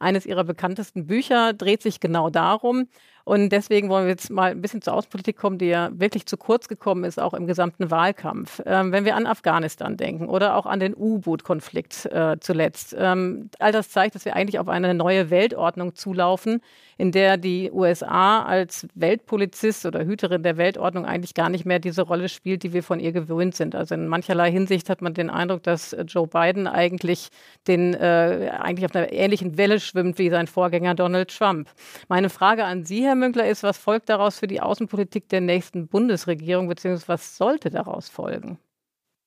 Eines 0.00 0.26
ihrer 0.26 0.44
bekanntesten 0.44 1.06
Bücher 1.06 1.52
dreht 1.52 1.82
sich 1.82 2.00
genau 2.00 2.30
darum. 2.30 2.88
Und 3.30 3.50
deswegen 3.50 3.88
wollen 3.90 4.06
wir 4.06 4.10
jetzt 4.10 4.28
mal 4.28 4.50
ein 4.50 4.60
bisschen 4.60 4.82
zur 4.82 4.94
Außenpolitik 4.94 5.36
kommen, 5.36 5.56
die 5.56 5.66
ja 5.66 5.90
wirklich 5.92 6.26
zu 6.26 6.36
kurz 6.36 6.66
gekommen 6.66 7.04
ist, 7.04 7.20
auch 7.20 7.32
im 7.32 7.46
gesamten 7.46 7.88
Wahlkampf. 7.88 8.60
Ähm, 8.66 8.90
wenn 8.90 9.04
wir 9.04 9.14
an 9.14 9.24
Afghanistan 9.24 9.96
denken 9.96 10.28
oder 10.28 10.56
auch 10.56 10.66
an 10.66 10.80
den 10.80 10.96
U-Boot-Konflikt 10.96 12.06
äh, 12.06 12.38
zuletzt, 12.40 12.92
ähm, 12.98 13.48
all 13.60 13.70
das 13.70 13.90
zeigt, 13.90 14.16
dass 14.16 14.24
wir 14.24 14.34
eigentlich 14.34 14.58
auf 14.58 14.66
eine 14.66 14.94
neue 14.94 15.30
Weltordnung 15.30 15.94
zulaufen, 15.94 16.60
in 16.98 17.12
der 17.12 17.36
die 17.36 17.70
USA 17.70 18.42
als 18.42 18.88
Weltpolizist 18.96 19.86
oder 19.86 20.04
Hüterin 20.04 20.42
der 20.42 20.56
Weltordnung 20.56 21.06
eigentlich 21.06 21.32
gar 21.32 21.50
nicht 21.50 21.64
mehr 21.64 21.78
diese 21.78 22.02
Rolle 22.02 22.28
spielt, 22.28 22.64
die 22.64 22.72
wir 22.72 22.82
von 22.82 22.98
ihr 22.98 23.12
gewöhnt 23.12 23.54
sind. 23.54 23.76
Also 23.76 23.94
in 23.94 24.08
mancherlei 24.08 24.50
Hinsicht 24.50 24.90
hat 24.90 25.02
man 25.02 25.14
den 25.14 25.30
Eindruck, 25.30 25.62
dass 25.62 25.96
Joe 26.08 26.26
Biden 26.26 26.66
eigentlich 26.66 27.28
den 27.68 27.94
äh, 27.94 28.50
eigentlich 28.58 28.86
auf 28.86 28.94
einer 28.96 29.12
ähnlichen 29.12 29.56
Welle 29.56 29.78
schwimmt 29.78 30.18
wie 30.18 30.30
sein 30.30 30.48
Vorgänger 30.48 30.96
Donald 30.96 31.34
Trump. 31.34 31.68
Meine 32.08 32.28
Frage 32.28 32.64
an 32.64 32.84
Sie, 32.84 33.04
Herr 33.04 33.19
Münkler, 33.20 33.48
ist, 33.48 33.62
was 33.62 33.78
folgt 33.78 34.08
daraus 34.08 34.38
für 34.38 34.46
die 34.46 34.60
Außenpolitik 34.60 35.28
der 35.28 35.40
nächsten 35.40 35.86
Bundesregierung, 35.86 36.68
beziehungsweise 36.68 37.08
was 37.08 37.36
sollte 37.36 37.70
daraus 37.70 38.08
folgen? 38.08 38.58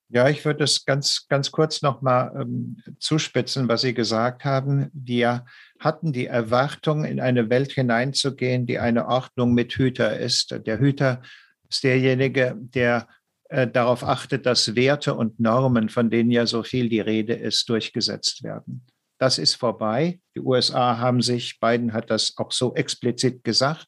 Ja, 0.10 0.30
ich 0.30 0.46
würde 0.46 0.64
es 0.64 0.86
ganz, 0.86 1.28
ganz 1.28 1.50
kurz 1.52 1.82
nochmal 1.82 2.32
ähm, 2.40 2.78
zuspitzen, 3.00 3.68
was 3.68 3.82
Sie 3.82 3.96
gesagt 3.96 4.46
haben. 4.46 4.92
Wir 4.94 5.46
hatten 5.80 6.14
die 6.14 6.28
Erwartung, 6.28 7.04
in 7.04 7.20
eine 7.20 7.50
Welt 7.50 7.72
hineinzugehen, 7.72 8.68
die 8.68 8.78
eine 8.78 9.08
Ordnung 9.08 9.54
mit 9.54 9.74
Hüter 9.74 10.20
ist. 10.20 10.56
Der 10.68 10.80
Hüter 10.80 11.24
ist 11.68 11.84
derjenige, 11.84 12.56
der 12.58 13.08
äh, 13.50 13.68
darauf 13.68 14.04
achtet, 14.04 14.46
dass 14.46 14.76
Werte 14.76 15.16
und 15.16 15.40
Normen, 15.40 15.90
von 15.90 16.10
denen 16.10 16.30
ja 16.30 16.46
so 16.46 16.62
viel 16.62 16.90
die 16.90 17.00
Rede 17.00 17.34
ist, 17.34 17.68
durchgesetzt 17.70 18.44
werden. 18.44 18.86
Das 19.24 19.38
ist 19.38 19.56
vorbei. 19.56 20.20
Die 20.36 20.42
USA 20.42 20.98
haben 20.98 21.22
sich, 21.22 21.58
Biden 21.62 21.94
hat 21.94 22.12
das 22.12 22.34
auch 22.36 22.52
so 22.52 22.76
explizit 22.76 23.42
gesagt, 23.46 23.88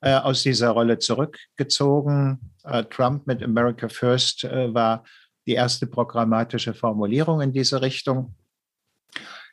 äh, 0.00 0.14
aus 0.14 0.42
dieser 0.42 0.70
Rolle 0.70 0.98
zurückgezogen. 0.98 2.40
Äh, 2.64 2.82
Trump 2.86 3.24
mit 3.28 3.40
America 3.40 3.88
First 3.88 4.42
äh, 4.42 4.74
war 4.74 5.04
die 5.46 5.52
erste 5.52 5.86
programmatische 5.86 6.74
Formulierung 6.74 7.40
in 7.40 7.52
diese 7.52 7.82
Richtung. 7.82 8.34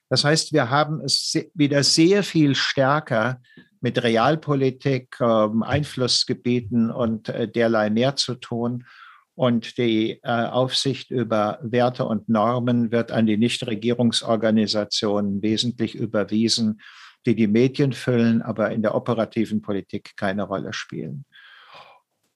Das 0.10 0.24
heißt, 0.24 0.54
wir 0.54 0.72
haben 0.72 1.02
es 1.02 1.38
wieder 1.54 1.84
sehr 1.84 2.24
viel 2.24 2.56
stärker 2.56 3.40
mit 3.80 4.02
Realpolitik, 4.02 5.18
ähm, 5.22 5.62
Einflussgebieten 5.62 6.90
und 6.90 7.30
äh, 7.30 7.48
derlei 7.48 7.92
mehr 7.92 8.16
zu 8.16 8.34
tun. 8.34 8.88
Und 9.36 9.78
die 9.78 10.20
äh, 10.24 10.30
Aufsicht 10.30 11.10
über 11.10 11.60
Werte 11.62 12.06
und 12.06 12.30
Normen 12.30 12.92
wird 12.92 13.12
an 13.12 13.26
die 13.26 13.38
Nichtregierungsorganisationen 13.38 15.42
wesentlich 15.42 15.96
überwiesen, 15.96 16.82
die 17.26 17.36
die 17.36 17.48
Medien 17.48 17.94
füllen, 17.94 18.42
aber 18.42 18.72
in 18.72 18.82
der 18.82 18.96
operativen 18.96 19.62
Politik 19.62 20.14
keine 20.18 20.44
Rolle 20.44 20.74
spielen. 20.74 21.26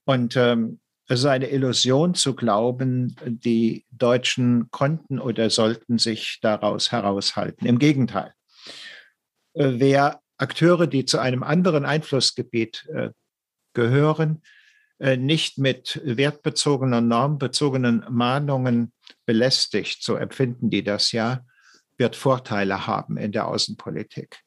Und 0.06 0.38
ähm, 0.38 0.80
es 1.08 1.20
ist 1.20 1.26
eine 1.26 1.50
Illusion 1.50 2.16
zu 2.16 2.36
glauben, 2.36 3.16
die 3.26 3.86
Deutschen 3.91 4.72
konnten 4.72 5.20
oder 5.20 5.50
sollten 5.50 6.00
sich 6.00 6.39
daraus 6.41 6.91
heraushalten. 6.91 7.68
Im 7.68 7.78
Gegenteil. 7.78 8.34
Äh, 9.54 9.74
wer 9.76 10.22
Akteure, 10.38 10.88
die 10.88 11.06
zu 11.06 11.20
einem 11.20 11.43
anderen 11.43 11.86
Einflussgebiet 11.86 12.88
äh, 12.93 13.10
gehören, 13.74 14.41
nicht 15.00 15.58
mit 15.58 16.00
wertbezogenen, 16.04 17.08
normbezogenen 17.08 18.06
Mahnungen 18.10 18.93
belästigt, 19.26 20.04
so 20.04 20.16
empfinden 20.16 20.70
die 20.70 20.84
das 20.84 21.12
ja, 21.12 21.46
wird 21.98 22.16
Vorteile 22.16 22.88
haben 22.88 23.18
in 23.18 23.32
der 23.32 23.48
Außenpolitik. 23.48 24.39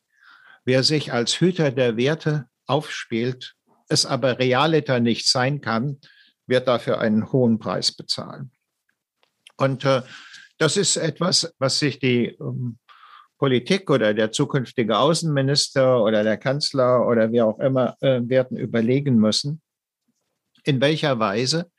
Wer 0.65 0.83
sich 0.83 1.13
als 1.13 1.41
Hüter 1.41 1.71
der 1.71 1.97
Werte 1.97 2.47
aufspielt, 2.67 3.55
es 3.89 4.05
aber 4.05 4.39
realiter 4.39 5.01
nicht 5.01 5.27
sein 5.27 5.61
kann, 5.61 5.99
wird 6.47 6.69
dafür 6.69 6.99
einen 7.01 7.33
hohen 7.33 7.59
Preis 7.59 7.93
bezahlen. 7.93 8.51
Und 9.57 9.85
äh, 9.85 10.03
das 10.59 10.77
ist 10.77 10.97
etwas, 10.97 11.55
was 11.59 11.79
sich 11.79 11.99
die 11.99 12.37
ähm, 12.41 12.79
Politik 13.39 13.91
oder 13.91 14.15
der 14.15 14.33
zukünftige 14.33 14.99
Außenminister 14.99 16.03
oder 16.03 16.25
der 16.25 16.37
Kanzler 16.37 17.07
oder 17.07 17.31
wie 17.33 17.43
auch 17.43 17.59
immer 17.61 17.97
äh, 18.01 18.21
werden 18.25 18.57
überlegen 18.57 19.17
müssen, 19.17 19.63
in 20.69 20.83
welcher 20.83 21.19
Weise 21.19 21.71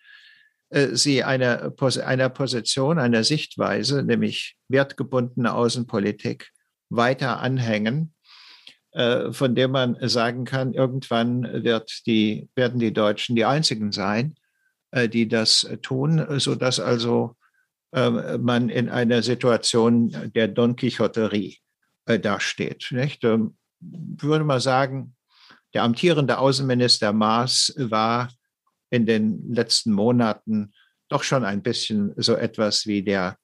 äh, 0.70 0.96
sie 0.96 1.24
eine, 1.24 1.74
einer 2.04 2.30
Position, 2.30 2.98
einer 2.98 3.24
Sichtweise, 3.24 4.02
nämlich 4.02 4.56
wertgebundene 4.68 5.54
Außenpolitik, 5.54 6.50
weiter 6.90 7.40
anhängen, 7.40 8.16
äh, 8.92 9.32
von 9.32 9.54
der 9.54 9.68
man 9.68 9.96
sagen 10.02 10.44
kann, 10.44 10.74
irgendwann 10.74 11.64
wird 11.64 12.02
die, 12.08 12.50
werden 12.56 12.80
die 12.80 12.92
Deutschen 12.92 13.36
die 13.36 13.46
einzigen 13.46 13.92
sein, 13.92 14.34
äh, 14.90 15.08
die 15.08 15.28
das 15.28 15.70
tun, 15.84 16.26
sodass 16.40 16.80
also 16.80 17.36
ähm, 17.94 18.44
man 18.44 18.70
in 18.70 18.90
einer 18.90 19.22
Situation 19.22 20.32
der 20.34 20.48
Don 20.48 20.76
Quixoterie 20.76 21.58
dasteht. 22.06 22.92
Ähm, 22.92 23.56
ich 23.82 24.24
würde 24.24 24.46
mal 24.46 24.60
sagen, 24.60 25.16
der 25.76 25.84
amtierende 25.84 26.40
Außenminister 26.40 27.14
Maas 27.14 27.72
war 27.78 28.30
in 28.90 29.06
den 29.06 29.54
letzten 29.54 29.92
Monaten 29.92 30.74
doch 31.10 31.24
schon 31.24 31.44
ein 31.44 31.62
bisschen 31.62 32.14
so 32.18 32.36
etwas 32.36 32.86
wie 32.86 33.04
der 33.04 33.38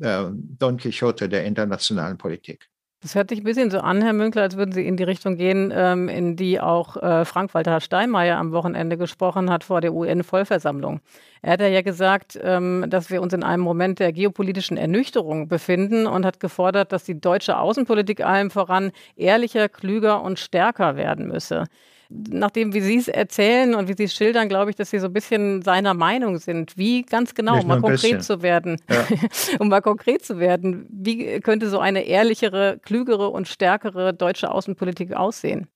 äh, 0.00 0.24
Don 0.32 0.76
Quixote 0.76 1.28
der 1.28 1.44
internationalen 1.44 2.18
Politik. 2.18 2.68
Das 3.02 3.14
hört 3.14 3.30
sich 3.30 3.40
ein 3.40 3.44
bisschen 3.44 3.70
so 3.70 3.78
an, 3.78 4.02
Herr 4.02 4.12
Münkler, 4.12 4.42
als 4.42 4.58
würden 4.58 4.72
Sie 4.72 4.86
in 4.86 4.98
die 4.98 5.04
Richtung 5.04 5.38
gehen, 5.38 5.72
ähm, 5.74 6.10
in 6.10 6.36
die 6.36 6.60
auch 6.60 6.98
äh, 6.98 7.24
Frank-Walter 7.24 7.80
Steinmeier 7.80 8.36
am 8.36 8.52
Wochenende 8.52 8.98
gesprochen 8.98 9.48
hat 9.50 9.64
vor 9.64 9.80
der 9.80 9.94
UN-Vollversammlung. 9.94 11.00
Er 11.40 11.54
hat 11.54 11.60
ja 11.62 11.80
gesagt, 11.80 12.38
ähm, 12.42 12.84
dass 12.90 13.08
wir 13.08 13.22
uns 13.22 13.32
in 13.32 13.42
einem 13.42 13.62
Moment 13.62 14.00
der 14.00 14.12
geopolitischen 14.12 14.76
Ernüchterung 14.76 15.48
befinden 15.48 16.06
und 16.06 16.26
hat 16.26 16.40
gefordert, 16.40 16.92
dass 16.92 17.04
die 17.04 17.18
deutsche 17.18 17.58
Außenpolitik 17.58 18.20
allem 18.20 18.50
voran 18.50 18.92
ehrlicher, 19.16 19.70
klüger 19.70 20.20
und 20.20 20.38
stärker 20.38 20.96
werden 20.96 21.26
müsse 21.26 21.64
nachdem, 22.10 22.74
wie 22.74 22.80
Sie 22.80 22.96
es 22.96 23.08
erzählen 23.08 23.74
und 23.74 23.88
wie 23.88 23.94
Sie 23.94 24.04
es 24.04 24.14
schildern, 24.14 24.48
glaube 24.48 24.70
ich, 24.70 24.76
dass 24.76 24.90
Sie 24.90 24.98
so 24.98 25.06
ein 25.06 25.12
bisschen 25.12 25.62
seiner 25.62 25.94
Meinung 25.94 26.38
sind. 26.38 26.76
Wie 26.76 27.02
ganz 27.02 27.34
genau, 27.34 27.60
um 27.60 27.66
mal 27.66 27.80
konkret 27.80 28.02
bisschen. 28.02 28.20
zu 28.20 28.42
werden, 28.42 28.80
ja. 28.90 29.06
um 29.58 29.68
mal 29.68 29.80
konkret 29.80 30.24
zu 30.24 30.38
werden, 30.38 30.86
wie 30.90 31.40
könnte 31.40 31.68
so 31.68 31.78
eine 31.78 32.02
ehrlichere, 32.02 32.78
klügere 32.82 33.30
und 33.30 33.48
stärkere 33.48 34.12
deutsche 34.12 34.50
Außenpolitik 34.50 35.14
aussehen? 35.14 35.68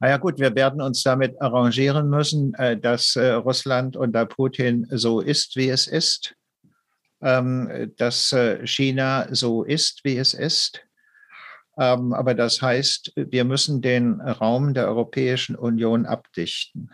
Na 0.00 0.10
ja, 0.10 0.16
gut, 0.18 0.38
wir 0.38 0.54
werden 0.54 0.82
uns 0.82 1.02
damit 1.02 1.40
arrangieren 1.40 2.10
müssen, 2.10 2.52
äh, 2.54 2.76
dass 2.76 3.16
äh, 3.16 3.32
Russland 3.32 3.96
unter 3.96 4.26
Putin 4.26 4.86
so 4.90 5.20
ist, 5.20 5.56
wie 5.56 5.70
es 5.70 5.86
ist, 5.86 6.34
ähm, 7.22 7.92
dass 7.96 8.32
äh, 8.32 8.66
China 8.66 9.26
so 9.30 9.62
ist, 9.62 10.00
wie 10.04 10.18
es 10.18 10.34
ist 10.34 10.85
aber 11.76 12.34
das 12.34 12.62
heißt, 12.62 13.12
wir 13.16 13.44
müssen 13.44 13.82
den 13.82 14.20
Raum 14.20 14.72
der 14.72 14.88
Europäischen 14.88 15.56
Union 15.56 16.06
abdichten. 16.06 16.90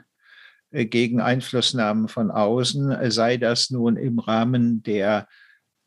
Äh, 0.73 0.87
gegen 0.87 1.21
Einflussnahmen 1.21 2.09
von 2.09 2.31
außen, 2.31 3.11
sei 3.11 3.37
das 3.37 3.71
nun 3.71 3.97
im 3.97 4.19
Rahmen 4.19 4.83
der 4.83 5.29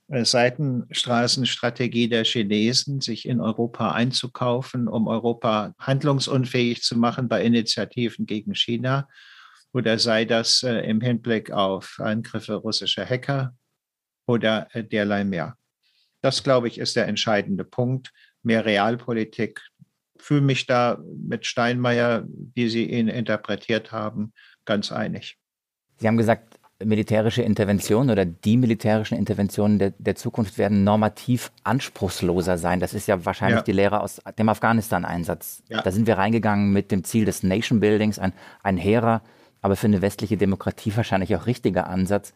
äh, 0.08 0.24
Seitenstraßenstrategie 0.24 2.08
der 2.08 2.24
Chinesen, 2.24 3.02
sich 3.02 3.28
in 3.28 3.42
Europa 3.42 3.92
einzukaufen, 3.92 4.88
um 4.88 5.08
Europa 5.08 5.74
handlungsunfähig 5.80 6.84
zu 6.84 6.98
machen 6.98 7.28
bei 7.28 7.44
Initiativen 7.44 8.26
gegen 8.26 8.56
China, 8.56 9.08
oder 9.74 10.00
sei 10.00 10.24
das 10.24 10.64
äh, 10.64 10.80
im 10.90 11.02
Hinblick 11.02 11.52
auf 11.52 12.00
Angriffe 12.00 12.54
russischer 12.54 13.06
Hacker 13.06 13.56
oder 14.28 14.68
derlei 14.74 15.24
mehr. 15.24 15.58
Das, 16.22 16.44
glaube 16.44 16.68
ich, 16.68 16.78
ist 16.78 16.96
der 16.96 17.08
entscheidende 17.08 17.66
Punkt 17.66 18.12
mehr 18.46 18.66
Realpolitik. 18.66 19.62
Fühle 20.18 20.42
mich 20.42 20.66
da 20.66 21.00
mit 21.18 21.46
Steinmeier, 21.46 22.26
wie 22.54 22.70
Sie 22.70 22.90
ihn 22.90 23.08
interpretiert 23.08 23.92
haben, 23.92 24.34
ganz 24.66 24.92
einig. 24.92 25.38
Sie 25.98 26.08
haben 26.08 26.18
gesagt, 26.18 26.60
militärische 26.84 27.42
Interventionen 27.42 28.10
oder 28.10 28.26
die 28.26 28.58
militärischen 28.58 29.18
Interventionen 29.18 29.80
der, 29.80 29.94
der, 29.98 30.16
Zukunft 30.16 30.58
werden 30.58 30.84
normativ 30.84 31.52
anspruchsloser 31.64 32.58
sein. 32.58 32.80
Das 32.80 32.94
ist 32.94 33.08
ja 33.08 33.24
wahrscheinlich 33.26 33.60
ja. 33.60 33.64
die 33.64 33.72
Lehre 33.72 34.02
aus 34.02 34.22
dem 34.38 34.50
Afghanistan-Einsatz. 34.50 35.64
Ja. 35.70 35.82
Da 35.82 35.92
sind 35.92 36.06
wir 36.06 36.18
reingegangen 36.18 36.74
mit 36.74 36.92
dem 36.92 37.04
Ziel 37.06 37.24
des 37.24 37.44
Nation 37.44 37.80
Buildings, 37.80 38.20
ein, 38.20 38.34
ein 38.62 38.78
hehrer, 38.78 39.22
aber 39.62 39.78
für 39.78 39.88
eine 39.88 40.02
westliche 40.02 40.38
Demokratie 40.38 40.96
wahrscheinlich 40.96 41.36
auch 41.36 41.46
richtiger 41.46 41.88
Ansatz. 41.88 42.34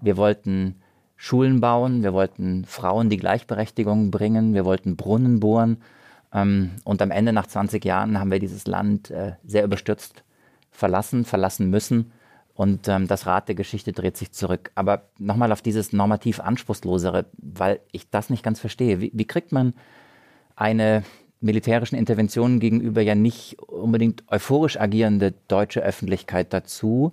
Wir 0.00 0.16
wollten 0.16 0.76
Schulen 1.22 1.60
bauen, 1.60 2.02
wir 2.02 2.14
wollten 2.14 2.64
Frauen 2.64 3.10
die 3.10 3.18
Gleichberechtigung 3.18 4.10
bringen, 4.10 4.54
wir 4.54 4.64
wollten 4.64 4.96
Brunnen 4.96 5.38
bohren. 5.38 5.76
Ähm, 6.32 6.70
und 6.84 7.02
am 7.02 7.10
Ende, 7.10 7.34
nach 7.34 7.46
20 7.46 7.84
Jahren, 7.84 8.18
haben 8.18 8.30
wir 8.30 8.38
dieses 8.38 8.66
Land 8.66 9.10
äh, 9.10 9.32
sehr 9.44 9.64
überstürzt 9.64 10.24
verlassen, 10.70 11.26
verlassen 11.26 11.68
müssen. 11.68 12.12
Und 12.54 12.88
ähm, 12.88 13.06
das 13.06 13.26
Rad 13.26 13.48
der 13.48 13.54
Geschichte 13.54 13.92
dreht 13.92 14.16
sich 14.16 14.32
zurück. 14.32 14.70
Aber 14.74 15.02
nochmal 15.18 15.52
auf 15.52 15.60
dieses 15.60 15.92
normativ 15.92 16.40
Anspruchslosere, 16.40 17.26
weil 17.36 17.80
ich 17.92 18.08
das 18.08 18.30
nicht 18.30 18.42
ganz 18.42 18.58
verstehe. 18.58 19.02
Wie, 19.02 19.10
wie 19.12 19.26
kriegt 19.26 19.52
man 19.52 19.74
eine 20.56 21.02
militärischen 21.42 21.96
Interventionen 21.96 22.60
gegenüber 22.60 23.02
ja 23.02 23.14
nicht 23.14 23.58
unbedingt 23.58 24.24
euphorisch 24.28 24.80
agierende 24.80 25.34
deutsche 25.48 25.82
Öffentlichkeit 25.82 26.54
dazu, 26.54 27.12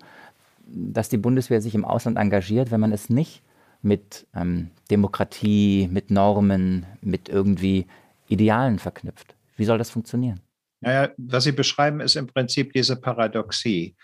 dass 0.66 1.10
die 1.10 1.18
Bundeswehr 1.18 1.60
sich 1.60 1.76
im 1.76 1.84
Ausland 1.84 2.18
engagiert, 2.18 2.72
wenn 2.72 2.80
man 2.80 2.94
es 2.94 3.10
nicht 3.10 3.42
mit 3.88 4.28
ähm, 4.36 4.72
Demokratie, 4.92 5.88
mit 5.92 6.12
Normen, 6.12 6.86
mit 7.02 7.30
irgendwie 7.30 7.88
Idealen 8.28 8.80
verknüpft. 8.80 9.36
Wie 9.56 9.66
soll 9.66 9.78
das 9.78 9.90
funktionieren? 9.90 10.42
Naja, 10.82 11.10
was 11.18 11.46
Sie 11.46 11.52
beschreiben, 11.52 12.02
ist 12.02 12.16
im 12.16 12.28
Prinzip 12.28 12.74
diese 12.74 12.96
Paradoxie. 12.96 13.96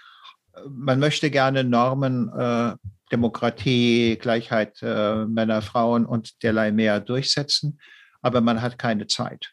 Man 0.68 1.00
möchte 1.00 1.30
gerne 1.30 1.64
Normen, 1.64 2.30
äh, 2.30 2.76
Demokratie, 3.12 4.18
Gleichheit 4.20 4.82
äh, 4.82 5.26
Männer, 5.26 5.62
Frauen 5.62 6.06
und 6.06 6.42
derlei 6.42 6.72
mehr 6.72 7.00
durchsetzen, 7.00 7.80
aber 8.22 8.42
man 8.42 8.62
hat 8.62 8.80
keine 8.80 9.08
Zeit. 9.08 9.52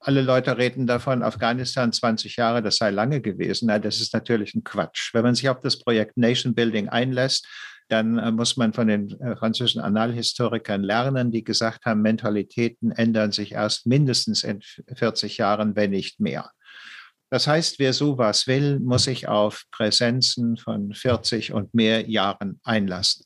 Alle 0.00 0.22
Leute 0.22 0.58
reden 0.58 0.86
davon, 0.86 1.22
Afghanistan 1.22 1.92
20 1.92 2.36
Jahre, 2.36 2.62
das 2.62 2.76
sei 2.76 2.90
lange 2.90 3.20
gewesen. 3.20 3.66
Na, 3.66 3.78
das 3.78 4.00
ist 4.00 4.14
natürlich 4.14 4.54
ein 4.54 4.62
Quatsch. 4.62 5.12
Wenn 5.12 5.22
man 5.24 5.34
sich 5.34 5.48
auf 5.48 5.60
das 5.60 5.78
Projekt 5.78 6.16
Nation 6.16 6.54
Building 6.54 6.88
einlässt, 6.88 7.46
dann 7.88 8.18
äh, 8.18 8.30
muss 8.30 8.56
man 8.56 8.72
von 8.72 8.88
den 8.88 9.18
äh, 9.20 9.36
französischen 9.36 9.80
Annalhistorikern 9.80 10.82
lernen, 10.82 11.30
die 11.30 11.44
gesagt 11.44 11.84
haben, 11.84 12.02
Mentalitäten 12.02 12.90
ändern 12.92 13.32
sich 13.32 13.52
erst 13.52 13.86
mindestens 13.86 14.44
in 14.44 14.60
40 14.94 15.38
Jahren, 15.38 15.74
wenn 15.74 15.90
nicht 15.90 16.20
mehr. 16.20 16.50
Das 17.30 17.46
heißt, 17.46 17.78
wer 17.78 17.92
sowas 17.92 18.46
will, 18.46 18.80
muss 18.80 19.04
sich 19.04 19.28
auf 19.28 19.64
Präsenzen 19.70 20.56
von 20.56 20.94
40 20.94 21.52
und 21.52 21.74
mehr 21.74 22.08
Jahren 22.08 22.60
einlassen. 22.64 23.24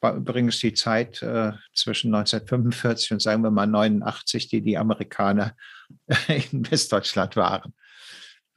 War 0.00 0.14
übrigens 0.14 0.60
die 0.60 0.74
Zeit 0.74 1.22
äh, 1.22 1.52
zwischen 1.74 2.14
1945 2.14 3.12
und 3.12 3.22
sagen 3.22 3.42
wir 3.42 3.50
mal 3.50 3.66
89, 3.66 4.48
die 4.48 4.62
die 4.62 4.78
Amerikaner 4.78 5.56
in 6.28 6.70
Westdeutschland 6.70 7.34
waren. 7.34 7.74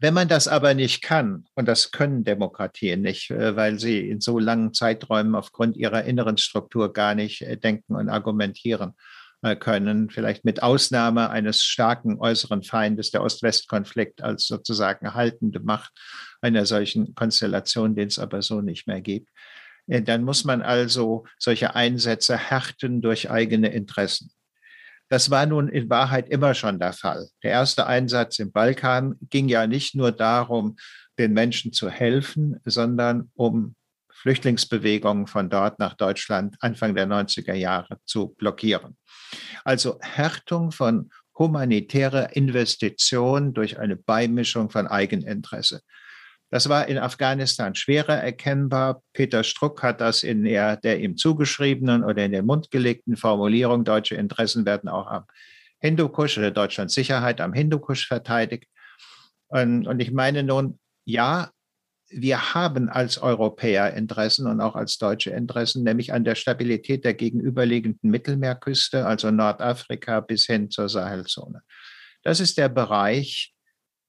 Wenn 0.02 0.14
man 0.14 0.30
das 0.30 0.48
aber 0.48 0.74
nicht 0.74 1.02
kann, 1.02 1.46
und 1.56 1.68
das 1.68 1.92
können 1.92 2.24
Demokratien 2.24 3.02
nicht, 3.02 3.32
äh, 3.32 3.58
weil 3.58 3.80
sie 3.80 4.10
in 4.10 4.22
so 4.22 4.40
langen 4.40 4.74
Zeiträumen 4.74 5.36
aufgrund 5.36 5.76
ihrer 5.76 6.06
inneren 6.06 6.38
Struktur 6.38 6.94
gar 6.94 7.16
nicht 7.16 7.42
äh, 7.42 7.58
denken 7.58 7.96
und 7.96 8.08
argumentieren, 8.08 8.94
äh, 9.42 9.58
können, 9.58 10.10
vielleicht 10.10 10.46
mit 10.46 10.64
Ausnahme 10.64 11.30
eines 11.30 11.64
starken 11.64 12.18
äußeren 12.18 12.64
Feindes, 12.64 13.12
der 13.12 13.24
Ost-West-Konflikt 13.24 14.22
als 14.22 14.48
sozusagen 14.48 15.14
haltende 15.14 15.60
Macht 15.60 15.92
einer 16.40 16.66
solchen 16.66 17.14
Konstellation, 17.14 17.94
den 17.94 18.08
es 18.08 18.20
aber 18.20 18.42
so 18.42 18.62
nicht 18.62 18.88
mehr 18.88 19.02
gibt. 19.02 19.30
Dann 19.88 20.24
muss 20.24 20.44
man 20.44 20.62
also 20.62 21.26
solche 21.40 21.74
Einsätze 21.76 22.38
härten 22.38 23.02
durch 23.02 23.32
eigene 23.32 23.70
Interessen. 23.70 24.32
Das 25.10 25.32
war 25.32 25.46
nun 25.46 25.68
in 25.68 25.90
Wahrheit 25.90 26.30
immer 26.30 26.54
schon 26.54 26.80
der 26.80 26.94
Fall. 26.94 27.28
Der 27.44 27.52
erste 27.52 27.88
Einsatz 27.88 28.40
im 28.40 28.52
Balkan 28.52 29.16
ging 29.30 29.50
ja 29.50 29.66
nicht 29.66 29.96
nur 29.96 30.12
darum, 30.12 30.78
den 31.18 31.34
Menschen 31.34 31.74
zu 31.74 31.90
helfen, 31.90 32.60
sondern 32.64 33.32
um 33.34 33.76
Flüchtlingsbewegungen 34.14 35.28
von 35.28 35.50
dort 35.50 35.80
nach 35.80 35.96
Deutschland 35.96 36.56
Anfang 36.60 36.94
der 36.94 37.08
90er 37.08 37.54
Jahre 37.54 37.98
zu 38.06 38.36
blockieren. 38.38 38.98
Also 39.64 39.98
Härtung 40.02 40.72
von 40.72 41.10
humanitärer 41.38 42.36
Investition 42.36 43.54
durch 43.54 43.80
eine 43.80 43.96
Beimischung 43.96 44.70
von 44.70 44.88
Eigeninteresse. 44.88 45.82
Das 46.52 46.68
war 46.68 46.88
in 46.88 46.98
Afghanistan 46.98 47.76
schwerer 47.76 48.16
erkennbar. 48.16 49.04
Peter 49.14 49.44
Struck 49.44 49.84
hat 49.84 50.02
das 50.02 50.24
in 50.24 50.44
der, 50.44 50.78
der 50.78 51.00
ihm 51.00 51.16
zugeschriebenen 51.16 52.04
oder 52.04 52.26
in 52.26 52.32
den 52.32 52.46
Mund 52.46 52.72
gelegten 52.72 53.18
Formulierung, 53.18 53.84
deutsche 53.84 54.16
Interessen 54.16 54.66
werden 54.66 54.90
auch 54.90 55.08
am 55.08 55.26
Hindukusch 55.80 56.38
oder 56.38 56.52
Deutschlands 56.52 56.94
Sicherheit 56.94 57.40
am 57.40 57.54
Hindukusch 57.54 58.08
verteidigt. 58.08 58.66
Und, 59.48 59.88
und 59.88 60.00
ich 60.00 60.12
meine 60.12 60.44
nun, 60.44 60.80
ja, 61.06 61.52
wir 62.10 62.56
haben 62.56 62.90
als 62.90 63.20
Europäer 63.20 63.94
Interessen 63.94 64.48
und 64.48 64.62
auch 64.62 64.76
als 64.76 64.98
Deutsche 64.98 65.30
Interessen, 65.30 65.84
nämlich 65.84 66.12
an 66.12 66.24
der 66.24 66.36
Stabilität 66.36 67.06
der 67.06 67.14
gegenüberliegenden 67.14 68.10
Mittelmeerküste, 68.10 69.06
also 69.06 69.30
Nordafrika 69.30 70.20
bis 70.20 70.46
hin 70.46 70.72
zur 70.72 70.90
Sahelzone. 70.90 71.62
Das 72.24 72.40
ist 72.40 72.58
der 72.58 72.70
Bereich, 72.70 73.54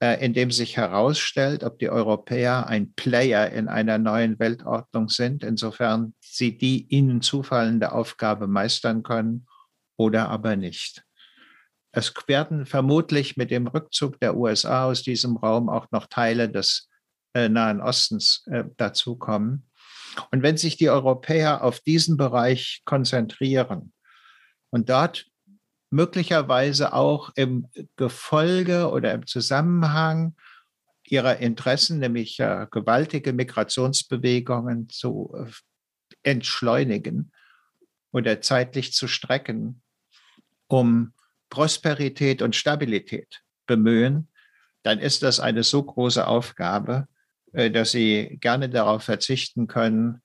in 0.00 0.32
dem 0.32 0.50
sich 0.50 0.78
herausstellt, 0.78 1.62
ob 1.62 1.78
die 1.78 1.90
Europäer 1.90 2.66
ein 2.66 2.94
Player 2.94 3.50
in 3.50 3.68
einer 3.68 3.98
neuen 3.98 4.38
Weltordnung 4.38 5.10
sind, 5.10 5.44
insofern 5.44 6.14
sie 6.20 6.56
die 6.56 6.86
ihnen 6.88 7.20
zufallende 7.20 7.92
Aufgabe 7.92 8.46
meistern 8.46 9.02
können 9.02 9.46
oder 9.98 10.30
aber 10.30 10.56
nicht. 10.56 11.04
Es 11.92 12.14
werden 12.26 12.66
vermutlich 12.66 13.36
mit 13.36 13.50
dem 13.50 13.66
Rückzug 13.66 14.18
der 14.20 14.36
USA 14.36 14.86
aus 14.86 15.02
diesem 15.02 15.36
Raum 15.36 15.68
auch 15.68 15.90
noch 15.90 16.06
Teile 16.06 16.48
des 16.48 16.88
äh, 17.34 17.48
Nahen 17.48 17.80
Ostens 17.80 18.44
äh, 18.50 18.64
dazukommen. 18.76 19.68
Und 20.30 20.42
wenn 20.42 20.56
sich 20.56 20.76
die 20.76 20.90
Europäer 20.90 21.62
auf 21.62 21.80
diesen 21.80 22.16
Bereich 22.16 22.82
konzentrieren 22.84 23.92
und 24.70 24.88
dort 24.88 25.26
möglicherweise 25.90 26.92
auch 26.92 27.30
im 27.34 27.66
Gefolge 27.96 28.90
oder 28.90 29.12
im 29.12 29.26
Zusammenhang 29.26 30.36
ihrer 31.04 31.38
Interessen, 31.38 31.98
nämlich 31.98 32.38
äh, 32.38 32.66
gewaltige 32.70 33.32
Migrationsbewegungen 33.32 34.88
zu 34.88 35.34
äh, 35.36 35.50
entschleunigen 36.22 37.32
oder 38.12 38.40
zeitlich 38.40 38.92
zu 38.92 39.08
strecken, 39.08 39.82
um 40.68 41.12
Prosperität 41.48 42.42
und 42.42 42.54
Stabilität 42.54 43.42
bemühen, 43.66 44.28
dann 44.84 45.00
ist 45.00 45.22
das 45.22 45.40
eine 45.40 45.64
so 45.64 45.82
große 45.82 46.26
Aufgabe, 46.26 47.08
äh, 47.52 47.70
dass 47.70 47.90
sie 47.90 48.38
gerne 48.40 48.68
darauf 48.68 49.02
verzichten 49.02 49.66
können, 49.66 50.22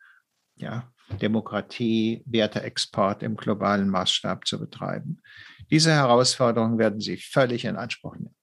ja, 0.56 0.92
Demokratie, 1.22 2.24
Werteexport 2.26 3.22
im 3.22 3.36
globalen 3.36 3.90
Maßstab 3.90 4.48
zu 4.48 4.60
betreiben. 4.60 5.22
Diese 5.70 5.92
Herausforderungen 5.92 6.78
werden 6.78 7.00
sie 7.00 7.18
völlig 7.18 7.66
in 7.66 7.76
Anspruch 7.76 8.16
nehmen. 8.16 8.36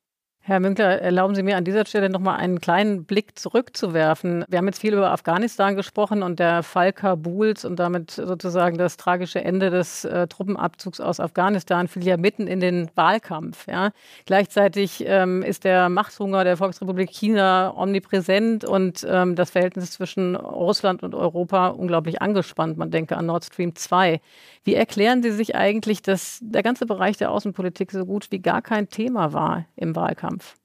Herr 0.45 0.59
Münkler, 0.59 1.01
erlauben 1.01 1.36
Sie 1.36 1.45
mir 1.45 1.57
an 1.57 1.62
dieser 1.62 1.86
Stelle 1.86 2.11
noch 2.11 2.18
mal 2.18 2.34
einen 2.34 2.61
kleinen 2.61 3.05
Blick 3.05 3.38
zurückzuwerfen. 3.38 4.45
Wir 4.49 4.59
haben 4.59 4.66
jetzt 4.66 4.80
viel 4.80 4.93
über 4.93 5.12
Afghanistan 5.12 5.76
gesprochen 5.76 6.24
und 6.24 6.40
der 6.40 6.64
Fall 6.64 6.93
Kabuls 6.93 7.64
und 7.64 7.78
damit 7.78 8.11
sozusagen 8.11 8.76
das 8.76 8.97
tragische 8.97 9.45
Ende 9.45 9.70
des 9.70 10.05
äh, 10.05 10.26
Truppenabzugs 10.26 10.99
aus 10.99 11.20
Afghanistan 11.20 11.86
fiel 11.86 12.05
ja 12.05 12.16
mitten 12.16 12.49
in 12.49 12.59
den 12.59 12.90
Wahlkampf. 12.97 13.68
Ja. 13.68 13.93
Gleichzeitig 14.26 15.05
ähm, 15.07 15.43
ist 15.43 15.62
der 15.62 15.88
Machthunger 15.88 16.43
der 16.43 16.57
Volksrepublik 16.57 17.11
China 17.11 17.72
omnipräsent 17.76 18.64
und 18.64 19.07
ähm, 19.09 19.36
das 19.36 19.51
Verhältnis 19.51 19.93
zwischen 19.93 20.34
Russland 20.34 21.05
und 21.05 21.14
Europa 21.14 21.68
unglaublich 21.68 22.20
angespannt. 22.20 22.76
Man 22.78 22.90
denke 22.90 23.16
an 23.16 23.26
Nord 23.26 23.45
Stream 23.45 23.76
2. 23.76 24.20
Wie 24.64 24.74
erklären 24.74 25.22
Sie 25.22 25.30
sich 25.30 25.55
eigentlich, 25.55 26.03
dass 26.03 26.40
der 26.40 26.64
ganze 26.64 26.86
Bereich 26.86 27.16
der 27.16 27.30
Außenpolitik 27.30 27.93
so 27.93 28.05
gut 28.05 28.26
wie 28.30 28.40
gar 28.40 28.61
kein 28.61 28.88
Thema 28.88 29.32
war 29.32 29.66
im 29.76 29.95
Wahlkampf? 29.95 30.32
Wahlkampf? 30.33 30.57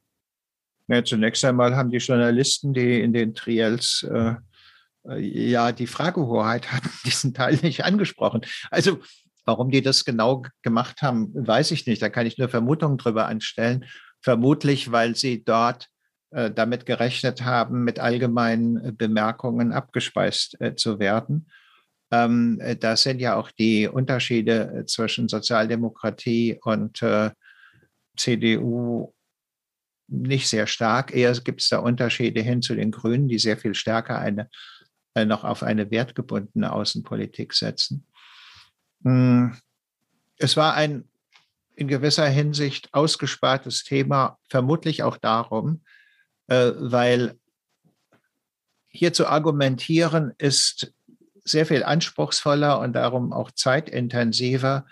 Ja, 0.88 1.04
zunächst 1.04 1.44
einmal 1.44 1.76
haben 1.76 1.92
die 1.92 1.98
Journalisten, 1.98 2.74
die 2.74 3.02
in 3.02 3.12
den 3.12 3.36
Triels 3.36 4.08
äh, 4.10 4.36
äh 5.08 5.20
ja 5.20 5.72
die 5.72 5.88
Fragehoheit 5.88 6.72
hatten, 6.72 6.90
diesen 7.06 7.34
Teil 7.34 7.60
nicht 7.62 7.84
angesprochen. 7.84 8.42
Also 8.72 9.00
warum 9.46 9.70
die 9.70 9.82
das 9.82 10.06
genau 10.06 10.44
gemacht 10.62 11.02
haben, 11.02 11.32
weiß 11.34 11.72
ich 11.72 11.86
nicht. 11.88 12.02
Da 12.02 12.10
kann 12.10 12.26
ich 12.26 12.38
nur 12.38 12.50
Vermutungen 12.50 12.98
drüber 12.98 13.28
anstellen. 13.28 13.86
Vermutlich, 14.22 14.92
weil 14.92 15.16
sie 15.16 15.44
dort 15.44 15.88
äh, 16.32 16.52
damit 16.52 16.86
gerechnet 16.86 17.44
haben, 17.44 17.84
mit 17.84 18.00
allgemeinen 18.00 18.78
äh, 18.78 18.92
Bemerkungen 18.92 19.72
abgespeist 19.72 20.60
äh, 20.60 20.76
zu 20.76 21.00
werden. 21.00 21.50
Ähm, 22.12 22.60
äh, 22.62 22.76
da 22.76 22.98
sind 22.98 23.20
ja 23.20 23.36
auch 23.36 23.52
die 23.52 23.88
Unterschiede 23.88 24.84
zwischen 24.88 25.28
Sozialdemokratie 25.28 26.60
und 26.62 27.02
CDU 28.18 29.14
nicht 30.08 30.48
sehr 30.48 30.68
stark. 30.68 31.14
Eher 31.14 31.34
gibt 31.34 31.62
es 31.62 31.70
da 31.70 31.80
Unterschiede 31.80 32.42
hin 32.42 32.62
zu 32.62 32.76
den 32.76 32.92
Grünen, 32.92 33.28
die 33.28 33.40
sehr 33.40 33.58
viel 33.58 33.76
stärker 33.76 34.20
eine, 34.20 34.50
äh, 35.14 35.26
noch 35.26 35.44
auf 35.44 35.64
eine 35.64 35.92
wertgebundene 35.92 36.72
Außenpolitik 36.72 37.54
setzen. 37.54 38.06
Hm. 39.04 39.56
Es 40.38 40.56
war 40.56 40.76
ein 40.76 41.10
in 41.76 41.88
gewisser 41.88 42.28
Hinsicht 42.28 42.94
ausgespartes 42.94 43.84
Thema, 43.84 44.40
vermutlich 44.50 45.04
auch 45.04 45.18
darum, 45.18 45.84
äh, 46.48 46.72
weil 46.76 47.38
hier 48.88 49.14
zu 49.14 49.28
argumentieren 49.28 50.34
ist 50.38 50.94
sehr 51.44 51.66
viel 51.66 51.84
anspruchsvoller 51.84 52.80
und 52.80 52.94
darum 52.94 53.32
auch 53.32 53.52
zeitintensiver 53.52 54.86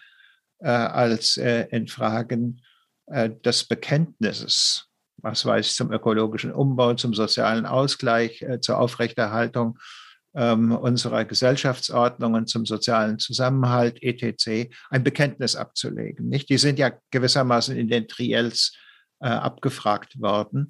äh, 0.59 0.67
als 0.67 1.37
in 1.37 1.87
Fragen 1.87 2.61
des 3.07 3.65
Bekenntnisses 3.65 4.89
was 5.25 5.43
weiß 5.43 5.65
ich, 5.65 5.75
zum 5.75 5.91
ökologischen 5.91 6.51
Umbau, 6.51 6.93
zum 6.93 7.13
sozialen 7.13 7.65
Ausgleich, 7.65 8.43
äh, 8.43 8.61
zur 8.61 8.77
Aufrechterhaltung 8.77 9.79
ähm, 10.35 10.71
unserer 10.71 11.25
Gesellschaftsordnungen, 11.25 12.45
zum 12.45 12.65
sozialen 12.65 13.17
Zusammenhalt, 13.17 14.03
etc., 14.03 14.69
ein 14.91 15.03
Bekenntnis 15.03 15.55
abzulegen. 15.55 16.29
Nicht? 16.29 16.49
Die 16.49 16.59
sind 16.59 16.77
ja 16.77 16.91
gewissermaßen 17.09 17.75
in 17.75 17.87
den 17.87 18.07
Triels 18.07 18.77
äh, 19.19 19.27
abgefragt 19.27 20.21
worden. 20.21 20.69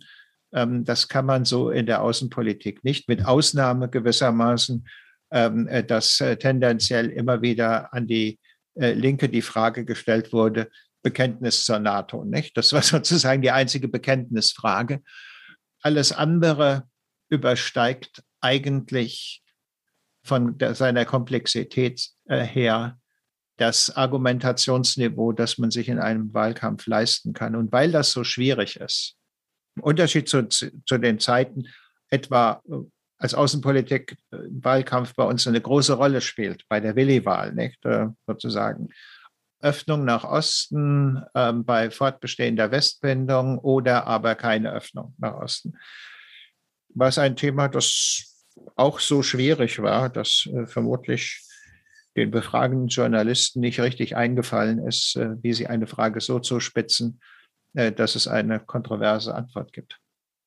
Ähm, 0.54 0.86
das 0.86 1.10
kann 1.10 1.26
man 1.26 1.44
so 1.44 1.70
in 1.70 1.86
der 1.86 2.02
Außenpolitik 2.02 2.84
nicht, 2.86 3.10
mit 3.10 3.26
Ausnahme 3.26 3.90
gewissermaßen, 3.90 4.88
ähm, 5.32 5.68
äh, 5.68 5.84
dass 5.84 6.22
äh, 6.22 6.38
tendenziell 6.38 7.10
immer 7.10 7.42
wieder 7.42 7.94
an 7.94 8.08
die 8.08 8.40
äh, 8.76 8.94
Linke 8.94 9.28
die 9.28 9.42
Frage 9.42 9.84
gestellt 9.84 10.32
wurde, 10.32 10.70
Bekenntnis 11.06 11.66
zur 11.66 11.78
NATO. 11.78 12.26
Nicht? 12.26 12.58
Das 12.58 12.74
war 12.74 12.82
sozusagen 12.82 13.44
die 13.44 13.52
einzige 13.52 13.88
Bekenntnisfrage. 13.88 15.04
Alles 15.82 16.12
andere 16.12 16.90
übersteigt 17.30 18.24
eigentlich 18.42 19.44
von 20.24 20.58
der, 20.58 20.74
seiner 20.74 21.06
Komplexität 21.06 22.10
äh, 22.26 22.44
her 22.44 23.00
das 23.58 23.96
Argumentationsniveau, 23.96 25.32
das 25.32 25.60
man 25.60 25.70
sich 25.70 25.88
in 25.88 26.00
einem 26.00 26.34
Wahlkampf 26.34 26.88
leisten 26.88 27.34
kann. 27.34 27.56
Und 27.56 27.72
weil 27.72 27.92
das 27.92 28.12
so 28.12 28.24
schwierig 28.24 28.78
ist, 28.78 29.16
im 29.76 29.84
Unterschied 29.84 30.28
zu, 30.28 30.48
zu 30.50 30.98
den 30.98 31.20
Zeiten 31.20 31.68
etwa 32.10 32.62
äh, 32.68 32.78
als 33.20 33.36
Außenpolitik 33.36 34.18
äh, 34.32 34.38
Wahlkampf 34.50 35.14
bei 35.14 35.24
uns 35.24 35.46
eine 35.46 35.62
große 35.62 35.94
Rolle 35.94 36.22
spielt, 36.22 36.68
bei 36.68 36.80
der 36.80 36.96
Willi-Wahl, 36.96 37.54
nicht? 37.54 37.86
Äh, 37.86 38.08
sozusagen. 38.26 38.90
Öffnung 39.62 40.06
nach 40.06 40.24
Osten 40.24 41.24
äh, 41.34 41.54
bei 41.54 41.90
fortbestehender 41.90 42.72
Westbindung 42.72 43.58
oder 43.58 44.06
aber 44.08 44.36
keine 44.36 44.72
Öffnung 44.72 45.16
nach 45.18 45.36
Osten. 45.36 45.78
Was 46.90 47.18
ein 47.18 47.36
Thema, 47.36 47.68
das 47.68 48.46
auch 48.76 49.00
so 49.00 49.24
schwierig 49.24 49.82
war, 49.82 50.10
dass 50.10 50.48
äh, 50.54 50.66
vermutlich 50.66 51.42
den 52.16 52.32
befragenden 52.32 52.88
Journalisten 52.88 53.60
nicht 53.60 53.80
richtig 53.80 54.16
eingefallen 54.16 54.80
ist, 54.80 55.16
äh, 55.18 55.36
wie 55.42 55.54
sie 55.54 55.68
eine 55.68 55.88
Frage 55.88 56.22
so 56.22 56.40
zuspitzen, 56.40 57.20
äh, 57.74 57.92
dass 57.92 58.16
es 58.16 58.28
eine 58.28 58.60
kontroverse 58.60 59.36
Antwort 59.36 59.74
gibt. 59.74 60.00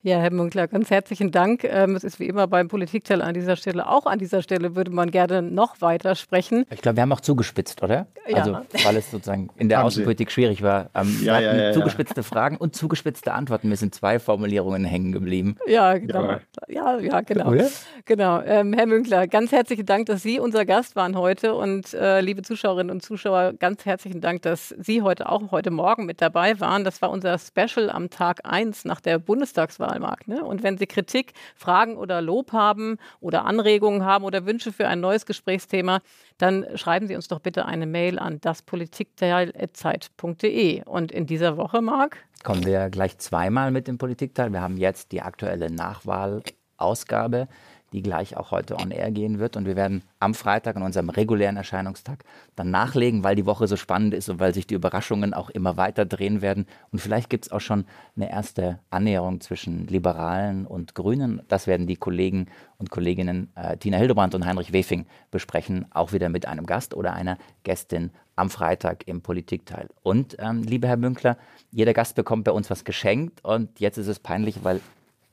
Ja, 0.03 0.19
Herr 0.21 0.31
Münkler, 0.33 0.69
ganz 0.69 0.91
herzlichen 0.91 1.33
Dank. 1.33 1.65
Ähm, 1.65 1.97
es 1.97 2.05
ist 2.05 2.21
wie 2.21 2.27
immer 2.27 2.47
beim 2.47 2.69
Politikteil 2.69 3.21
an 3.21 3.35
dieser 3.35 3.57
Stelle. 3.57 3.89
Auch 3.89 4.07
an 4.07 4.21
dieser 4.21 4.43
Stelle 4.43 4.77
würde 4.77 4.93
man 4.93 5.11
gerne 5.11 5.43
noch 5.43 5.81
weiter 5.81 6.15
sprechen. 6.15 6.65
Ich 6.71 6.83
glaube, 6.83 6.97
wir 6.97 7.03
haben 7.03 7.11
auch 7.11 7.21
zugespitzt, 7.21 7.83
oder? 7.83 8.07
Ja. 8.29 8.37
Also, 8.37 8.59
weil 8.85 8.97
es 8.97 9.11
sozusagen 9.11 9.49
in 9.57 9.69
der 9.69 9.83
Außenpolitik 9.83 10.31
schwierig 10.31 10.63
war. 10.63 10.91
Ähm, 10.95 11.19
Ja, 11.23 11.39
wir 11.39 11.43
ja, 11.43 11.49
hatten 11.49 11.59
ja, 11.59 11.65
ja. 11.65 11.73
zugespitzte 11.73 12.23
Fragen 12.23 12.57
und 12.59 12.77
zugespitzte 12.77 13.33
Antworten. 13.33 13.69
Mir 13.69 13.77
sind 13.77 13.93
zwei 13.93 14.21
Formulierungen 14.21 14.85
hängen 14.85 15.11
geblieben. 15.11 15.57
Ja, 15.67 15.99
genau. 15.99 16.23
Ja. 16.23 16.41
Ja, 16.69 16.99
ja, 17.01 17.21
genau. 17.23 17.51
Oder? 17.51 17.69
Genau. 18.05 18.41
Ähm, 18.43 18.75
Herr 18.75 18.87
Münkler, 18.87 19.27
ganz 19.27 19.51
herzlichen 19.51 19.85
Dank, 19.87 20.07
dass 20.07 20.23
Sie 20.23 20.39
unser 20.39 20.65
Gast 20.65 20.95
waren 20.95 21.17
heute. 21.17 21.55
Und 21.55 21.93
äh, 21.95 22.21
liebe 22.21 22.43
Zuschauerinnen 22.43 22.93
und 22.93 23.03
Zuschauer, 23.03 23.55
ganz 23.59 23.85
herzlichen 23.85 24.21
Dank, 24.21 24.43
dass 24.43 24.69
Sie 24.79 25.03
heute 25.03 25.29
auch 25.29 25.51
heute 25.51 25.73
Morgen 25.73 26.07
mit 26.07 26.21
dabei 26.21 26.61
waren. 26.61 26.85
Das 26.85 27.03
war 27.03 27.11
unser 27.11 27.37
Special 27.39 27.91
am 27.91 28.11
Tag 28.11 28.43
1 28.45 28.85
nach 28.85 29.01
der 29.01 29.19
Bundestagswahl, 29.19 29.88
Marc. 29.99 30.29
Ne? 30.29 30.45
Und 30.45 30.63
wenn 30.63 30.79
Sie 30.79 30.87
Kritik, 30.87 31.33
Fragen 31.55 31.97
oder 31.97 32.21
Lob 32.21 32.53
haben 32.53 32.99
oder 33.21 33.45
Anregungen 33.45 34.05
haben 34.05 34.25
oder 34.25 34.47
Wünsche 34.47 34.73
für 34.73 34.89
ein 34.89 35.01
neues 35.01 35.27
Gesprächsthema, 35.27 36.01
dann 36.39 36.67
schreiben 36.75 37.07
Sie 37.07 37.15
uns 37.17 37.29
doch 37.29 37.41
bitte 37.41 37.67
eine 37.67 37.87
Mail 37.87 38.19
an 38.19 38.41
daspolitikteil.zeit.de. 38.41 40.85
Und 40.85 41.13
in 41.13 41.27
dieser 41.27 41.57
Woche, 41.57 41.81
Marc, 41.81 42.19
Kommen 42.45 42.65
wir 42.65 42.89
gleich 42.89 43.19
zweimal 43.19 43.73
mit 43.73 43.89
dem 43.89 43.99
Politikteil. 43.99 44.53
Wir 44.53 44.61
haben 44.61 44.77
jetzt 44.77 45.11
die 45.13 45.23
aktuelle 45.23 45.71
Nachwahlausgabe, 45.71 47.49
die 47.93 48.03
gleich 48.03 48.37
auch 48.37 48.51
heute 48.51 48.77
on 48.77 48.91
air 48.91 49.11
gehen 49.11 49.39
wird. 49.39 49.57
Und 49.57 49.67
wir 49.67 49.77
werden 49.77 50.03
am 50.21 50.35
Freitag 50.35 50.77
an 50.77 50.83
unserem 50.83 51.11
regulären 51.11 51.57
Erscheinungstag 51.57 52.25
dann 52.57 52.71
nachlegen, 52.71 53.25
weil 53.25 53.37
die 53.37 53.47
Woche 53.47 53.67
so 53.67 53.77
spannend 53.77 54.15
ist 54.15 54.29
und 54.29 54.41
weil 54.41 54.55
sich 54.55 54.67
die 54.67 54.75
Überraschungen 54.75 55.35
auch 55.35 55.51
immer 55.51 55.77
weiter 55.77 56.05
drehen 56.05 56.43
werden. 56.43 56.67
Und 56.93 57.01
vielleicht 57.01 57.31
gibt 57.31 57.47
es 57.47 57.53
auch 57.53 57.61
schon 57.61 57.85
eine 58.17 58.31
erste 58.31 58.79
Annäherung 58.91 59.41
zwischen 59.41 59.87
Liberalen 59.87 60.67
und 60.67 60.95
Grünen. 60.95 61.43
Das 61.49 61.67
werden 61.67 61.87
die 61.87 61.97
Kollegen 61.97 62.47
und 62.79 62.91
Kolleginnen 62.91 63.51
äh, 63.55 63.77
Tina 63.77 63.97
Hildebrand 63.97 64.35
und 64.35 64.47
Heinrich 64.47 64.73
Wefing 64.73 65.07
besprechen, 65.31 65.87
auch 65.91 66.13
wieder 66.13 66.29
mit 66.29 66.47
einem 66.47 66.67
Gast 66.67 66.95
oder 66.95 67.13
einer 67.15 67.39
Gästin 67.63 68.11
am 68.37 68.51
Freitag 68.51 69.07
im 69.09 69.21
Politikteil. 69.21 69.89
Und, 70.03 70.37
ähm, 70.39 70.63
lieber 70.63 70.87
Herr 70.87 70.97
Münkler, 70.97 71.37
jeder 71.73 71.93
Gast 71.93 72.15
bekommt 72.15 72.45
bei 72.45 72.53
uns 72.53 72.71
was 72.71 72.85
geschenkt 72.85 73.45
und 73.45 73.81
jetzt 73.81 73.99
ist 73.99 74.07
es 74.07 74.21
peinlich, 74.21 74.63
weil 74.63 74.81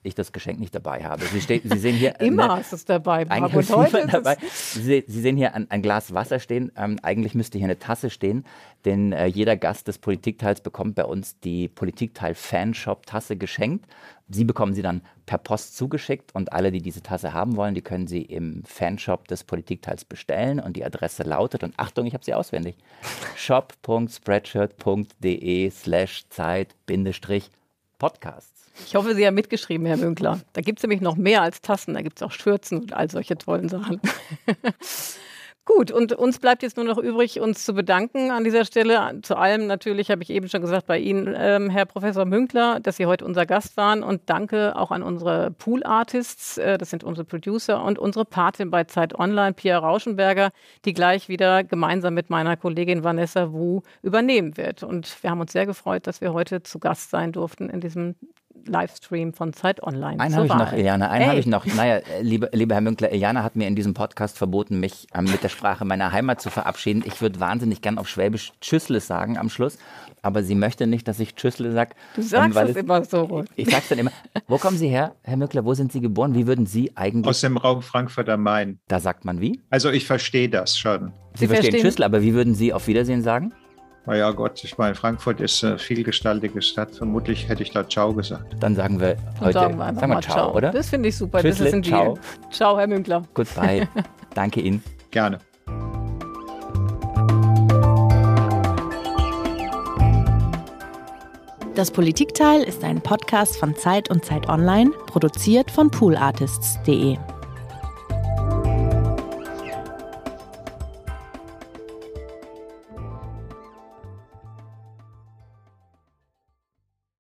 ich 0.06 0.16
das 0.16 0.32
Geschenk 0.32 0.60
nicht 0.60 0.76
dabei 0.76 1.04
habe. 1.04 1.26
Sie, 1.26 1.42
ste 1.42 1.62
Sie 1.64 1.78
sehen 1.78 1.96
hier 1.96 2.16
immer 2.20 2.48
ne, 2.48 2.56
hast 2.58 2.72
du 2.72 2.76
es 2.76 2.86
dabei. 2.86 3.30
Eigentlich 3.30 3.54
Und 3.54 3.60
ist 3.62 3.76
heute 3.76 4.08
dabei. 4.08 4.38
Sie, 4.52 5.04
Sie 5.08 5.22
sehen 5.22 5.38
hier 5.38 5.56
ein, 5.56 5.70
ein 5.70 5.82
Glas 5.82 6.14
Wasser 6.14 6.40
stehen. 6.40 6.72
Ähm, 6.78 7.00
eigentlich 7.02 7.36
müsste 7.36 7.58
hier 7.58 7.66
eine 7.66 7.80
Tasse 7.80 8.10
stehen, 8.10 8.46
denn 8.86 9.12
äh, 9.12 9.26
jeder 9.26 9.58
Gast 9.58 9.88
des 9.88 9.98
Politikteils 9.98 10.62
bekommt 10.62 10.96
bei 10.96 11.06
uns 11.06 11.40
die 11.40 11.68
Politikteil-Fanshop-Tasse 11.68 13.36
geschenkt. 13.36 13.86
Sie 14.28 14.44
bekommen 14.44 14.74
sie 14.74 14.82
dann 14.82 15.04
per 15.26 15.38
Post 15.38 15.78
zugeschickt 15.78 16.34
und 16.34 16.52
alle, 16.52 16.72
die 16.72 16.82
diese 16.82 17.04
Tasse 17.04 17.34
haben 17.34 17.58
wollen, 17.58 17.76
die 17.76 17.82
können 17.82 18.08
sie 18.08 18.24
im 18.24 18.64
Fanshop 18.64 19.28
des 19.28 19.44
Politikteils 19.44 20.04
bestellen 20.04 20.60
und 20.60 20.76
die 20.76 20.86
Adresse 20.86 21.22
lautet, 21.24 21.64
und 21.64 21.76
Achtung, 21.78 22.08
ich 22.08 22.16
habe 22.16 22.26
sie 22.26 22.34
auswendig, 22.34 22.76
shop.spreadshirt.de 23.36 25.70
slash 25.70 26.28
Zeit 26.30 26.76
bindestrich 26.88 27.52
Podcasts. 28.00 28.55
Ich 28.86 28.96
hoffe, 28.96 29.16
Sie 29.16 29.26
haben 29.26 29.36
mitgeschrieben, 29.36 29.86
Herr 29.86 29.98
Münkler. 29.98 30.42
Da 30.54 30.62
gibt 30.62 30.80
es 30.80 30.84
nämlich 30.84 31.02
noch 31.02 31.16
mehr 31.16 31.42
als 31.42 31.62
Tassen. 31.62 31.94
Da 31.94 32.02
gibt 32.02 32.18
es 32.18 32.24
auch 32.24 32.32
Schürzen 32.32 32.80
und 32.80 32.94
all 32.94 33.10
solche 33.10 33.38
tollen 33.38 33.70
Sachen. 33.70 34.02
Gut, 35.68 35.90
und 35.90 36.14
uns 36.14 36.38
bleibt 36.38 36.62
jetzt 36.62 36.78
nur 36.78 36.86
noch 36.86 37.00
übrig, 37.00 37.40
uns 37.40 37.66
zu 37.66 37.74
bedanken 37.74 38.30
an 38.30 38.44
dieser 38.44 38.66
Stelle. 38.66 39.20
Zu 39.24 39.36
allem 39.36 39.66
natürlich 39.66 40.12
habe 40.12 40.22
ich 40.22 40.30
eben 40.30 40.48
schon 40.48 40.62
gesagt 40.62 40.86
bei 40.86 41.00
Ihnen, 41.00 41.34
ähm, 41.36 41.72
Herr 41.72 41.86
Professor 41.86 42.24
Münkler, 42.24 42.80
dass 42.80 42.98
Sie 42.98 43.08
heute 43.08 43.26
unser 43.26 43.48
Gast 43.48 43.76
waren. 43.76 44.04
Und 44.04 44.22
danke 44.28 44.76
auch 44.76 44.92
an 44.92 45.02
unsere 45.02 45.50
Pool-Artists, 45.50 46.60
äh, 46.60 46.78
das 46.78 46.92
sind 46.92 47.04
unsere 47.04 47.26
Producer 47.26 47.84
und 47.84 47.98
unsere 47.98 48.26
Patin 48.26 48.70
bei 48.70 48.84
Zeit 48.84 49.18
Online, 49.18 49.54
Pia 49.54 49.80
Rauschenberger, 49.80 50.52
die 50.86 50.94
gleich 50.94 51.30
wieder 51.30 51.64
gemeinsam 51.64 52.14
mit 52.14 52.30
meiner 52.30 52.58
Kollegin 52.58 53.04
Vanessa 53.04 53.52
Wu 53.52 53.82
übernehmen 54.04 54.58
wird. 54.58 54.84
Und 54.84 55.24
wir 55.24 55.32
haben 55.32 55.42
uns 55.42 55.52
sehr 55.52 55.66
gefreut, 55.66 56.06
dass 56.06 56.22
wir 56.22 56.32
heute 56.32 56.62
zu 56.62 56.78
Gast 56.78 57.10
sein 57.10 57.32
durften 57.32 57.72
in 57.72 57.82
diesem 57.82 58.14
Livestream 58.66 59.34
von 59.34 59.54
Zeit 59.54 59.84
Online. 59.84 60.20
Einen 60.20 60.36
habe 60.36 60.46
ich 60.48 60.54
noch. 60.54 60.74
Eliana, 60.74 61.10
einen 61.10 61.28
habe 61.28 61.40
ich 61.40 61.46
noch. 61.46 61.66
Naja, 61.66 62.00
lieber, 62.22 62.50
lieber 62.52 62.74
Herr 62.76 62.82
Münkler, 62.82 63.12
Eliana 63.12 63.44
hat 63.44 63.56
mir 63.56 63.68
in 63.68 63.76
diesem 63.76 63.94
Podcast 63.94 64.38
verboten, 64.38 64.80
mich 64.80 65.08
ähm, 65.14 65.26
mit 65.26 65.44
der 65.44 65.50
Sprache 65.50 65.86
meiner 65.86 66.12
Heimat 66.12 66.42
zu 66.42 66.50
verabschieden. 66.50 67.04
Ich 67.06 67.22
würde 67.22 67.40
wahnsinnig 67.40 67.82
gern 67.82 67.98
auf 67.98 68.08
Schwäbisch 68.10 68.54
Tschüssle 68.62 69.00
sagen 69.00 69.38
am 69.38 69.50
Schluss, 69.50 69.78
aber 70.22 70.42
sie 70.44 70.56
möchte 70.56 70.88
nicht, 70.88 71.08
dass 71.08 71.20
ich 71.20 71.36
Tschüssle 71.36 71.72
sage. 71.74 71.92
Du 72.16 72.22
sagst 72.24 72.56
weil 72.56 72.70
es 72.70 72.76
immer 72.76 73.04
so. 73.04 73.44
Ich 73.56 73.70
sag's 73.70 73.90
dann 73.90 74.00
immer. 74.00 74.12
Wo 74.48 74.58
kommen 74.58 74.78
Sie 74.78 74.88
her, 74.88 75.14
Herr 75.24 75.38
Münkler? 75.38 75.64
Wo 75.66 75.74
sind 75.74 75.92
Sie 75.92 76.02
geboren? 76.02 76.34
Wie 76.34 76.48
würden 76.48 76.66
Sie 76.66 76.92
eigentlich, 76.96 77.28
Aus 77.30 77.42
dem 77.42 77.58
Raum 77.58 77.82
Frankfurt 77.82 78.30
am 78.30 78.42
Main. 78.44 78.80
da 78.88 79.00
sagt 79.00 79.26
man 79.26 79.42
wie? 79.42 79.62
Also 79.70 79.92
ich 79.92 80.06
verstehe 80.08 80.50
das 80.50 80.78
schon. 80.78 81.12
Sie, 81.34 81.42
Sie 81.42 81.48
verstehen 81.48 81.72
verstehen- 81.72 81.82
Tschüssle, 81.84 82.06
aber 82.06 82.22
wie 82.22 82.34
würden 82.34 82.56
Sie 82.56 82.74
auf 82.74 82.88
Wiedersehen 82.88 83.22
sagen? 83.22 83.54
Na 84.08 84.16
ja, 84.16 84.32
Gott, 84.32 84.64
ich 84.64 84.78
meine, 84.78 84.94
Frankfurt 84.94 85.42
ist 85.42 85.64
eine 85.64 85.80
vielgestaltige 85.80 86.62
Stadt. 86.62 86.96
Vermutlich 86.96 87.50
hätte 87.50 87.64
ich 87.64 87.72
da 87.72 87.88
Ciao 87.88 88.14
gesagt. 88.14 88.56
Dann 88.60 88.76
sagen 88.76 89.00
wir 89.00 89.18
heute, 89.40 89.54
sagen 89.54 89.78
wir 89.78 89.86
sagen 89.86 90.02
wir 90.02 90.08
mal 90.08 90.22
Ciao, 90.22 90.56
oder? 90.56 90.72
Das 90.72 90.90
finde 90.90 91.10
ich 91.10 91.18
super. 91.18 91.42
Tschüssle, 91.42 91.66
das 91.66 91.74
ist 91.74 91.74
ein 91.74 91.84
ciao. 91.84 92.14
Deal. 92.14 92.52
Ciao, 92.52 92.78
Herr 92.78 92.88
Münkler. 92.88 93.24
Goodbye. 93.34 93.88
Danke 94.36 94.62
Ihnen. 94.62 94.84
Gerne. 95.10 95.40
Das 101.74 101.92
Politikteil 101.92 102.62
ist 102.62 102.84
ein 102.86 103.02
Podcast 103.02 103.58
von 103.58 103.76
Zeit 103.76 104.10
und 104.10 104.24
Zeit 104.24 104.48
Online, 104.48 104.92
produziert 105.08 105.70
von 105.70 105.92
poolartists.de. 105.92 107.18